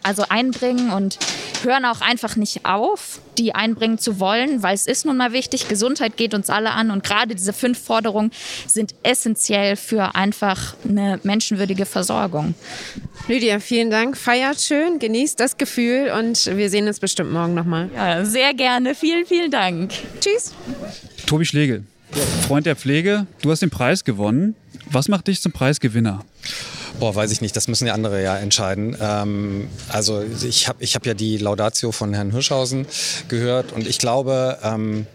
also 0.03 0.25
einbringen 0.29 0.91
und 0.91 1.17
hören 1.63 1.85
auch 1.85 2.01
einfach 2.01 2.35
nicht 2.35 2.65
auf, 2.65 3.19
die 3.37 3.55
einbringen 3.55 3.97
zu 3.97 4.19
wollen, 4.19 4.63
weil 4.63 4.75
es 4.75 4.87
ist 4.87 5.05
nun 5.05 5.17
mal 5.17 5.33
wichtig. 5.33 5.67
Gesundheit 5.67 6.17
geht 6.17 6.33
uns 6.33 6.49
alle 6.49 6.71
an 6.71 6.91
und 6.91 7.03
gerade 7.03 7.35
diese 7.35 7.53
fünf 7.53 7.79
Forderungen 7.79 8.31
sind 8.67 8.95
essentiell 9.03 9.75
für 9.75 10.15
einfach 10.15 10.75
eine 10.87 11.19
menschenwürdige 11.23 11.85
Versorgung. 11.85 12.55
Lydia, 13.27 13.59
vielen 13.59 13.89
Dank. 13.89 14.17
Feiert 14.17 14.59
schön, 14.59 14.99
genießt 14.99 15.39
das 15.39 15.57
Gefühl 15.57 16.11
und 16.17 16.45
wir 16.45 16.69
sehen 16.69 16.87
uns 16.87 16.99
bestimmt 16.99 17.31
morgen 17.31 17.53
nochmal. 17.53 17.89
Ja, 17.95 18.25
sehr 18.25 18.53
gerne. 18.53 18.95
Vielen, 18.95 19.25
vielen 19.25 19.51
Dank. 19.51 19.91
Tschüss. 20.19 20.53
Tobi 21.25 21.45
Schlegel, 21.45 21.83
Freund 22.47 22.65
der 22.65 22.75
Pflege, 22.75 23.27
du 23.41 23.51
hast 23.51 23.61
den 23.61 23.69
Preis 23.69 24.03
gewonnen. 24.03 24.55
Was 24.91 25.07
macht 25.07 25.27
dich 25.27 25.41
zum 25.41 25.51
Preisgewinner? 25.51 26.25
Boah, 26.99 27.15
weiß 27.15 27.31
ich 27.31 27.39
nicht, 27.39 27.55
das 27.55 27.69
müssen 27.69 27.87
ja 27.87 27.93
andere 27.93 28.21
ja 28.21 28.37
entscheiden. 28.37 28.97
Ähm, 28.99 29.69
also 29.87 30.21
ich 30.21 30.67
habe 30.67 30.83
ich 30.83 30.95
hab 30.95 31.05
ja 31.05 31.13
die 31.13 31.37
Laudatio 31.37 31.93
von 31.93 32.13
Herrn 32.13 32.31
Hirschhausen 32.31 32.85
gehört 33.29 33.71
und 33.71 33.87
ich 33.87 33.99
glaube, 33.99 34.57
ähm, 34.63 35.07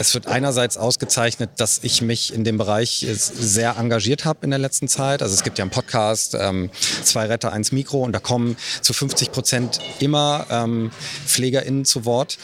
es 0.00 0.14
wird 0.14 0.26
einerseits 0.26 0.76
ausgezeichnet, 0.76 1.50
dass 1.58 1.80
ich 1.84 2.02
mich 2.02 2.34
in 2.34 2.42
dem 2.42 2.58
Bereich 2.58 3.06
sehr 3.08 3.76
engagiert 3.76 4.24
habe 4.24 4.40
in 4.42 4.50
der 4.50 4.58
letzten 4.58 4.88
Zeit. 4.88 5.22
Also 5.22 5.34
es 5.34 5.44
gibt 5.44 5.58
ja 5.58 5.62
einen 5.62 5.70
Podcast, 5.70 6.34
ähm, 6.38 6.70
zwei 7.04 7.26
Retter, 7.26 7.52
eins 7.52 7.70
Mikro 7.70 8.02
und 8.02 8.12
da 8.12 8.18
kommen 8.18 8.56
zu 8.80 8.92
50 8.92 9.30
Prozent 9.30 9.78
immer 10.00 10.46
ähm, 10.50 10.90
PflegerInnen 11.26 11.84
zu 11.84 12.04
Wort. 12.04 12.38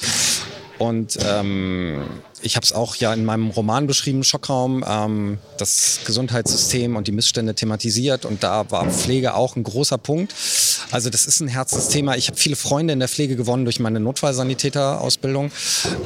Und 0.79 1.19
ähm, 1.29 2.05
ich 2.43 2.57
habe 2.57 2.65
es 2.65 2.73
auch 2.73 2.97
ja 2.97 3.13
in 3.13 3.25
meinem 3.25 3.51
Roman 3.51 3.87
beschrieben, 3.87 4.25
Schockraum, 4.25 4.85
ähm, 4.87 5.39
das 5.59 6.01
Gesundheitssystem 6.05 6.97
und 6.97 7.07
die 7.07 7.13
Missstände 7.13 7.55
thematisiert 7.55 8.25
und 8.25 8.43
da 8.43 8.71
war 8.71 8.89
Pflege 8.91 9.35
auch 9.35 9.57
ein 9.57 9.63
großer 9.63 9.99
Punkt. 9.99 10.35
Also 10.91 11.11
das 11.11 11.27
ist 11.27 11.41
ein 11.41 11.49
Herzensthema. 11.49 12.17
Ich 12.17 12.29
habe 12.29 12.39
viele 12.39 12.57
Freunde 12.57 12.93
in 12.93 12.99
der 12.99 13.09
Pflege 13.09 13.37
gewonnen 13.37 13.65
durch 13.65 13.81
meine 13.81 14.01
Notfallsanitäterausbildung. 14.01 15.51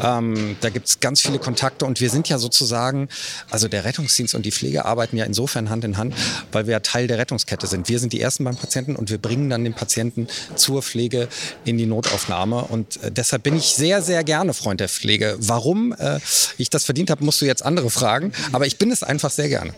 Ähm, 0.02 0.56
da 0.60 0.70
gibt 0.70 0.88
es 0.88 1.00
ganz 1.00 1.20
viele 1.20 1.38
Kontakte 1.38 1.84
und 1.84 2.00
wir 2.00 2.10
sind 2.10 2.28
ja 2.28 2.38
sozusagen, 2.38 3.08
also 3.50 3.68
der 3.68 3.84
Rettungsdienst 3.84 4.34
und 4.34 4.44
die 4.44 4.52
Pflege 4.52 4.84
arbeiten 4.84 5.16
ja 5.16 5.24
insofern 5.24 5.70
Hand 5.70 5.84
in 5.84 5.98
Hand, 5.98 6.14
weil 6.50 6.66
wir 6.66 6.72
ja 6.72 6.80
Teil 6.80 7.06
der 7.06 7.18
Rettungskette 7.18 7.66
sind. 7.66 7.88
Wir 7.88 7.98
sind 7.98 8.12
die 8.12 8.20
Ersten 8.20 8.44
beim 8.44 8.56
Patienten 8.56 8.96
und 8.96 9.10
wir 9.10 9.18
bringen 9.18 9.50
dann 9.50 9.64
den 9.64 9.74
Patienten 9.74 10.26
zur 10.56 10.82
Pflege 10.82 11.28
in 11.64 11.78
die 11.78 11.86
Notaufnahme 11.86 12.64
und 12.64 13.02
äh, 13.02 13.10
deshalb 13.10 13.42
bin 13.42 13.56
ich 13.56 13.74
sehr, 13.74 14.02
sehr 14.02 14.24
gerne 14.24 14.54
Freund 14.54 14.80
der 14.80 14.88
Pflege. 14.88 15.36
Warum? 15.38 15.92
Äh, 15.92 16.18
ich 16.58 16.70
das 16.70 16.84
verdient 16.84 17.10
habe, 17.10 17.24
musst 17.24 17.40
du 17.40 17.46
jetzt 17.46 17.64
andere 17.64 17.90
fragen. 17.90 18.32
Aber 18.52 18.66
ich 18.66 18.78
bin 18.78 18.90
es 18.90 19.02
einfach 19.02 19.30
sehr 19.30 19.48
gerne. 19.48 19.72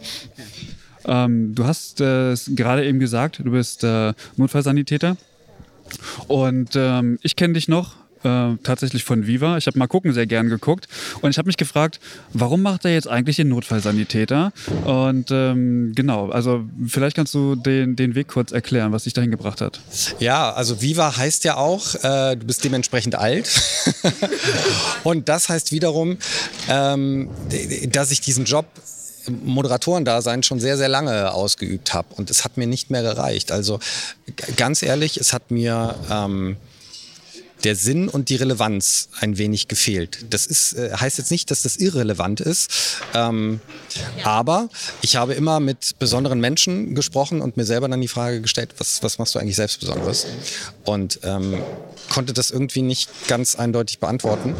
Ähm, 1.07 1.55
du 1.55 1.65
hast 1.65 2.01
äh, 2.01 2.35
gerade 2.55 2.87
eben 2.87 2.99
gesagt, 2.99 3.41
du 3.45 3.51
bist 3.51 3.85
äh, 3.85 4.13
Notfallsanitäter. 4.37 5.17
Und 6.29 6.71
ähm, 6.75 7.19
ich 7.23 7.37
kenne 7.37 7.55
dich 7.55 7.69
noch 7.69 7.97
äh, 8.25 8.57
tatsächlich 8.63 9.05
von 9.05 9.27
Viva. 9.27 9.57
Ich 9.57 9.67
habe 9.67 9.79
mal 9.79 9.87
gucken 9.87 10.13
sehr 10.13 10.27
gern 10.27 10.49
geguckt 10.49 10.89
und 11.21 11.31
ich 11.31 11.39
habe 11.39 11.47
mich 11.47 11.57
gefragt, 11.57 12.01
warum 12.33 12.63
macht 12.63 12.85
er 12.85 12.93
jetzt 12.93 13.09
eigentlich 13.09 13.37
den 13.37 13.49
Notfallsanitäter? 13.49 14.53
Und 14.85 15.31
ähm, 15.31 15.93
genau, 15.95 16.31
also 16.31 16.65
vielleicht 16.87 17.17
kannst 17.17 17.35
du 17.35 17.55
den, 17.55 17.97
den 17.97 18.15
Weg 18.15 18.29
kurz 18.29 18.53
erklären, 18.53 18.93
was 18.93 19.05
dich 19.05 19.13
dahin 19.13 19.31
gebracht 19.31 19.61
hat. 19.61 19.81
Ja, 20.19 20.53
also 20.53 20.81
Viva 20.81 21.17
heißt 21.17 21.45
ja 21.45 21.57
auch, 21.57 21.95
äh, 22.03 22.37
du 22.37 22.47
bist 22.47 22.65
dementsprechend 22.65 23.15
alt. 23.15 23.63
und 25.05 25.29
das 25.29 25.49
heißt 25.49 25.73
wiederum, 25.73 26.19
ähm, 26.69 27.31
dass 27.91 28.11
ich 28.11 28.21
diesen 28.21 28.45
Job 28.45 28.67
Moderatorendasein 29.31 30.43
schon 30.43 30.61
sehr, 30.61 30.77
sehr 30.77 30.89
lange 30.89 31.33
ausgeübt 31.33 31.95
habe. 31.95 32.09
Und 32.17 32.31
es 32.31 32.45
hat 32.45 32.57
mir 32.57 32.67
nicht 32.67 32.91
mehr 32.91 33.03
gereicht. 33.03 33.53
Also 33.53 33.81
ganz 34.57 34.83
ehrlich, 34.83 35.17
es 35.17 35.33
hat 35.33 35.51
mir 35.51 35.95
ähm, 36.11 36.57
der 37.65 37.77
Sinn 37.77 38.09
und 38.09 38.29
die 38.29 38.37
Relevanz 38.37 39.09
ein 39.21 39.39
wenig 39.39 39.69
gefehlt. 39.69 40.27
Das 40.31 40.47
ist, 40.47 40.75
äh, 40.75 40.93
heißt 40.95 41.19
jetzt 41.19 41.31
nicht, 41.31 41.51
dass 41.51 41.63
das 41.63 41.77
irrelevant 41.77 42.41
ist, 42.41 42.71
ähm, 43.15 43.61
aber 44.23 44.69
ich 45.03 45.17
habe 45.17 45.35
immer 45.35 45.61
mit 45.61 45.99
besonderen 45.99 46.41
Menschen 46.41 46.95
gesprochen 46.95 47.41
und 47.41 47.57
mir 47.57 47.65
selber 47.65 47.89
dann 47.89 48.01
die 48.01 48.09
Frage 48.09 48.41
gestellt, 48.41 48.75
was, 48.79 49.03
was 49.03 49.19
machst 49.19 49.35
du 49.35 49.39
eigentlich 49.39 49.57
selbst 49.57 49.81
Besonderes? 49.81 50.27
Und 50.85 51.21
ähm, 51.23 51.63
konnte 52.11 52.33
das 52.33 52.51
irgendwie 52.51 52.83
nicht 52.83 53.09
ganz 53.29 53.55
eindeutig 53.55 53.99
beantworten 53.99 54.55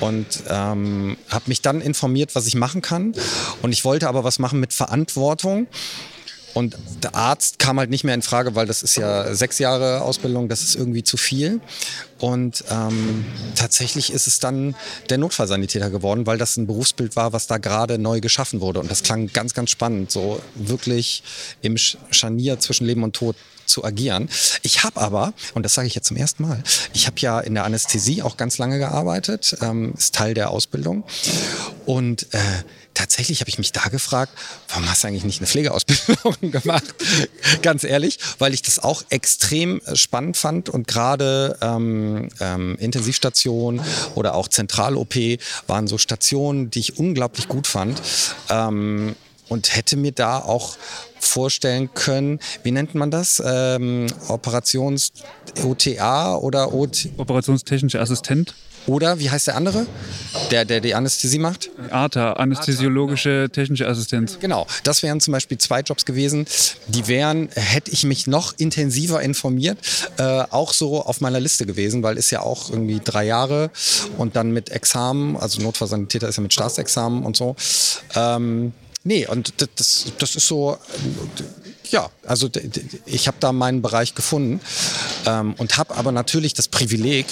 und 0.00 0.26
ähm, 0.48 1.16
habe 1.28 1.44
mich 1.46 1.62
dann 1.62 1.80
informiert, 1.80 2.34
was 2.34 2.46
ich 2.46 2.54
machen 2.54 2.82
kann. 2.82 3.14
Und 3.62 3.72
ich 3.72 3.84
wollte 3.84 4.08
aber 4.08 4.24
was 4.24 4.38
machen 4.38 4.60
mit 4.60 4.72
Verantwortung. 4.72 5.68
Und 6.56 6.74
der 7.02 7.14
Arzt 7.14 7.58
kam 7.58 7.78
halt 7.78 7.90
nicht 7.90 8.02
mehr 8.02 8.14
in 8.14 8.22
Frage, 8.22 8.54
weil 8.54 8.64
das 8.64 8.82
ist 8.82 8.96
ja 8.96 9.34
sechs 9.34 9.58
Jahre 9.58 10.00
Ausbildung, 10.00 10.48
das 10.48 10.62
ist 10.62 10.74
irgendwie 10.74 11.04
zu 11.04 11.18
viel. 11.18 11.60
Und 12.18 12.64
ähm, 12.70 13.26
tatsächlich 13.56 14.10
ist 14.10 14.26
es 14.26 14.40
dann 14.40 14.74
der 15.10 15.18
Notfallsanitäter 15.18 15.90
geworden, 15.90 16.26
weil 16.26 16.38
das 16.38 16.56
ein 16.56 16.66
Berufsbild 16.66 17.14
war, 17.14 17.34
was 17.34 17.46
da 17.46 17.58
gerade 17.58 17.98
neu 17.98 18.20
geschaffen 18.20 18.62
wurde. 18.62 18.80
Und 18.80 18.90
das 18.90 19.02
klang 19.02 19.30
ganz, 19.34 19.52
ganz 19.52 19.68
spannend, 19.68 20.10
so 20.10 20.40
wirklich 20.54 21.22
im 21.60 21.76
Scharnier 21.76 22.58
zwischen 22.58 22.86
Leben 22.86 23.02
und 23.02 23.14
Tod 23.14 23.36
zu 23.66 23.84
agieren. 23.84 24.30
Ich 24.62 24.82
habe 24.82 24.98
aber, 24.98 25.34
und 25.52 25.62
das 25.62 25.74
sage 25.74 25.88
ich 25.88 25.94
jetzt 25.94 26.06
zum 26.06 26.16
ersten 26.16 26.42
Mal, 26.42 26.62
ich 26.94 27.06
habe 27.06 27.20
ja 27.20 27.38
in 27.38 27.52
der 27.52 27.64
Anästhesie 27.64 28.22
auch 28.22 28.38
ganz 28.38 28.56
lange 28.56 28.78
gearbeitet, 28.78 29.58
ähm, 29.60 29.92
ist 29.94 30.14
Teil 30.14 30.32
der 30.32 30.48
Ausbildung. 30.48 31.04
Und 31.84 32.32
äh, 32.32 32.38
tatsächlich 32.96 33.40
habe 33.40 33.48
ich 33.48 33.58
mich 33.58 33.72
da 33.72 33.88
gefragt, 33.88 34.32
warum 34.68 34.88
hast 34.90 35.04
du 35.04 35.08
eigentlich 35.08 35.24
nicht 35.24 35.40
eine 35.40 35.46
Pflegeausbildung 35.46 36.34
gemacht? 36.50 36.94
Ganz 37.62 37.84
ehrlich, 37.84 38.18
weil 38.38 38.54
ich 38.54 38.62
das 38.62 38.78
auch 38.78 39.02
extrem 39.10 39.80
äh, 39.82 39.94
spannend 39.94 40.36
fand 40.36 40.68
und 40.68 40.88
gerade 40.88 41.58
ähm, 41.60 42.28
ähm, 42.40 42.76
Intensivstation 42.78 43.80
oder 44.14 44.34
auch 44.34 44.48
Zentral-OP 44.48 45.14
waren 45.66 45.86
so 45.86 45.98
Stationen, 45.98 46.70
die 46.70 46.80
ich 46.80 46.98
unglaublich 46.98 47.48
gut 47.48 47.66
fand. 47.66 48.00
Ähm, 48.50 49.14
und 49.48 49.76
hätte 49.76 49.96
mir 49.96 50.10
da 50.10 50.40
auch 50.40 50.76
vorstellen 51.20 51.94
können, 51.94 52.40
wie 52.64 52.72
nennt 52.72 52.96
man 52.96 53.12
das? 53.12 53.40
Ähm, 53.44 54.08
Operations-OTA 54.28 56.36
oder 56.36 56.74
OT 56.74 57.10
Operationstechnischer 57.16 58.00
Assistent? 58.00 58.54
Oder 58.86 59.18
wie 59.18 59.30
heißt 59.30 59.48
der 59.48 59.56
andere, 59.56 59.86
der, 60.50 60.64
der 60.64 60.80
die 60.80 60.94
Anästhesie 60.94 61.38
macht? 61.38 61.70
ATA, 61.90 62.34
anästhesiologische 62.34 63.48
technische 63.52 63.88
Assistenz. 63.88 64.38
Genau, 64.40 64.66
das 64.84 65.02
wären 65.02 65.20
zum 65.20 65.32
Beispiel 65.32 65.58
zwei 65.58 65.80
Jobs 65.80 66.04
gewesen. 66.04 66.46
Die 66.86 67.08
wären, 67.08 67.48
hätte 67.54 67.90
ich 67.90 68.04
mich 68.04 68.26
noch 68.26 68.54
intensiver 68.58 69.22
informiert, 69.22 69.78
äh, 70.18 70.22
auch 70.22 70.72
so 70.72 71.02
auf 71.02 71.20
meiner 71.20 71.40
Liste 71.40 71.66
gewesen, 71.66 72.02
weil 72.02 72.16
ist 72.16 72.30
ja 72.30 72.40
auch 72.40 72.70
irgendwie 72.70 73.00
drei 73.02 73.24
Jahre 73.24 73.70
und 74.18 74.36
dann 74.36 74.52
mit 74.52 74.70
Examen, 74.70 75.36
also 75.36 75.60
Notfallsanitäter 75.60 76.28
ist 76.28 76.36
ja 76.36 76.42
mit 76.42 76.52
Staatsexamen 76.52 77.24
und 77.24 77.36
so. 77.36 77.56
Ähm, 78.14 78.72
nee, 79.04 79.26
und 79.26 79.54
das, 79.76 80.06
das 80.18 80.36
ist 80.36 80.46
so, 80.46 80.78
ja, 81.90 82.08
also 82.26 82.48
ich 83.04 83.26
habe 83.26 83.36
da 83.40 83.52
meinen 83.52 83.82
Bereich 83.82 84.14
gefunden 84.14 84.60
ähm, 85.26 85.54
und 85.58 85.76
habe 85.76 85.96
aber 85.96 86.12
natürlich 86.12 86.54
das 86.54 86.68
Privileg, 86.68 87.26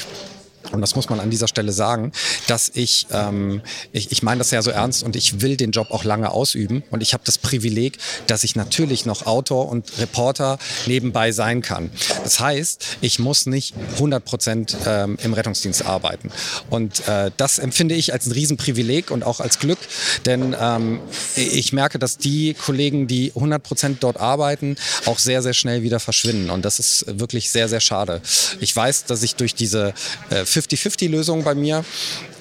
und 0.72 0.80
das 0.80 0.94
muss 0.94 1.08
man 1.08 1.20
an 1.20 1.30
dieser 1.30 1.48
Stelle 1.48 1.72
sagen, 1.72 2.12
dass 2.46 2.70
ich, 2.74 3.06
ähm, 3.10 3.62
ich, 3.92 4.10
ich 4.12 4.22
meine 4.22 4.38
das 4.38 4.50
ja 4.50 4.62
so 4.62 4.70
ernst 4.70 5.02
und 5.02 5.16
ich 5.16 5.40
will 5.40 5.56
den 5.56 5.70
Job 5.70 5.90
auch 5.90 6.04
lange 6.04 6.30
ausüben. 6.30 6.82
Und 6.90 7.02
ich 7.02 7.12
habe 7.12 7.22
das 7.24 7.38
Privileg, 7.38 7.98
dass 8.26 8.44
ich 8.44 8.56
natürlich 8.56 9.06
noch 9.06 9.26
Autor 9.26 9.68
und 9.68 9.98
Reporter 9.98 10.58
nebenbei 10.86 11.32
sein 11.32 11.62
kann. 11.62 11.90
Das 12.22 12.40
heißt, 12.40 12.98
ich 13.00 13.18
muss 13.18 13.46
nicht 13.46 13.74
100 13.94 14.24
Prozent 14.24 14.76
ähm, 14.86 15.18
im 15.22 15.34
Rettungsdienst 15.34 15.84
arbeiten. 15.84 16.30
Und 16.70 17.06
äh, 17.08 17.30
das 17.36 17.58
empfinde 17.58 17.94
ich 17.94 18.12
als 18.12 18.26
ein 18.26 18.32
Riesenprivileg 18.32 19.10
und 19.10 19.24
auch 19.24 19.40
als 19.40 19.58
Glück, 19.58 19.78
denn 20.26 20.56
ähm, 20.58 21.00
ich 21.36 21.72
merke, 21.72 21.98
dass 21.98 22.18
die 22.18 22.54
Kollegen, 22.54 23.06
die 23.06 23.32
100 23.34 23.62
Prozent 23.62 24.02
dort 24.02 24.18
arbeiten, 24.18 24.76
auch 25.06 25.18
sehr, 25.18 25.42
sehr 25.42 25.54
schnell 25.54 25.82
wieder 25.82 26.00
verschwinden. 26.00 26.50
Und 26.50 26.64
das 26.64 26.78
ist 26.78 27.04
wirklich 27.08 27.50
sehr, 27.50 27.68
sehr 27.68 27.80
schade. 27.80 28.20
Ich 28.60 28.74
weiß, 28.74 29.04
dass 29.04 29.22
ich 29.22 29.36
durch 29.36 29.54
diese 29.54 29.94
äh, 30.30 30.44
50-50-Lösung 30.58 31.44
bei 31.44 31.54
mir. 31.54 31.84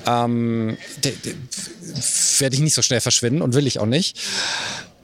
Ähm, 0.05 0.77
werde 2.39 2.55
ich 2.55 2.61
nicht 2.61 2.73
so 2.73 2.81
schnell 2.81 3.01
verschwinden 3.01 3.41
und 3.41 3.53
will 3.53 3.67
ich 3.67 3.79
auch 3.79 3.85
nicht. 3.85 4.17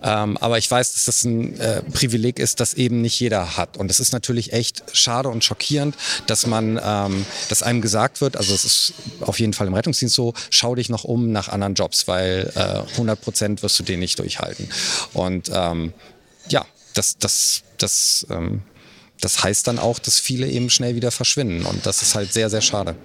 Ähm, 0.01 0.37
aber 0.37 0.57
ich 0.57 0.69
weiß, 0.69 0.93
dass 0.93 1.05
das 1.05 1.23
ein 1.25 1.59
äh, 1.59 1.81
Privileg 1.83 2.39
ist, 2.39 2.59
das 2.59 2.73
eben 2.73 3.01
nicht 3.01 3.19
jeder 3.19 3.57
hat. 3.57 3.77
Und 3.77 3.91
es 3.91 3.99
ist 3.99 4.13
natürlich 4.13 4.53
echt 4.53 4.83
schade 4.93 5.29
und 5.29 5.43
schockierend, 5.43 5.95
dass 6.27 6.45
man, 6.45 6.79
ähm, 6.81 7.25
dass 7.49 7.63
einem 7.63 7.81
gesagt 7.81 8.21
wird, 8.21 8.37
also 8.37 8.53
es 8.53 8.63
ist 8.63 8.93
auf 9.21 9.39
jeden 9.39 9.53
Fall 9.53 9.67
im 9.67 9.73
Rettungsdienst 9.73 10.15
so, 10.15 10.33
schau 10.49 10.75
dich 10.75 10.89
noch 10.89 11.03
um 11.03 11.31
nach 11.31 11.49
anderen 11.49 11.73
Jobs, 11.73 12.07
weil 12.07 12.51
äh, 12.55 12.91
100 12.91 13.19
Prozent 13.19 13.63
wirst 13.63 13.77
du 13.79 13.83
den 13.83 13.99
nicht 13.99 14.19
durchhalten. 14.19 14.69
Und 15.13 15.51
ähm, 15.53 15.93
ja, 16.47 16.65
das, 16.93 17.17
das, 17.17 17.63
das 17.77 18.25
ähm, 18.29 18.61
das 19.21 19.43
heißt 19.43 19.67
dann 19.67 19.79
auch, 19.79 19.99
dass 19.99 20.19
viele 20.19 20.47
eben 20.47 20.69
schnell 20.69 20.95
wieder 20.95 21.11
verschwinden. 21.11 21.65
Und 21.65 21.85
das 21.85 22.01
ist 22.01 22.15
halt 22.15 22.31
sehr, 22.33 22.49
sehr 22.49 22.61
schade. 22.61 22.95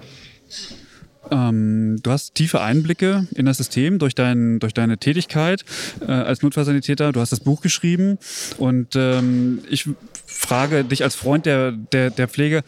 Ähm, 1.30 1.98
du 2.02 2.10
hast 2.10 2.34
tiefe 2.34 2.60
Einblicke 2.60 3.26
in 3.34 3.46
das 3.46 3.56
System 3.56 3.98
durch, 3.98 4.14
dein, 4.14 4.58
durch 4.58 4.74
deine 4.74 4.98
Tätigkeit 4.98 5.64
äh, 6.00 6.12
als 6.12 6.42
Notfallsanitäter. 6.42 7.12
Du 7.12 7.20
hast 7.20 7.32
das 7.32 7.40
Buch 7.40 7.60
geschrieben 7.60 8.18
und 8.58 8.94
ähm, 8.94 9.60
ich 9.68 9.88
frage 10.26 10.84
dich 10.84 11.02
als 11.02 11.14
Freund 11.14 11.46
der, 11.46 11.72
der, 11.72 12.10
der 12.10 12.28
Pflege, 12.28 12.62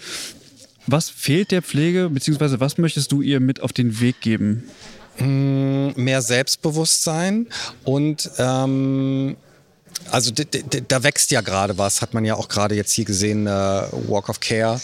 was 0.86 1.10
fehlt 1.10 1.50
der 1.50 1.62
Pflege, 1.62 2.08
beziehungsweise 2.10 2.60
was 2.60 2.78
möchtest 2.78 3.10
du 3.12 3.20
ihr 3.20 3.40
mit 3.40 3.60
auf 3.60 3.72
den 3.72 4.00
Weg 4.00 4.20
geben? 4.20 4.64
Mm, 5.18 5.88
mehr 5.96 6.22
Selbstbewusstsein 6.22 7.48
und 7.84 8.30
ähm, 8.38 9.36
also 10.10 10.30
da 10.32 11.02
wächst 11.02 11.30
ja 11.30 11.40
gerade 11.40 11.78
was, 11.78 12.02
hat 12.02 12.14
man 12.14 12.24
ja 12.24 12.34
auch 12.34 12.48
gerade 12.48 12.74
jetzt 12.74 12.92
hier 12.92 13.04
gesehen, 13.04 13.46
äh, 13.46 13.50
Walk 13.50 14.28
of 14.28 14.40
Care. 14.40 14.80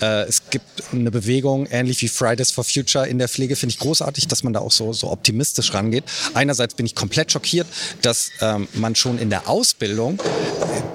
Äh, 0.00 0.22
es 0.22 0.42
gibt 0.50 0.64
eine 0.92 1.10
Bewegung, 1.10 1.66
ähnlich 1.66 2.02
wie 2.02 2.08
Fridays 2.08 2.50
for 2.50 2.64
Future 2.64 3.06
in 3.06 3.18
der 3.18 3.28
Pflege, 3.28 3.56
finde 3.56 3.74
ich 3.74 3.78
großartig, 3.78 4.28
dass 4.28 4.42
man 4.42 4.52
da 4.52 4.60
auch 4.60 4.72
so, 4.72 4.92
so 4.92 5.10
optimistisch 5.10 5.74
rangeht. 5.74 6.04
Einerseits 6.34 6.74
bin 6.74 6.86
ich 6.86 6.94
komplett 6.94 7.32
schockiert, 7.32 7.66
dass 8.02 8.30
ähm, 8.40 8.68
man 8.74 8.94
schon 8.94 9.18
in 9.18 9.30
der 9.30 9.48
Ausbildung 9.48 10.18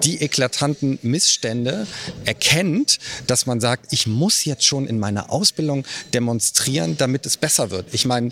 die 0.03 0.21
eklatanten 0.21 0.99
Missstände 1.01 1.87
erkennt, 2.25 2.99
dass 3.27 3.45
man 3.45 3.59
sagt, 3.59 3.91
ich 3.91 4.07
muss 4.07 4.45
jetzt 4.45 4.65
schon 4.65 4.87
in 4.87 4.99
meiner 4.99 5.31
Ausbildung 5.31 5.85
demonstrieren, 6.13 6.97
damit 6.97 7.25
es 7.25 7.37
besser 7.37 7.71
wird. 7.71 7.87
Ich 7.93 8.05
meine, 8.05 8.31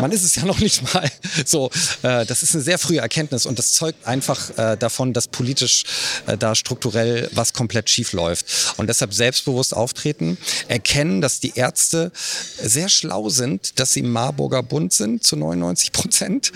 man 0.00 0.12
ist 0.12 0.22
es 0.22 0.36
ja 0.36 0.44
noch 0.44 0.58
nicht 0.58 0.82
mal. 0.94 1.10
So, 1.44 1.70
äh, 2.02 2.24
das 2.26 2.42
ist 2.42 2.54
eine 2.54 2.62
sehr 2.62 2.78
frühe 2.78 2.98
Erkenntnis 2.98 3.46
und 3.46 3.58
das 3.58 3.72
zeugt 3.72 4.06
einfach 4.06 4.56
äh, 4.58 4.76
davon, 4.76 5.12
dass 5.12 5.28
politisch 5.28 5.84
äh, 6.26 6.36
da 6.36 6.54
strukturell 6.54 7.28
was 7.32 7.52
komplett 7.52 7.90
schief 7.90 8.12
läuft. 8.12 8.74
Und 8.76 8.86
deshalb 8.86 9.14
selbstbewusst 9.14 9.74
auftreten, 9.74 10.38
erkennen, 10.68 11.20
dass 11.20 11.40
die 11.40 11.52
Ärzte 11.56 12.12
sehr 12.60 12.88
schlau 12.88 13.28
sind, 13.28 13.78
dass 13.78 13.94
sie 13.94 14.00
im 14.00 14.10
Marburger 14.10 14.62
Bund 14.62 14.92
sind 14.92 15.24
zu 15.24 15.36
99 15.36 15.92
Prozent, 15.92 16.52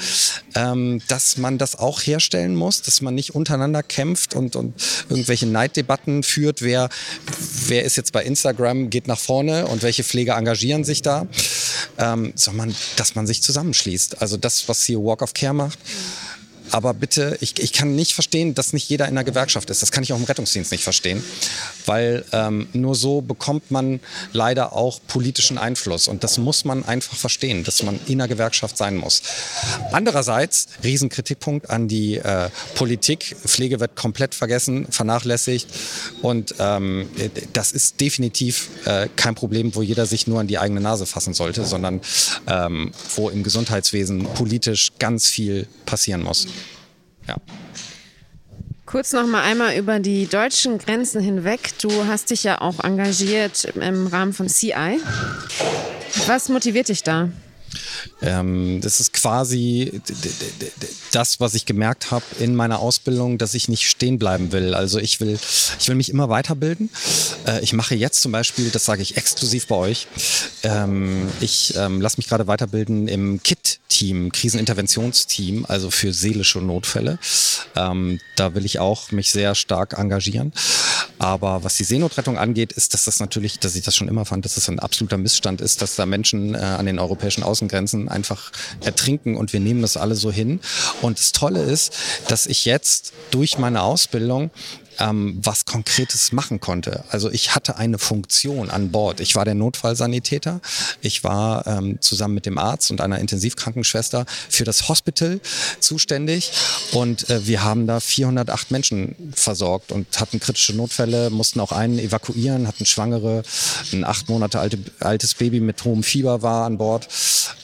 ähm, 0.55 1.03
dass 1.09 1.37
man 1.37 1.59
das 1.59 1.77
auch 1.77 2.01
herstellen 2.01 2.55
muss, 2.55 2.83
dass 2.83 3.01
man 3.01 3.15
nicht 3.15 3.35
untereinander 3.35 3.83
kämpft 3.83 4.35
und, 4.35 4.57
und 4.57 4.75
irgendwelche 5.09 5.47
Neiddebatten 5.47 6.23
führt, 6.23 6.63
wer, 6.63 6.89
wer 7.67 7.85
ist 7.85 7.97
jetzt 7.97 8.13
bei 8.13 8.23
Instagram, 8.25 8.91
geht 8.91 9.09
nach 9.09 9.19
vorne 9.19 9.67
und 9.67 9.83
welche 9.83 10.05
Pfleger 10.05 10.37
engagieren 10.37 10.85
sich 10.85 11.03
da, 11.03 11.27
ähm, 11.99 12.33
sondern 12.35 12.75
dass 12.97 13.15
man 13.17 13.27
sich 13.27 13.43
zusammenschließt. 13.43 14.21
Also 14.23 14.37
das, 14.37 14.69
was 14.69 14.85
hier 14.85 14.99
Walk 14.99 15.23
of 15.23 15.35
Care 15.35 15.55
macht. 15.55 15.79
Aber 16.71 16.95
bitte, 16.95 17.37
ich, 17.41 17.59
ich 17.59 17.73
kann 17.73 17.95
nicht 17.95 18.15
verstehen, 18.15 18.55
dass 18.55 18.73
nicht 18.73 18.89
jeder 18.89 19.09
in 19.09 19.15
der 19.15 19.25
Gewerkschaft 19.25 19.71
ist. 19.71 19.83
Das 19.83 19.93
kann 19.93 20.03
ich 20.03 20.13
auch 20.13 20.19
im 20.19 20.25
Rettungsdienst 20.25 20.73
nicht 20.73 20.85
verstehen. 20.85 21.23
Weil 21.87 22.25
ähm, 22.33 22.69
nur 22.73 22.95
so 22.95 23.21
bekommt 23.21 23.71
man 23.71 24.01
leider 24.33 24.73
auch 24.73 25.01
politischen 25.07 25.59
Einfluss. 25.59 26.09
Und 26.09 26.25
das 26.25 26.39
muss 26.39 26.65
man 26.65 26.85
einfach 26.85 27.17
verstehen, 27.17 27.65
dass 27.65 27.83
man 27.83 27.99
in 28.07 28.19
der 28.19 28.29
Gewerkschaft 28.29 28.77
sein 28.77 28.97
muss. 28.97 29.23
Andererseits, 29.93 30.67
Riesenkritikpunkt 30.83 31.71
an 31.71 31.89
die 31.89 32.17
äh, 32.17 32.51
Politik. 32.75 33.37
Pflege 33.45 33.81
wird 33.81 33.97
komplett 33.97 34.35
vergessen, 34.35 34.87
vernachlässigt. 34.91 35.69
Und 36.23 36.55
ähm, 36.59 37.09
das 37.53 37.73
ist 37.73 38.01
definitiv 38.01 38.69
äh, 38.85 39.09
kein 39.17 39.35
Problem, 39.35 39.75
wo 39.75 39.83
jeder 39.83 40.07
sich 40.07 40.27
nur 40.27 40.41
an 40.41 40.47
die 40.47 40.59
eigene 40.59 40.81
Nase 40.81 41.07
fassen 41.07 41.35
sollte, 41.35 41.65
sondern 41.65 42.01
ähm, 42.47 42.93
wo 43.15 43.29
im 43.29 43.43
Gesundheitswesen 43.43 44.25
politisch 44.35 44.93
ganz 44.99 45.29
viel 45.29 45.67
passieren 45.85 46.23
muss. 46.23 46.47
Ja. 47.29 47.37
Kurz 48.87 49.13
noch 49.13 49.27
mal 49.27 49.43
einmal 49.43 49.77
über 49.77 49.99
die 49.99 50.27
deutschen 50.27 50.79
Grenzen 50.79 51.21
hinweg. 51.21 51.73
Du 51.81 52.07
hast 52.07 52.31
dich 52.31 52.45
ja 52.45 52.61
auch 52.61 52.85
engagiert 52.85 53.65
im 53.65 54.07
Rahmen 54.07 54.33
von 54.33 54.49
CI. 54.49 55.01
Was 56.27 56.49
motiviert 56.49 56.89
dich 56.89 57.03
da? 57.03 57.29
Ähm, 58.23 58.81
das 58.81 59.01
ist 59.01 59.13
quasi 59.13 60.01
das, 61.13 61.41
was 61.41 61.55
ich 61.55 61.67
gemerkt 61.67 62.11
habe 62.11 62.25
in 62.39 62.55
meiner 62.55 62.81
Ausbildung, 62.81 63.39
dass 63.39 63.55
ich 63.55 63.69
nicht 63.69 63.89
stehen 63.89 64.19
bleiben 64.19 64.53
will. 64.53 64.75
Also 64.75 64.99
ich 64.99 65.21
will, 65.21 65.39
ich 65.79 65.89
will 65.89 65.95
mich 65.95 66.09
immer 66.09 66.29
weiterbilden. 66.29 66.91
Äh, 67.47 67.63
ich 67.63 67.73
mache 67.73 67.95
jetzt 67.95 68.23
zum 68.23 68.33
Beispiel, 68.33 68.71
das 68.71 68.85
sage 68.85 69.03
ich 69.03 69.17
exklusiv 69.17 69.67
bei 69.67 69.77
euch, 69.77 70.07
ähm, 70.63 71.29
ich 71.41 71.75
ähm, 71.77 72.01
lasse 72.01 72.19
mich 72.19 72.29
gerade 72.29 72.47
weiterbilden 72.47 73.09
im 73.09 73.43
KIT-Team, 73.43 74.33
Kriseninterventionsteam, 74.33 75.67
also 75.69 75.91
für 75.91 76.13
seelische 76.13 76.61
Notfälle. 76.61 77.19
Ähm, 77.75 78.21
da 78.37 78.55
will 78.55 78.65
ich 78.65 78.79
auch 78.79 79.11
mich 79.13 79.31
sehr 79.31 79.55
stark 79.55 79.99
engagieren. 79.99 80.53
Aber 81.19 81.65
was 81.65 81.77
die 81.77 81.85
Seenotrettung 81.85 82.37
angeht, 82.37 82.73
ist, 82.73 82.93
dass 82.93 83.05
das 83.05 83.21
natürlich, 83.21 83.59
dass 83.59 83.75
ich 83.75 83.85
das 83.85 83.97
schon 83.97 84.09
immer 84.09 84.25
fand, 84.25 84.45
dass 84.45 84.57
das 84.57 84.69
ein 84.69 84.79
absoluter 84.79 85.17
Missstand 85.17 85.61
ist, 85.61 85.81
dass 85.81 85.97
da 85.97 86.05
Menschen 86.05 86.55
äh, 86.55 86.59
an 86.59 86.87
den 86.87 86.99
europäischen 86.99 87.43
Außengrenzen 87.67 88.09
einfach 88.09 88.53
ertrinken 88.85 89.37
und 89.37 89.53
wir 89.53 89.61
nehmen 89.61 89.83
das 89.83 89.97
alle 89.97 90.15
so 90.15 90.31
hin. 90.31 90.61
Und 91.03 91.19
das 91.19 91.33
Tolle 91.33 91.63
ist, 91.63 91.93
dass 92.29 92.47
ich 92.47 92.65
jetzt 92.65 93.13
durch 93.31 93.59
meine 93.59 93.83
Ausbildung 93.83 94.51
ähm, 94.99 95.39
was 95.43 95.65
Konkretes 95.65 96.33
machen 96.33 96.61
konnte. 96.61 97.05
Also 97.11 97.31
ich 97.31 97.55
hatte 97.55 97.77
eine 97.77 97.99
Funktion 97.99 98.71
an 98.71 98.91
Bord. 98.91 99.21
Ich 99.21 99.35
war 99.35 99.45
der 99.45 99.55
Notfallsanitäter. 99.55 100.61
Ich 101.01 101.25
war 101.25 101.67
ähm, 101.67 102.01
zusammen 102.01 102.35
mit 102.35 102.47
dem 102.47 102.59
Arzt 102.59 102.91
und 102.91 103.01
einer 103.01 103.19
Intensivkrankenschwester 103.19 104.27
für 104.49 104.65
das 104.65 104.89
Hospital 104.89 105.41
zuständig 105.81 106.53
und 106.93 107.29
äh, 107.31 107.47
wir 107.47 107.63
haben 107.63 107.87
da 107.87 108.01
408 108.01 108.71
Menschen 108.71 109.33
versorgt 109.35 109.93
und 109.93 110.21
hatten 110.21 110.41
kritische 110.41 110.75
Notfälle, 110.75 111.31
mussten 111.31 111.61
auch 111.61 111.73
einen 111.73 111.99
evakuieren, 111.99 112.67
hatten 112.67 112.87
Schwangere, 112.87 113.43
ein 113.93 114.05
acht 114.05 114.29
Monate 114.29 114.61
alte, 114.61 114.79
altes 115.01 115.35
Baby 115.35 115.61
mit 115.61 115.85
hohem 115.85 116.03
Fieber 116.03 116.43
war 116.43 116.67
an 116.67 116.79
Bord. 116.79 117.09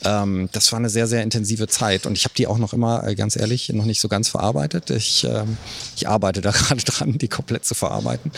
Ähm, 0.03 0.49
das 0.51 0.71
war 0.71 0.79
eine 0.79 0.89
sehr, 0.89 1.07
sehr 1.07 1.23
intensive 1.23 1.67
Zeit 1.67 2.05
und 2.05 2.17
ich 2.17 2.25
habe 2.25 2.35
die 2.35 2.47
auch 2.47 2.57
noch 2.57 2.73
immer, 2.73 3.07
äh, 3.07 3.15
ganz 3.15 3.35
ehrlich, 3.35 3.69
noch 3.69 3.85
nicht 3.85 4.01
so 4.01 4.07
ganz 4.07 4.29
verarbeitet. 4.29 4.89
Ich, 4.89 5.23
ähm, 5.23 5.57
ich 5.95 6.07
arbeite 6.07 6.41
da 6.41 6.51
gerade 6.51 6.83
dran, 6.83 7.17
die 7.23 7.27
komplett 7.27 7.65
zu 7.65 7.73
verarbeiten. 7.73 8.31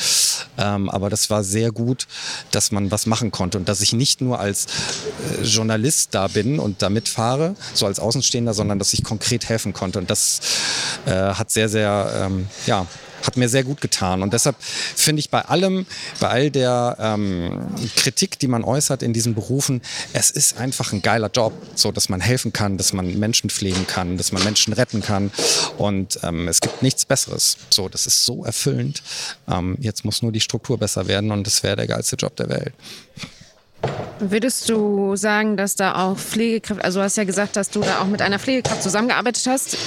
Ähm, 0.57 0.89
aber 0.89 1.09
das 1.09 1.29
war 1.29 1.43
sehr 1.43 1.71
gut, 1.71 2.07
dass 2.51 2.71
man 2.71 2.91
was 2.91 3.05
machen 3.05 3.31
konnte 3.31 3.57
und 3.57 3.67
dass 3.67 3.81
ich 3.81 3.91
nicht 3.91 4.21
nur 4.21 4.39
als 4.39 4.67
äh, 5.39 5.43
Journalist 5.43 6.09
da 6.13 6.27
bin 6.27 6.59
und 6.59 6.81
da 6.81 6.89
mitfahre, 6.89 7.55
so 7.73 7.85
als 7.85 7.99
Außenstehender, 7.99 8.53
sondern 8.53 8.79
dass 8.79 8.93
ich 8.93 9.03
konkret 9.03 9.49
helfen 9.49 9.73
konnte. 9.73 9.99
Und 9.99 10.09
das 10.09 10.39
äh, 11.05 11.11
hat 11.11 11.51
sehr, 11.51 11.67
sehr, 11.67 12.11
ähm, 12.23 12.47
ja, 12.65 12.85
hat 13.25 13.37
mir 13.37 13.49
sehr 13.49 13.63
gut 13.63 13.81
getan. 13.81 14.21
Und 14.21 14.33
deshalb 14.33 14.55
finde 14.59 15.19
ich 15.19 15.29
bei 15.29 15.41
allem, 15.41 15.85
bei 16.19 16.29
all 16.29 16.51
der 16.51 16.97
ähm, 16.99 17.67
Kritik, 17.95 18.39
die 18.39 18.47
man 18.47 18.63
äußert 18.63 19.03
in 19.03 19.13
diesen 19.13 19.35
Berufen, 19.35 19.81
es 20.13 20.31
ist 20.31 20.57
einfach 20.57 20.93
ein 20.93 21.01
geiler 21.01 21.29
Job, 21.29 21.53
so 21.75 21.91
dass 21.91 22.09
man 22.09 22.21
helfen 22.21 22.53
kann, 22.53 22.77
dass 22.77 22.93
man 22.93 23.17
Menschen 23.19 23.49
pflegen 23.49 23.87
kann, 23.87 24.17
dass 24.17 24.31
man 24.31 24.43
Menschen 24.43 24.73
retten 24.73 25.01
kann. 25.01 25.31
Und 25.77 26.19
ähm, 26.23 26.47
es 26.47 26.61
gibt 26.61 26.81
nichts 26.81 27.05
Besseres. 27.05 27.57
So, 27.69 27.89
das 27.89 28.07
ist 28.07 28.25
so 28.25 28.45
erfüllend. 28.45 29.03
Ähm, 29.49 29.77
jetzt 29.79 30.05
muss 30.05 30.21
nur 30.21 30.31
die 30.31 30.41
Struktur 30.41 30.77
besser 30.77 31.07
werden 31.07 31.31
und 31.31 31.45
das 31.45 31.63
wäre 31.63 31.75
der 31.75 31.87
geilste 31.87 32.15
Job 32.15 32.35
der 32.35 32.49
Welt. 32.49 32.73
Würdest 34.19 34.69
du 34.69 35.15
sagen, 35.15 35.57
dass 35.57 35.75
da 35.75 35.95
auch 35.95 36.17
Pflegekräfte, 36.17 36.83
also 36.83 36.99
du 36.99 37.03
hast 37.03 37.17
ja 37.17 37.25
gesagt, 37.25 37.55
dass 37.55 37.69
du 37.69 37.81
da 37.81 37.99
auch 37.99 38.07
mit 38.07 38.21
einer 38.21 38.39
Pflegekraft 38.39 38.81
zusammengearbeitet 38.81 39.45
hast. 39.47 39.77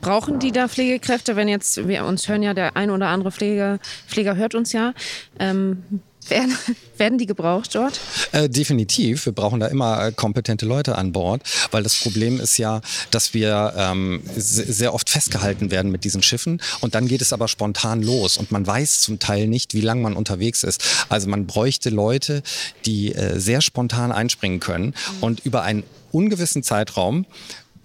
Brauchen 0.00 0.38
die 0.38 0.52
da 0.52 0.68
Pflegekräfte, 0.68 1.36
wenn 1.36 1.48
jetzt, 1.48 1.88
wir 1.88 2.04
uns 2.04 2.28
hören 2.28 2.42
ja, 2.42 2.54
der 2.54 2.76
ein 2.76 2.90
oder 2.90 3.08
andere 3.08 3.32
Pfleger, 3.32 3.78
Pfleger 4.06 4.36
hört 4.36 4.54
uns 4.54 4.72
ja. 4.72 4.92
Ähm, 5.38 5.82
werden, 6.30 6.56
werden 6.96 7.18
die 7.18 7.26
gebraucht 7.26 7.74
dort? 7.74 8.00
Äh, 8.32 8.48
definitiv. 8.48 9.26
Wir 9.26 9.32
brauchen 9.32 9.60
da 9.60 9.66
immer 9.66 10.06
äh, 10.06 10.12
kompetente 10.12 10.66
Leute 10.66 10.96
an 10.96 11.12
Bord, 11.12 11.42
weil 11.70 11.82
das 11.82 11.96
Problem 11.96 12.40
ist 12.40 12.58
ja, 12.58 12.80
dass 13.10 13.34
wir 13.34 13.74
ähm, 13.76 14.22
sehr 14.36 14.94
oft 14.94 15.10
festgehalten 15.10 15.70
werden 15.70 15.90
mit 15.90 16.04
diesen 16.04 16.22
Schiffen 16.22 16.60
und 16.80 16.94
dann 16.94 17.08
geht 17.08 17.22
es 17.22 17.32
aber 17.32 17.48
spontan 17.48 18.02
los 18.02 18.36
und 18.36 18.50
man 18.50 18.66
weiß 18.66 19.00
zum 19.00 19.18
Teil 19.18 19.46
nicht, 19.46 19.74
wie 19.74 19.80
lange 19.80 20.02
man 20.02 20.14
unterwegs 20.14 20.62
ist. 20.62 21.06
Also 21.08 21.28
man 21.28 21.46
bräuchte 21.46 21.90
Leute, 21.90 22.42
die 22.84 23.14
äh, 23.14 23.38
sehr 23.38 23.60
spontan 23.60 24.12
einspringen 24.12 24.60
können 24.60 24.94
und 25.20 25.44
über 25.44 25.62
einen 25.62 25.84
ungewissen 26.12 26.62
Zeitraum 26.62 27.26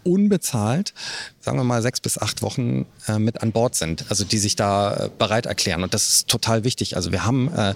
unbezahlt, 0.03 0.93
sagen 1.39 1.57
wir 1.57 1.63
mal, 1.63 1.81
sechs 1.81 1.99
bis 1.99 2.17
acht 2.17 2.41
Wochen 2.41 2.85
äh, 3.07 3.19
mit 3.19 3.41
an 3.41 3.51
Bord 3.51 3.75
sind, 3.75 4.05
also 4.09 4.23
die 4.23 4.37
sich 4.37 4.55
da 4.55 5.05
äh, 5.05 5.09
bereit 5.17 5.45
erklären. 5.45 5.83
Und 5.83 5.93
das 5.93 6.09
ist 6.09 6.27
total 6.27 6.63
wichtig. 6.63 6.95
Also 6.95 7.11
wir 7.11 7.25
haben 7.25 7.53
äh, 7.53 7.73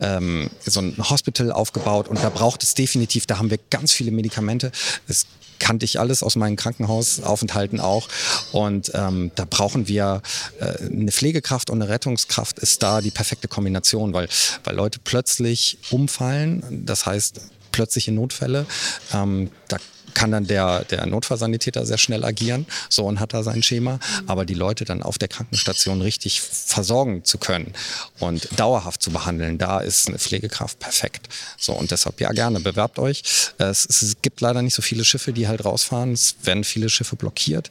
ähm, 0.00 0.50
so 0.64 0.80
ein 0.80 0.96
Hospital 0.98 1.52
aufgebaut 1.52 2.08
und 2.08 2.22
da 2.22 2.30
braucht 2.30 2.62
es 2.62 2.74
definitiv, 2.74 3.26
da 3.26 3.38
haben 3.38 3.50
wir 3.50 3.58
ganz 3.70 3.92
viele 3.92 4.10
Medikamente. 4.10 4.72
Das 5.08 5.26
kannte 5.60 5.84
ich 5.84 6.00
alles 6.00 6.24
aus 6.24 6.34
meinen 6.34 6.56
Krankenhausaufenthalten 6.56 7.78
auch. 7.78 8.08
Und 8.50 8.90
ähm, 8.94 9.30
da 9.36 9.44
brauchen 9.44 9.86
wir 9.86 10.22
äh, 10.58 10.84
eine 10.84 11.12
Pflegekraft 11.12 11.70
und 11.70 11.80
eine 11.80 11.90
Rettungskraft 11.90 12.58
ist 12.58 12.82
da 12.82 13.00
die 13.00 13.12
perfekte 13.12 13.46
Kombination, 13.46 14.12
weil, 14.12 14.28
weil 14.64 14.74
Leute 14.74 14.98
plötzlich 15.04 15.78
umfallen. 15.90 16.84
Das 16.86 17.06
heißt, 17.06 17.40
plötzliche 17.70 18.10
Notfälle. 18.10 18.66
Ähm, 19.12 19.50
da 19.68 19.76
kann 20.14 20.30
dann 20.30 20.46
der, 20.46 20.84
der 20.84 21.06
Notfallsanitäter 21.06 21.86
sehr 21.86 21.98
schnell 21.98 22.24
agieren, 22.24 22.66
so 22.88 23.04
und 23.04 23.20
hat 23.20 23.34
da 23.34 23.42
sein 23.42 23.62
Schema, 23.62 23.98
aber 24.26 24.44
die 24.44 24.54
Leute 24.54 24.84
dann 24.84 25.02
auf 25.02 25.18
der 25.18 25.28
Krankenstation 25.28 26.02
richtig 26.02 26.40
versorgen 26.40 27.24
zu 27.24 27.38
können 27.38 27.72
und 28.18 28.48
dauerhaft 28.58 29.02
zu 29.02 29.10
behandeln, 29.10 29.58
da 29.58 29.80
ist 29.80 30.08
eine 30.08 30.18
Pflegekraft 30.18 30.78
perfekt. 30.78 31.28
So 31.58 31.72
und 31.72 31.90
deshalb 31.90 32.20
ja 32.20 32.32
gerne, 32.32 32.60
bewerbt 32.60 32.98
euch. 32.98 33.22
Es, 33.58 33.86
es 33.86 34.16
gibt 34.22 34.40
leider 34.40 34.62
nicht 34.62 34.74
so 34.74 34.82
viele 34.82 35.04
Schiffe, 35.04 35.32
die 35.32 35.48
halt 35.48 35.64
rausfahren, 35.64 36.12
es 36.12 36.36
werden 36.42 36.64
viele 36.64 36.88
Schiffe 36.88 37.16
blockiert, 37.16 37.70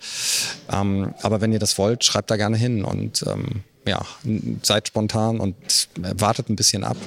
ähm, 0.71 1.13
aber 1.21 1.41
wenn 1.41 1.51
ihr 1.51 1.59
das 1.59 1.77
wollt, 1.77 2.03
schreibt 2.03 2.31
da 2.31 2.37
gerne 2.37 2.57
hin 2.57 2.83
und 2.83 3.23
ähm, 3.27 3.63
ja, 3.85 4.05
seid 4.61 4.87
spontan 4.87 5.39
und 5.39 5.55
wartet 5.95 6.49
ein 6.49 6.55
bisschen 6.55 6.83
ab, 6.83 6.97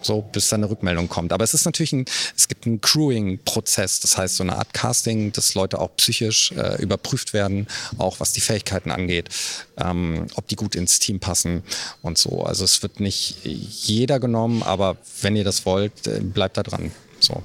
so 0.00 0.22
bis 0.22 0.48
dann 0.48 0.62
eine 0.62 0.70
Rückmeldung 0.70 1.08
kommt. 1.08 1.32
Aber 1.32 1.44
es 1.44 1.54
ist 1.54 1.64
natürlich 1.64 1.92
ein, 1.92 2.04
es 2.36 2.48
gibt 2.48 2.66
einen 2.66 2.80
Crewing-Prozess, 2.80 4.00
das 4.00 4.16
heißt 4.16 4.36
so 4.36 4.42
eine 4.42 4.56
Art 4.56 4.72
Casting, 4.72 5.32
dass 5.32 5.54
Leute 5.54 5.78
auch 5.80 5.94
psychisch 5.96 6.52
äh, 6.52 6.82
überprüft 6.82 7.32
werden, 7.32 7.66
auch 7.98 8.18
was 8.20 8.32
die 8.32 8.40
Fähigkeiten 8.40 8.90
angeht, 8.90 9.28
ähm, 9.76 10.26
ob 10.34 10.48
die 10.48 10.56
gut 10.56 10.74
ins 10.74 10.98
Team 10.98 11.20
passen 11.20 11.62
und 12.00 12.18
so. 12.18 12.42
Also 12.44 12.64
es 12.64 12.82
wird 12.82 13.00
nicht 13.00 13.44
jeder 13.44 14.18
genommen, 14.18 14.62
aber 14.62 14.96
wenn 15.20 15.36
ihr 15.36 15.44
das 15.44 15.66
wollt, 15.66 16.06
äh, 16.06 16.20
bleibt 16.20 16.56
da 16.56 16.62
dran. 16.62 16.90
So. 17.20 17.42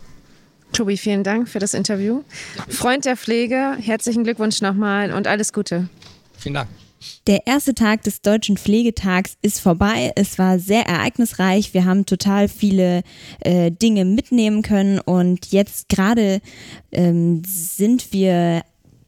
Tobi, 0.74 0.98
vielen 0.98 1.24
Dank 1.24 1.48
für 1.50 1.60
das 1.60 1.74
Interview. 1.74 2.24
Freund 2.68 3.06
der 3.06 3.16
Pflege, 3.16 3.78
herzlichen 3.80 4.24
Glückwunsch 4.24 4.62
nochmal 4.62 5.14
und 5.14 5.28
alles 5.28 5.54
Gute. 5.54 5.88
Vielen 6.38 6.56
Dank. 6.56 6.70
Der 7.28 7.46
erste 7.46 7.74
Tag 7.74 8.04
des 8.04 8.22
Deutschen 8.22 8.58
Pflegetags 8.58 9.38
ist 9.42 9.60
vorbei. 9.60 10.12
Es 10.16 10.40
war 10.40 10.60
sehr 10.60 10.86
ereignisreich. 10.88 11.74
Wir 11.74 11.86
haben 11.86 12.06
total 12.06 12.48
viele 12.48 13.04
äh, 13.42 13.72
Dinge 13.72 14.06
mitnehmen 14.06 14.62
können 14.62 15.00
und 15.00 15.52
jetzt 15.52 15.90
gerade 15.90 16.42
ähm, 16.92 17.44
sind 17.46 18.14
wir 18.14 18.64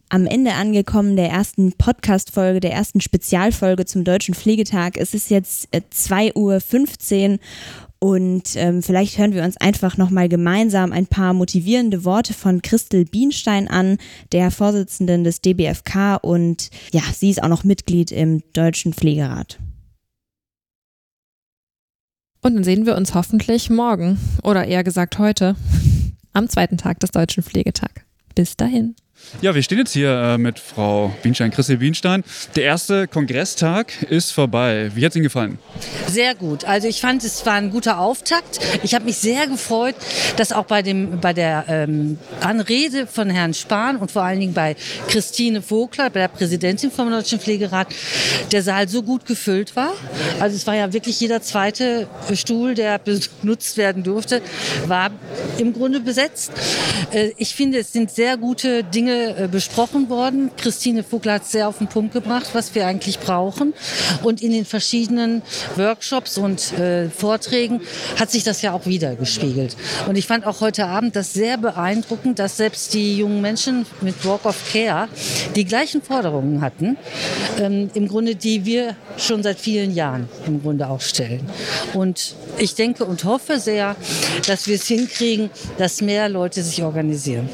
am 0.10 0.26
Ende 0.26 0.54
angekommen 0.54 1.16
der 1.16 1.30
ersten 1.30 1.74
Podcast-Folge, 1.74 2.60
der 2.60 2.74
ersten 2.74 3.00
Spezialfolge 3.00 3.86
zum 3.86 4.04
Deutschen 4.04 4.34
Pflegetag. 4.34 4.98
Es 4.98 5.14
ist 5.14 5.30
jetzt 5.30 5.68
äh, 5.72 5.82
2.15 5.94 7.34
Uhr 7.34 7.40
und 8.00 8.56
ähm, 8.56 8.82
vielleicht 8.82 9.18
hören 9.18 9.34
wir 9.34 9.44
uns 9.44 9.58
einfach 9.58 9.98
nochmal 9.98 10.30
gemeinsam 10.30 10.94
ein 10.94 11.06
paar 11.06 11.34
motivierende 11.34 12.06
Worte 12.06 12.34
von 12.34 12.62
Christel 12.62 13.04
Bienstein 13.04 13.68
an, 13.68 13.98
der 14.32 14.52
Vorsitzenden 14.52 15.26
des 15.26 15.42
DBFK 15.42 16.18
und 16.22 16.70
ja, 16.94 17.02
sie 17.14 17.30
ist 17.30 17.44
auch 17.44 17.50
noch 17.50 17.66
Mitglied 17.66 18.12
im 18.12 18.42
Deutschen 18.54 18.94
Pflegerat. 18.94 19.60
Und 22.42 22.56
dann 22.56 22.64
sehen 22.64 22.86
wir 22.86 22.96
uns 22.96 23.14
hoffentlich 23.16 23.70
morgen 23.70 24.18
oder 24.44 24.66
eher 24.66 24.86
gesagt 24.86 25.20
heute 25.20 25.58
am 26.32 26.48
zweiten 26.48 26.78
Tag 26.78 27.02
des 27.02 27.12
Deutschen 27.12 27.44
Pflegetag. 27.44 28.06
Bis 28.34 28.56
dahin. 28.56 28.96
Ja, 29.42 29.56
wir 29.56 29.64
stehen 29.64 29.78
jetzt 29.78 29.94
hier 29.94 30.10
äh, 30.10 30.38
mit 30.38 30.60
Frau 30.60 31.14
Bienstein, 31.24 31.52
Christel 31.52 31.78
Bienstein. 31.78 32.24
Der 32.56 32.64
erste 32.64 33.08
Kongresstag 33.08 34.04
ist 34.10 34.32
vorbei. 34.32 34.92
Wie 34.96 35.06
hat 35.06 35.12
es 35.12 35.16
Ihnen 35.16 35.24
gefallen? 35.24 35.60
Sehr 36.08 36.36
gut. 36.36 36.66
Also 36.66 36.88
ich 36.88 37.00
fand, 37.00 37.24
es 37.24 37.46
war 37.46 37.54
ein 37.54 37.70
guter 37.70 38.00
Auftakt. 38.00 38.60
Ich 38.84 38.94
habe 38.96 39.06
mich 39.06 39.18
sehr 39.18 39.48
gefreut, 39.48 39.96
dass 40.36 40.52
auch 40.52 40.66
bei, 40.66 40.82
dem, 40.82 41.22
bei 41.22 41.34
der 41.34 41.66
ähm, 41.70 42.18
Anrede 42.42 43.08
von 43.08 43.30
Herrn 43.30 43.54
Spahn 43.54 43.98
und 43.98 44.12
vor 44.12 44.24
allen 44.24 44.40
Dingen 44.40 44.54
bei 44.54 44.76
Christine 45.08 45.62
Vogler, 45.62 46.10
bei 46.10 46.22
der 46.22 46.28
Präsidentin 46.28 46.92
vom 46.92 47.10
Deutschen 47.10 47.40
Pflegerat, 47.40 47.88
der 48.52 48.64
Saal 48.64 48.90
so 48.90 49.04
gut 49.04 49.26
gefüllt 49.26 49.76
war. 49.76 49.94
Also 50.40 50.56
es 50.56 50.68
war 50.68 50.76
ja 50.76 50.92
wirklich 50.92 51.20
jeder 51.20 51.42
zweite 51.42 52.08
Stuhl, 52.34 52.74
der 52.74 53.00
benutzt 53.42 53.78
werden 53.78 54.04
durfte, 54.04 54.42
war 54.88 55.12
im 55.58 55.72
Grunde 55.72 56.02
besetzt. 56.02 56.52
Äh, 57.12 57.32
ich 57.38 57.56
finde, 57.56 57.80
es 57.80 57.94
sind 57.94 58.12
sehr 58.12 58.36
gute 58.36 58.84
Dinge 58.84 59.19
Äh, 59.20 59.50
besprochen 59.52 60.10
worden. 60.10 60.52
Christine 60.56 61.04
Vogler 61.04 61.34
hat 61.34 61.46
sehr 61.46 61.68
auf 61.68 61.80
den 61.80 61.88
Punkt 61.88 62.14
gebracht, 62.14 62.50
was 62.54 62.74
wir 62.74 62.88
eigentlich 62.88 63.20
brauchen. 63.20 63.74
Und 64.24 64.42
in 64.42 64.52
den 64.52 64.64
verschiedenen 64.64 65.42
Workshops 65.76 66.38
und 66.38 66.72
äh, 66.74 67.10
Vorträgen 67.10 67.82
hat 68.18 68.32
sich 68.32 68.44
das 68.44 68.62
ja 68.62 68.72
auch 68.72 68.86
wieder 68.86 69.16
gespiegelt. 69.16 69.76
Und 70.08 70.18
ich 70.18 70.26
fand 70.26 70.46
auch 70.46 70.62
heute 70.62 70.86
Abend 70.86 71.16
das 71.16 71.34
sehr 71.34 71.58
beeindruckend, 71.58 72.40
dass 72.40 72.58
selbst 72.58 72.94
die 72.94 73.18
jungen 73.18 73.42
Menschen 73.42 73.86
mit 74.02 74.26
Walk 74.26 74.46
of 74.46 74.56
Care 74.72 75.10
die 75.56 75.66
gleichen 75.66 76.02
Forderungen 76.02 76.62
hatten, 76.62 76.98
ähm, 77.60 77.90
im 77.94 78.08
Grunde, 78.08 78.36
die 78.36 78.64
wir 78.66 78.96
schon 79.18 79.44
seit 79.44 79.60
vielen 79.60 79.94
Jahren 79.94 80.30
im 80.48 80.62
Grunde 80.62 80.88
auch 80.88 81.02
stellen. 81.02 81.42
Und 81.94 82.36
ich 82.58 82.76
denke 82.76 83.06
und 83.06 83.24
hoffe 83.26 83.60
sehr, 83.60 83.96
dass 84.48 84.68
wir 84.68 84.76
es 84.76 84.88
hinkriegen, 84.88 85.50
dass 85.78 86.02
mehr 86.02 86.30
Leute 86.30 86.62
sich 86.62 86.84
organisieren. 86.84 87.50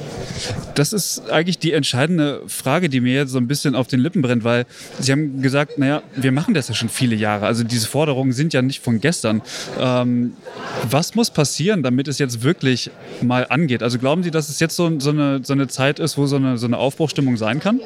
Das 0.75 0.91
ist 0.91 1.29
eigentlich 1.29 1.44
eigentlich 1.45 1.59
die 1.59 1.73
entscheidende 1.73 2.41
Frage, 2.47 2.89
die 2.89 3.01
mir 3.01 3.13
jetzt 3.13 3.31
so 3.31 3.37
ein 3.37 3.47
bisschen 3.47 3.75
auf 3.75 3.85
den 3.85 3.99
Lippen 3.99 4.23
brennt, 4.23 4.43
weil 4.43 4.65
Sie 4.99 5.11
haben 5.11 5.43
gesagt, 5.43 5.77
naja, 5.77 6.01
wir 6.15 6.31
machen 6.31 6.55
das 6.55 6.69
ja 6.69 6.73
schon 6.73 6.89
viele 6.89 7.15
Jahre. 7.15 7.45
Also 7.45 7.63
diese 7.63 7.87
Forderungen 7.87 8.33
sind 8.33 8.51
ja 8.51 8.63
nicht 8.63 8.81
von 8.81 8.99
gestern. 8.99 9.43
Ähm, 9.79 10.33
was 10.89 11.13
muss 11.13 11.29
passieren, 11.29 11.83
damit 11.83 12.07
es 12.07 12.17
jetzt 12.17 12.41
wirklich 12.41 12.89
mal 13.21 13.45
angeht? 13.47 13.83
Also 13.83 13.99
glauben 13.99 14.23
Sie, 14.23 14.31
dass 14.31 14.49
es 14.49 14.59
jetzt 14.59 14.75
so, 14.75 14.99
so, 14.99 15.11
eine, 15.11 15.41
so 15.43 15.53
eine 15.53 15.67
Zeit 15.67 15.99
ist, 15.99 16.17
wo 16.17 16.25
so 16.25 16.37
eine, 16.37 16.57
so 16.57 16.65
eine 16.65 16.79
Aufbruchstimmung 16.79 17.37
sein 17.37 17.59
kann? 17.59 17.79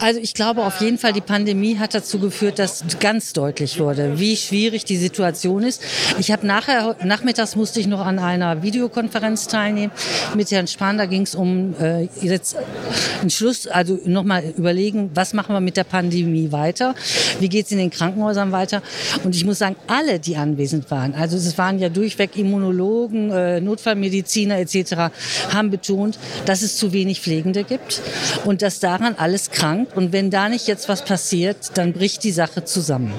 Also 0.00 0.18
ich 0.20 0.34
glaube 0.34 0.64
auf 0.64 0.80
jeden 0.80 0.98
Fall, 0.98 1.12
die 1.12 1.20
Pandemie 1.20 1.78
hat 1.78 1.94
dazu 1.94 2.18
geführt, 2.18 2.58
dass 2.58 2.82
ganz 2.98 3.32
deutlich 3.32 3.78
wurde, 3.78 4.18
wie 4.18 4.36
schwierig 4.36 4.84
die 4.84 4.96
Situation 4.96 5.62
ist. 5.62 5.80
Ich 6.18 6.32
habe 6.32 6.44
nachher, 6.44 6.96
nachmittags 7.04 7.54
musste 7.54 7.78
ich 7.78 7.86
noch 7.86 8.04
an 8.04 8.18
einer 8.18 8.64
Videokonferenz 8.64 9.46
teilnehmen 9.46 9.92
mit 10.34 10.50
Herrn 10.50 10.66
Spahn. 10.66 10.98
Da 10.98 11.06
ging 11.06 11.22
es 11.22 11.36
um 11.36 11.74
äh, 11.80 12.08
jetzt 12.20 12.56
einen 13.20 13.30
Schluss, 13.30 13.66
also 13.66 13.98
nochmal 14.04 14.44
überlegen, 14.56 15.10
was 15.14 15.32
machen 15.32 15.54
wir 15.54 15.60
mit 15.60 15.76
der 15.76 15.84
Pandemie 15.84 16.52
weiter? 16.52 16.94
Wie 17.40 17.48
geht 17.48 17.66
es 17.66 17.72
in 17.72 17.78
den 17.78 17.90
Krankenhäusern 17.90 18.52
weiter? 18.52 18.82
Und 19.24 19.34
ich 19.34 19.44
muss 19.44 19.58
sagen, 19.58 19.76
alle, 19.86 20.18
die 20.18 20.36
anwesend 20.36 20.90
waren, 20.90 21.14
also 21.14 21.36
es 21.36 21.56
waren 21.58 21.78
ja 21.78 21.88
durchweg 21.88 22.36
Immunologen, 22.36 23.30
äh, 23.30 23.60
Notfallmediziner 23.60 24.58
etc., 24.58 25.10
haben 25.52 25.70
betont, 25.70 26.18
dass 26.46 26.62
es 26.62 26.76
zu 26.76 26.92
wenig 26.92 27.20
Pflegende 27.20 27.64
gibt 27.64 28.02
und 28.44 28.62
dass 28.62 28.80
daran 28.80 29.14
alles 29.16 29.50
krankt. 29.50 29.96
Und 29.96 30.12
wenn 30.12 30.30
da 30.30 30.48
nicht 30.48 30.66
jetzt 30.66 30.88
was 30.88 31.04
passiert, 31.04 31.72
dann 31.74 31.92
bricht 31.92 32.24
die 32.24 32.32
Sache 32.32 32.64
zusammen. 32.64 33.12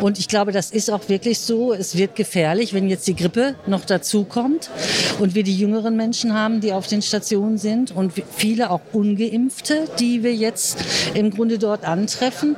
Und 0.00 0.18
ich 0.18 0.28
glaube, 0.28 0.52
das 0.52 0.70
ist 0.70 0.90
auch 0.90 1.08
wirklich 1.08 1.40
so. 1.40 1.72
Es 1.72 1.96
wird 1.96 2.16
gefährlich, 2.16 2.74
wenn 2.74 2.88
jetzt 2.88 3.06
die 3.06 3.16
Grippe 3.16 3.54
noch 3.66 3.84
dazu 3.84 4.24
kommt 4.24 4.70
und 5.18 5.34
wir 5.34 5.42
die 5.42 5.56
jüngeren 5.56 5.96
Menschen 5.96 6.34
haben, 6.34 6.60
die 6.60 6.72
auf 6.72 6.86
den 6.86 7.02
Stationen 7.02 7.58
sind 7.58 7.92
und 7.92 8.12
viele 8.36 8.70
auch 8.70 8.80
ungeimpfte, 9.14 9.86
die 9.98 10.22
wir 10.22 10.34
jetzt 10.34 10.78
im 11.14 11.30
Grunde 11.30 11.58
dort 11.58 11.84
antreffen. 11.84 12.56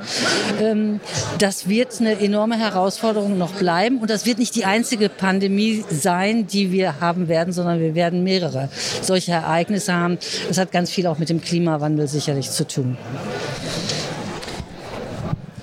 Ähm, 0.59 0.99
das 1.39 1.69
wird 1.69 1.99
eine 1.99 2.19
enorme 2.19 2.57
Herausforderung 2.57 3.37
noch 3.37 3.53
bleiben 3.53 3.99
und 3.99 4.09
das 4.09 4.25
wird 4.25 4.39
nicht 4.39 4.55
die 4.55 4.65
einzige 4.65 5.09
Pandemie 5.09 5.83
sein, 5.89 6.47
die 6.47 6.71
wir 6.71 6.99
haben 6.99 7.27
werden, 7.27 7.53
sondern 7.53 7.79
wir 7.79 7.95
werden 7.95 8.23
mehrere 8.23 8.69
solche 9.01 9.31
Ereignisse 9.31 9.93
haben. 9.93 10.17
Das 10.47 10.57
hat 10.57 10.71
ganz 10.71 10.89
viel 10.89 11.07
auch 11.07 11.19
mit 11.19 11.29
dem 11.29 11.41
Klimawandel 11.41 12.07
sicherlich 12.07 12.49
zu 12.49 12.65
tun. 12.67 12.97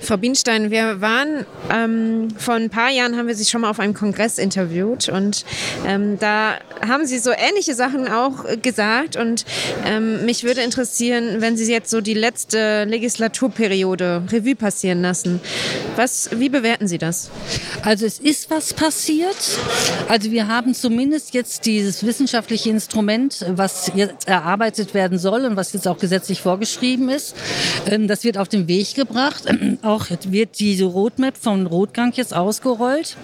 Frau 0.05 0.17
Bienstein, 0.17 0.69
wir 0.69 1.01
waren 1.01 1.47
ähm, 1.71 2.27
vor 2.37 2.53
ein 2.53 2.69
paar 2.69 2.91
Jahren 2.91 3.17
haben 3.17 3.27
wir 3.27 3.33
Sie 3.33 3.45
schon 3.45 3.61
mal 3.61 3.71
auf 3.71 3.79
einem 3.79 3.95
Kongress 3.95 4.37
interviewt 4.37 5.09
und 5.09 5.45
ähm, 5.87 6.19
da 6.19 6.59
haben 6.87 7.07
Sie 7.07 7.17
so 7.17 7.31
ähnliche 7.31 7.73
Sachen 7.73 8.07
auch 8.07 8.45
gesagt 8.61 9.15
und 9.15 9.45
ähm, 9.83 10.23
mich 10.25 10.43
würde 10.43 10.61
interessieren, 10.61 11.37
wenn 11.39 11.57
Sie 11.57 11.71
jetzt 11.71 11.89
so 11.89 12.01
die 12.01 12.13
letzte 12.13 12.83
Legislaturperiode 12.83 14.23
Revue 14.31 14.55
passieren 14.55 15.01
lassen. 15.01 15.41
Was, 15.95 16.29
wie 16.33 16.49
bewerten 16.49 16.87
Sie 16.87 16.99
das? 16.99 17.31
Also 17.81 18.05
es 18.05 18.19
ist 18.19 18.51
was 18.51 18.73
passiert. 18.73 19.57
Also 20.07 20.29
wir 20.29 20.47
haben 20.47 20.75
zumindest 20.75 21.33
jetzt 21.33 21.65
dieses 21.65 22.05
wissenschaftliche 22.05 22.69
Instrument, 22.69 23.43
was 23.49 23.91
jetzt 23.95 24.27
erarbeitet 24.27 24.93
werden 24.93 25.17
soll 25.17 25.45
und 25.45 25.55
was 25.55 25.73
jetzt 25.73 25.87
auch 25.87 25.97
gesetzlich 25.97 26.41
vorgeschrieben 26.41 27.09
ist. 27.09 27.35
Ähm, 27.87 28.07
das 28.07 28.23
wird 28.23 28.37
auf 28.37 28.49
den 28.49 28.67
Weg 28.67 28.93
gebracht. 28.93 29.45
Auch 29.81 29.94
auch 29.95 30.05
wird 30.31 30.59
diese 30.59 30.85
Roadmap 30.85 31.37
von 31.37 31.65
Rotgang 31.67 32.11
jetzt 32.15 32.35
ausgerollt. 32.35 33.15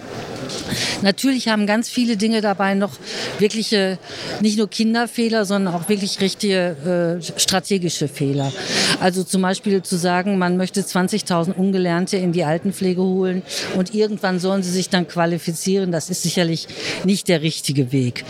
Natürlich 1.02 1.48
haben 1.48 1.66
ganz 1.66 1.88
viele 1.88 2.16
Dinge 2.16 2.40
dabei 2.40 2.74
noch 2.74 2.92
wirkliche, 3.38 3.98
nicht 4.40 4.58
nur 4.58 4.68
Kinderfehler, 4.68 5.44
sondern 5.44 5.74
auch 5.74 5.88
wirklich 5.88 6.20
richtige 6.20 7.20
äh, 7.20 7.40
strategische 7.40 8.08
Fehler. 8.08 8.52
Also 9.00 9.24
zum 9.24 9.42
Beispiel 9.42 9.82
zu 9.82 9.96
sagen, 9.96 10.38
man 10.38 10.56
möchte 10.56 10.80
20.000 10.80 11.54
Ungelernte 11.54 12.16
in 12.16 12.32
die 12.32 12.44
Altenpflege 12.44 13.02
holen 13.02 13.42
und 13.76 13.94
irgendwann 13.94 14.38
sollen 14.38 14.62
sie 14.62 14.70
sich 14.70 14.88
dann 14.88 15.08
qualifizieren, 15.08 15.92
das 15.92 16.10
ist 16.10 16.22
sicherlich 16.22 16.68
nicht 17.04 17.28
der 17.28 17.42
richtige 17.42 17.92
Weg. 17.92 18.24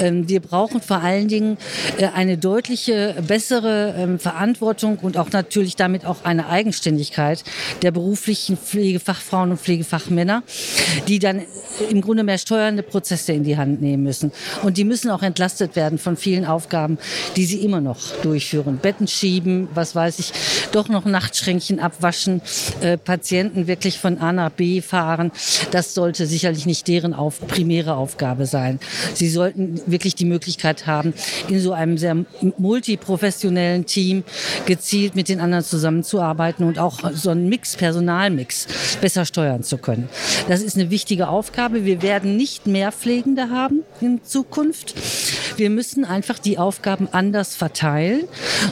Ähm, 0.00 0.28
wir 0.28 0.40
brauchen 0.40 0.80
vor 0.80 0.98
allen 0.98 1.28
Dingen 1.28 1.58
äh, 1.98 2.06
eine 2.08 2.38
deutliche, 2.38 3.14
bessere 3.26 3.94
ähm, 3.96 4.18
Verantwortung 4.18 4.98
und 4.98 5.16
auch 5.16 5.30
natürlich 5.30 5.76
damit 5.76 6.04
auch 6.04 6.24
eine 6.24 6.48
Eigenständigkeit 6.48 7.44
der 7.82 7.90
beruflichen 7.90 8.56
Pflegefachfrauen 8.56 9.52
und 9.52 9.60
Pflegefachmänner, 9.60 10.42
die 11.08 11.18
dann 11.18 11.42
im 11.90 12.00
Grunde 12.00 12.22
mehr 12.22 12.38
steuernde 12.38 12.82
Prozesse 12.82 13.32
in 13.32 13.44
die 13.44 13.56
Hand 13.56 13.80
nehmen 13.80 14.02
müssen. 14.02 14.32
Und 14.62 14.76
die 14.78 14.84
müssen 14.84 15.10
auch 15.10 15.22
entlastet 15.22 15.76
werden 15.76 15.98
von 15.98 16.16
vielen 16.16 16.44
Aufgaben, 16.44 16.98
die 17.36 17.44
sie 17.44 17.62
immer 17.62 17.80
noch 17.80 17.98
durchführen. 18.22 18.78
Betten 18.80 19.08
schieben, 19.08 19.68
was 19.74 19.94
weiß 19.94 20.18
ich, 20.18 20.32
doch 20.72 20.88
noch 20.88 21.04
Nachtschränkchen 21.04 21.80
abwaschen, 21.80 22.40
äh, 22.80 22.96
Patienten 22.96 23.66
wirklich 23.66 23.98
von 23.98 24.18
A 24.18 24.32
nach 24.32 24.50
B 24.50 24.80
fahren. 24.80 25.32
Das 25.70 25.94
sollte 25.94 26.26
sicherlich 26.26 26.66
nicht 26.66 26.88
deren 26.88 27.14
auf, 27.14 27.46
primäre 27.46 27.94
Aufgabe 27.94 28.46
sein. 28.46 28.80
Sie 29.14 29.28
sollten 29.28 29.80
wirklich 29.86 30.14
die 30.14 30.24
Möglichkeit 30.24 30.86
haben, 30.86 31.14
in 31.48 31.60
so 31.60 31.72
einem 31.72 31.98
sehr 31.98 32.16
multiprofessionellen 32.58 33.86
Team 33.86 34.24
gezielt 34.66 35.14
mit 35.14 35.28
den 35.28 35.40
anderen 35.40 35.64
zusammenzuarbeiten 35.64 36.66
und 36.66 36.78
auch 36.78 37.12
so 37.12 37.30
einen 37.30 37.48
Mix, 37.48 37.76
Personalmix 37.76 38.66
besser 39.00 39.24
steuern 39.24 39.62
zu 39.62 39.78
können. 39.78 40.08
Das 40.48 40.62
ist 40.62 40.76
eine 40.76 40.90
wichtige 40.90 41.28
Aufgabe. 41.28 41.55
Wir 41.56 42.02
werden 42.02 42.36
nicht 42.36 42.66
mehr 42.66 42.92
Pflegende 42.92 43.48
haben 43.48 43.82
in 44.02 44.22
Zukunft. 44.22 44.94
Wir 45.56 45.70
müssen 45.70 46.04
einfach 46.04 46.38
die 46.38 46.58
Aufgaben 46.58 47.08
anders 47.10 47.56
verteilen. 47.56 48.24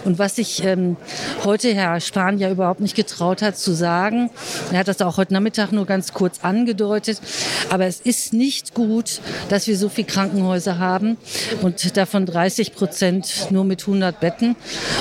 Und 0.04 0.18
was 0.18 0.36
sich 0.36 0.62
ähm, 0.64 0.98
heute 1.44 1.72
Herr 1.74 1.98
Spahn 2.00 2.38
ja 2.38 2.50
überhaupt 2.50 2.80
nicht 2.80 2.94
getraut 2.94 3.40
hat 3.40 3.56
zu 3.56 3.72
sagen, 3.72 4.28
er 4.70 4.80
hat 4.80 4.88
das 4.88 5.00
auch 5.00 5.16
heute 5.16 5.32
Nachmittag 5.32 5.72
nur 5.72 5.86
ganz 5.86 6.12
kurz 6.12 6.40
angedeutet, 6.42 7.22
aber 7.70 7.86
es 7.86 8.00
ist 8.00 8.34
nicht 8.34 8.74
gut, 8.74 9.22
dass 9.48 9.66
wir 9.66 9.78
so 9.78 9.88
viele 9.88 10.06
Krankenhäuser 10.06 10.78
haben 10.78 11.16
und 11.62 11.96
davon 11.96 12.26
30 12.26 12.74
Prozent 12.74 13.48
nur 13.50 13.64
mit 13.64 13.80
100 13.80 14.20
Betten. 14.20 14.56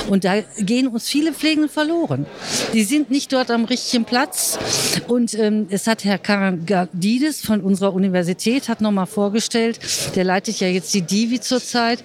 Und 0.08 0.24
da 0.24 0.40
gehen 0.58 0.88
uns 0.88 1.06
viele 1.06 1.34
Pflegende 1.34 1.68
verloren. 1.68 2.24
Die 2.72 2.84
sind 2.84 3.10
nicht 3.10 3.30
dort 3.32 3.50
am 3.50 3.66
richtigen 3.66 4.06
Platz. 4.06 4.58
Und 5.06 5.34
ähm, 5.34 5.66
es 5.68 5.86
hat 5.86 6.04
Herr 6.04 6.18
Karagidis 6.18 7.42
von 7.42 7.60
unserer 7.74 7.92
Universität 7.92 8.68
hat 8.68 8.80
noch 8.80 8.92
mal 8.92 9.06
vorgestellt, 9.06 9.80
der 10.14 10.22
leitet 10.22 10.60
ja 10.60 10.68
jetzt 10.68 10.94
die 10.94 11.02
Divi 11.02 11.40
zurzeit, 11.40 11.98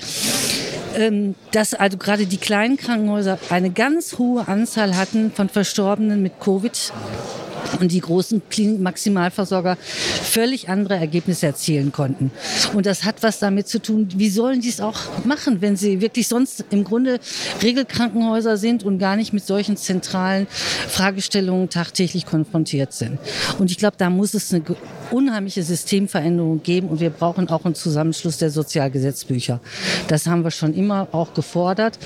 ähm, 0.96 1.36
dass 1.52 1.76
also 1.76 2.00
gerade 2.00 2.26
die 2.26 2.38
kleinen 2.38 2.76
Krankenhäuser 2.76 3.38
eine 3.52 3.70
ganz 3.70 4.18
hohe 4.18 4.48
Anzahl 4.48 4.98
hatten 4.98 5.32
von 5.32 5.48
Verstorbenen 5.48 6.24
mit 6.24 6.40
Covid 6.40 6.92
und 7.80 7.92
die 7.92 8.02
großen 8.02 8.42
Klinik-Maximalversorger 8.50 9.78
völlig 10.24 10.70
andere 10.70 10.96
Ergebnisse 10.96 11.48
erzielen 11.48 11.92
konnten. 11.92 12.32
Und 12.74 12.86
das 12.86 13.04
hat 13.04 13.22
was 13.24 13.40
damit 13.40 13.68
zu 13.68 13.82
tun, 13.82 14.08
wie 14.16 14.30
sollen 14.30 14.62
die 14.62 14.70
es 14.70 14.82
auch 14.82 15.00
machen, 15.26 15.62
wenn 15.62 15.76
sie 15.76 16.02
wirklich 16.02 16.28
sonst 16.28 16.66
im 16.70 16.84
Grunde 16.84 17.20
Regelkrankenhäuser 17.62 18.58
sind 18.58 18.84
und 18.84 19.00
gar 19.00 19.16
nicht 19.16 19.34
mit 19.34 19.46
solchen 19.46 19.78
zentralen 19.78 20.48
Fragestellungen 20.88 21.70
tagtäglich 21.70 22.26
konfrontiert 22.26 22.94
sind. 22.94 23.20
Und 23.58 23.72
ich 23.72 23.78
glaube, 23.78 23.96
da 23.98 24.10
muss 24.10 24.34
es 24.34 24.54
eine 24.54 24.64
unheimliche 25.12 25.64
Systemveränderung 25.64 26.62
geben 26.64 26.90
und 26.90 27.00
wir 27.00 27.10
brauchen 27.10 27.50
auch 27.50 27.66
einen 27.66 27.76
Zusammenschluss 27.76 28.38
der 28.38 28.50
Sozialgesetzbücher. 28.50 29.60
Das 30.08 30.28
haben 30.28 30.44
wir 30.44 30.52
schon 30.52 30.74
immer 30.74 31.08
auch 31.12 31.34
gefordert, 31.34 31.98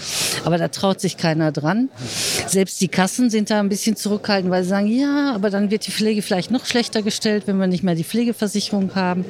aber 0.45 0.57
da 0.57 0.67
traut 0.67 1.01
sich 1.01 1.17
keiner 1.17 1.51
dran. 1.51 1.89
Selbst 2.47 2.79
die 2.81 2.87
Kassen 2.87 3.29
sind 3.29 3.49
da 3.49 3.59
ein 3.59 3.69
bisschen 3.69 3.95
zurückhaltend, 3.95 4.51
weil 4.51 4.63
sie 4.63 4.69
sagen, 4.69 4.87
ja, 4.87 5.33
aber 5.33 5.49
dann 5.53 5.71
wird 5.71 5.87
die 5.87 5.91
Pflege 5.91 6.21
vielleicht 6.21 6.51
noch 6.51 6.65
schlechter 6.65 7.01
gestellt, 7.01 7.43
wenn 7.45 7.57
wir 7.57 7.67
nicht 7.67 7.83
mehr 7.83 7.95
die 7.95 8.03
Pflegeversicherung 8.03 8.95
haben. 8.95 9.25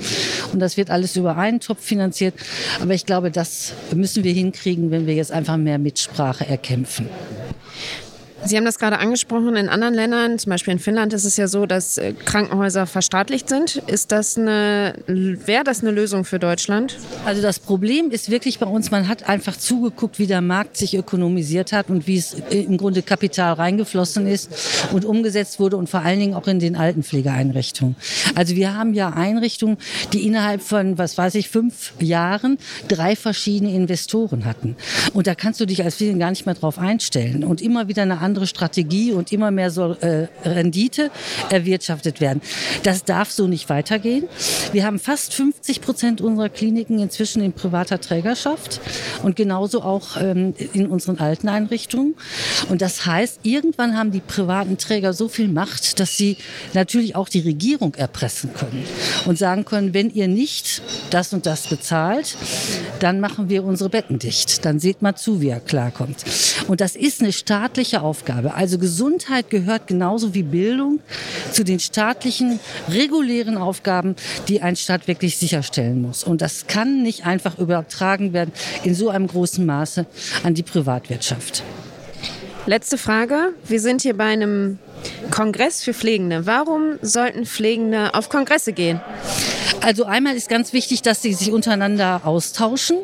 Und 0.51 0.59
das 0.59 0.77
wird 0.77 0.89
alles 0.89 1.15
über 1.15 1.37
einen 1.37 1.59
Topf 1.59 1.83
finanziert. 1.83 2.33
Aber 2.81 2.93
ich 2.93 3.05
glaube, 3.05 3.31
das 3.31 3.73
müssen 3.93 4.23
wir 4.23 4.33
hinkriegen, 4.33 4.91
wenn 4.91 5.05
wir 5.05 5.13
jetzt 5.13 5.31
einfach 5.31 5.57
mehr 5.57 5.77
Mitsprache 5.77 6.47
erkämpfen. 6.47 7.07
Sie 8.45 8.57
haben 8.57 8.65
das 8.65 8.77
gerade 8.77 8.99
angesprochen, 8.99 9.55
in 9.55 9.69
anderen 9.69 9.93
Ländern, 9.93 10.37
zum 10.37 10.49
Beispiel 10.49 10.73
in 10.73 10.79
Finnland, 10.79 11.13
ist 11.13 11.23
es 11.23 11.37
ja 11.37 11.47
so, 11.47 11.65
dass 11.65 11.97
äh, 11.97 12.13
Krankenhäuser 12.13 12.85
verstaatlicht 12.85 13.47
sind. 13.47 13.77
Ist 13.87 14.11
das 14.11 14.37
eine, 14.37 14.95
wäre 15.07 15.63
das 15.63 15.81
eine 15.81 15.91
Lösung 15.91 16.25
für 16.25 16.39
Deutschland? 16.39 16.97
Also 17.25 17.41
das 17.41 17.59
Problem 17.59 18.11
ist 18.11 18.29
wirklich 18.29 18.59
bei 18.59 18.65
uns, 18.65 18.91
man 18.91 19.07
hat 19.07 19.29
einfach 19.29 19.55
zugeguckt, 19.55 20.19
wie 20.19 20.27
der 20.27 20.41
Markt 20.41 20.75
sich 20.75 20.95
ökonomisiert 20.95 21.71
hat 21.71 21.89
und 21.89 22.05
wie 22.05 22.17
es 22.17 22.33
äh, 22.33 22.63
im 22.63 22.77
Grunde 22.77 23.01
Kapital 23.01 23.53
reingeflossen 23.53 24.27
ist 24.27 24.49
und 24.91 25.05
umgesetzt 25.05 25.61
wurde 25.61 25.77
und 25.77 25.89
vor 25.89 26.01
allen 26.01 26.19
Dingen 26.19 26.33
auch 26.33 26.47
in 26.47 26.59
den 26.59 26.75
Altenpflegeeinrichtungen. 26.75 27.95
Also 28.35 28.55
wir 28.55 28.75
haben 28.75 28.93
ja 28.93 29.09
Einrichtungen, 29.09 29.77
die 30.11 30.27
innerhalb 30.27 30.61
von, 30.61 30.97
was 30.97 31.17
weiß 31.17 31.35
ich, 31.35 31.49
fünf 31.49 31.93
Jahren 31.99 32.57
drei 32.89 33.15
verschiedene 33.15 33.73
Investoren 33.73 34.43
hatten. 34.43 34.75
Und 35.13 35.27
da 35.27 35.35
kannst 35.35 35.61
du 35.61 35.65
dich 35.65 35.81
als 35.83 35.95
Pfleger 35.95 36.17
gar 36.17 36.29
nicht 36.29 36.45
mehr 36.45 36.55
drauf 36.55 36.77
einstellen 36.77 37.45
und 37.45 37.61
immer 37.61 37.87
wieder 37.87 38.01
eine 38.01 38.19
andere 38.19 38.32
andere 38.33 38.47
Strategie 38.47 39.11
und 39.11 39.31
immer 39.31 39.51
mehr 39.51 39.69
soll 39.69 39.95
äh, 40.01 40.49
Rendite 40.49 41.11
erwirtschaftet 41.51 42.19
werden. 42.19 42.41
Das 42.81 43.03
darf 43.03 43.29
so 43.29 43.45
nicht 43.45 43.69
weitergehen. 43.69 44.27
Wir 44.71 44.85
haben 44.85 44.97
fast 44.97 45.35
50 45.35 45.81
Prozent 45.81 46.19
unserer 46.19 46.49
Kliniken 46.49 46.97
inzwischen 46.97 47.43
in 47.43 47.53
privater 47.53 48.01
Trägerschaft 48.01 48.81
und 49.21 49.35
genauso 49.35 49.83
auch 49.83 50.17
ähm, 50.19 50.55
in 50.73 50.87
unseren 50.87 51.19
alten 51.19 51.47
Einrichtungen. 51.47 52.15
Und 52.69 52.81
das 52.81 53.05
heißt, 53.05 53.41
irgendwann 53.43 53.95
haben 53.95 54.11
die 54.11 54.19
privaten 54.19 54.79
Träger 54.79 55.13
so 55.13 55.27
viel 55.27 55.47
Macht, 55.47 55.99
dass 55.99 56.17
sie 56.17 56.37
natürlich 56.73 57.15
auch 57.15 57.29
die 57.29 57.41
Regierung 57.41 57.93
erpressen 57.93 58.51
können 58.55 58.83
und 59.27 59.37
sagen 59.37 59.63
können, 59.63 59.93
wenn 59.93 60.09
ihr 60.09 60.27
nicht 60.27 60.81
das 61.11 61.33
und 61.33 61.45
das 61.45 61.67
bezahlt, 61.67 62.35
dann 62.99 63.19
machen 63.19 63.49
wir 63.49 63.63
unsere 63.63 63.89
Betten 63.89 64.19
dicht. 64.19 64.65
Dann 64.65 64.79
seht 64.79 65.01
mal 65.01 65.15
zu, 65.15 65.41
wie 65.41 65.49
er 65.49 65.59
klarkommt. 65.59 66.23
Und 66.67 66.81
das 66.81 66.95
ist 66.95 67.21
eine 67.21 67.31
staatliche 67.31 68.01
Aufgabe. 68.01 68.53
Also 68.53 68.77
Gesundheit 68.77 69.49
gehört 69.49 69.87
genauso 69.87 70.33
wie 70.33 70.43
Bildung 70.43 70.99
zu 71.51 71.63
den 71.63 71.79
staatlichen, 71.79 72.59
regulären 72.89 73.57
Aufgaben, 73.57 74.15
die 74.47 74.61
ein 74.61 74.75
Staat 74.75 75.07
wirklich 75.07 75.37
sicherstellen 75.37 76.01
muss. 76.01 76.23
Und 76.23 76.41
das 76.41 76.67
kann 76.67 77.03
nicht 77.03 77.25
einfach 77.25 77.57
übertragen 77.57 78.33
werden 78.33 78.51
in 78.83 78.95
so 78.95 79.09
einem 79.09 79.27
großen 79.27 79.65
Maße 79.65 80.05
an 80.43 80.53
die 80.53 80.63
Privatwirtschaft. 80.63 81.63
Letzte 82.65 82.97
Frage. 82.97 83.53
Wir 83.67 83.81
sind 83.81 84.03
hier 84.03 84.15
bei 84.15 84.25
einem 84.25 84.79
Kongress 85.31 85.83
für 85.83 85.93
Pflegende. 85.93 86.45
Warum 86.45 86.97
sollten 87.01 87.45
Pflegende 87.45 88.13
auf 88.13 88.29
Kongresse 88.29 88.71
gehen? 88.71 89.01
Also 89.83 90.05
einmal 90.05 90.35
ist 90.35 90.47
ganz 90.47 90.71
wichtig, 90.71 91.01
dass 91.01 91.21
sie 91.21 91.33
sich 91.33 91.51
untereinander 91.51 92.21
austauschen, 92.23 92.97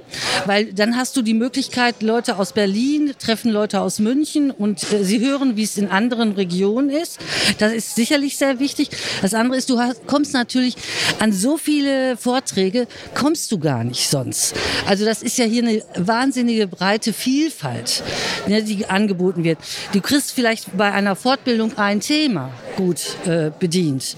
weil 0.45 0.71
dann 0.73 0.95
hast 0.95 1.17
du 1.17 1.21
die 1.21 1.33
Möglichkeit, 1.33 2.01
Leute 2.01 2.37
aus 2.37 2.53
Berlin 2.53 3.13
treffen 3.19 3.51
Leute 3.51 3.81
aus 3.81 3.99
München 3.99 4.49
und 4.49 4.91
äh, 4.93 5.03
sie 5.03 5.19
hören, 5.19 5.57
wie 5.57 5.63
es 5.63 5.77
in 5.77 5.89
anderen 5.89 6.31
Regionen 6.31 6.89
ist. 6.89 7.19
Das 7.57 7.73
ist 7.73 7.95
sicherlich 7.95 8.37
sehr 8.37 8.59
wichtig. 8.59 8.89
Das 9.21 9.33
andere 9.33 9.57
ist, 9.57 9.69
du 9.69 9.77
hast, 9.77 10.07
kommst 10.07 10.33
natürlich 10.33 10.75
an 11.19 11.33
so 11.33 11.57
viele 11.57 12.15
Vorträge, 12.15 12.87
kommst 13.13 13.51
du 13.51 13.59
gar 13.59 13.83
nicht 13.83 14.09
sonst. 14.09 14.55
Also 14.87 15.03
das 15.03 15.21
ist 15.21 15.37
ja 15.37 15.45
hier 15.45 15.63
eine 15.63 15.83
wahnsinnige 15.95 16.67
breite 16.67 17.11
Vielfalt, 17.11 18.03
ne, 18.47 18.63
die 18.63 18.85
angeboten 18.85 19.43
wird. 19.43 19.57
Du 19.91 19.99
kriegst 19.99 20.31
vielleicht 20.31 20.77
bei 20.77 20.91
einer 20.91 21.17
Fortbildung 21.17 21.77
ein 21.77 21.99
Thema 21.99 22.51
gut 22.77 23.17
äh, 23.25 23.51
bedient. 23.59 24.15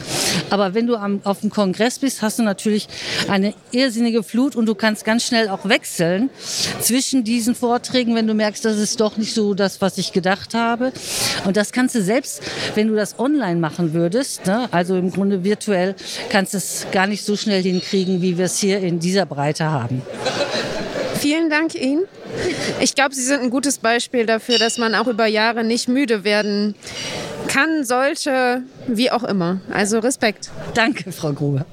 Aber 0.51 0.75
wenn 0.75 0.85
du 0.85 0.95
am, 0.95 1.21
auf 1.23 1.39
dem 1.39 1.49
Kongress 1.49 1.97
bist, 1.97 2.21
hast 2.21 2.37
du 2.37 2.43
natürlich 2.51 2.87
eine 3.27 3.53
irrsinnige 3.71 4.23
Flut 4.23 4.55
und 4.55 4.65
du 4.65 4.75
kannst 4.75 5.05
ganz 5.05 5.23
schnell 5.23 5.49
auch 5.49 5.67
wechseln 5.67 6.29
zwischen 6.79 7.23
diesen 7.23 7.55
Vorträgen, 7.55 8.15
wenn 8.15 8.27
du 8.27 8.33
merkst, 8.33 8.65
das 8.65 8.77
ist 8.77 8.99
doch 8.99 9.17
nicht 9.17 9.33
so 9.33 9.53
das, 9.53 9.81
was 9.81 9.97
ich 9.97 10.11
gedacht 10.11 10.53
habe. 10.53 10.91
Und 11.45 11.57
das 11.57 11.71
kannst 11.71 11.95
du 11.95 12.01
selbst, 12.01 12.41
wenn 12.75 12.87
du 12.87 12.95
das 12.95 13.19
online 13.19 13.59
machen 13.59 13.93
würdest, 13.93 14.45
ne, 14.45 14.67
also 14.71 14.95
im 14.95 15.11
Grunde 15.11 15.43
virtuell, 15.43 15.95
kannst 16.29 16.53
du 16.53 16.57
es 16.57 16.87
gar 16.91 17.07
nicht 17.07 17.23
so 17.23 17.35
schnell 17.35 17.63
hinkriegen, 17.63 18.21
wie 18.21 18.37
wir 18.37 18.45
es 18.45 18.57
hier 18.57 18.79
in 18.79 18.99
dieser 18.99 19.25
Breite 19.25 19.65
haben. 19.65 20.01
Vielen 21.19 21.49
Dank 21.49 21.75
Ihnen. 21.75 22.05
Ich 22.79 22.95
glaube, 22.95 23.13
Sie 23.13 23.21
sind 23.21 23.41
ein 23.41 23.51
gutes 23.51 23.77
Beispiel 23.77 24.25
dafür, 24.25 24.57
dass 24.57 24.77
man 24.77 24.95
auch 24.95 25.07
über 25.07 25.27
Jahre 25.27 25.63
nicht 25.63 25.87
müde 25.87 26.23
werden 26.23 26.73
kann, 27.47 27.83
sollte, 27.83 28.63
wie 28.87 29.11
auch 29.11 29.23
immer. 29.23 29.61
Also 29.71 29.99
Respekt. 29.99 30.49
Danke, 30.73 31.11
Frau 31.11 31.33
Gruber. 31.33 31.65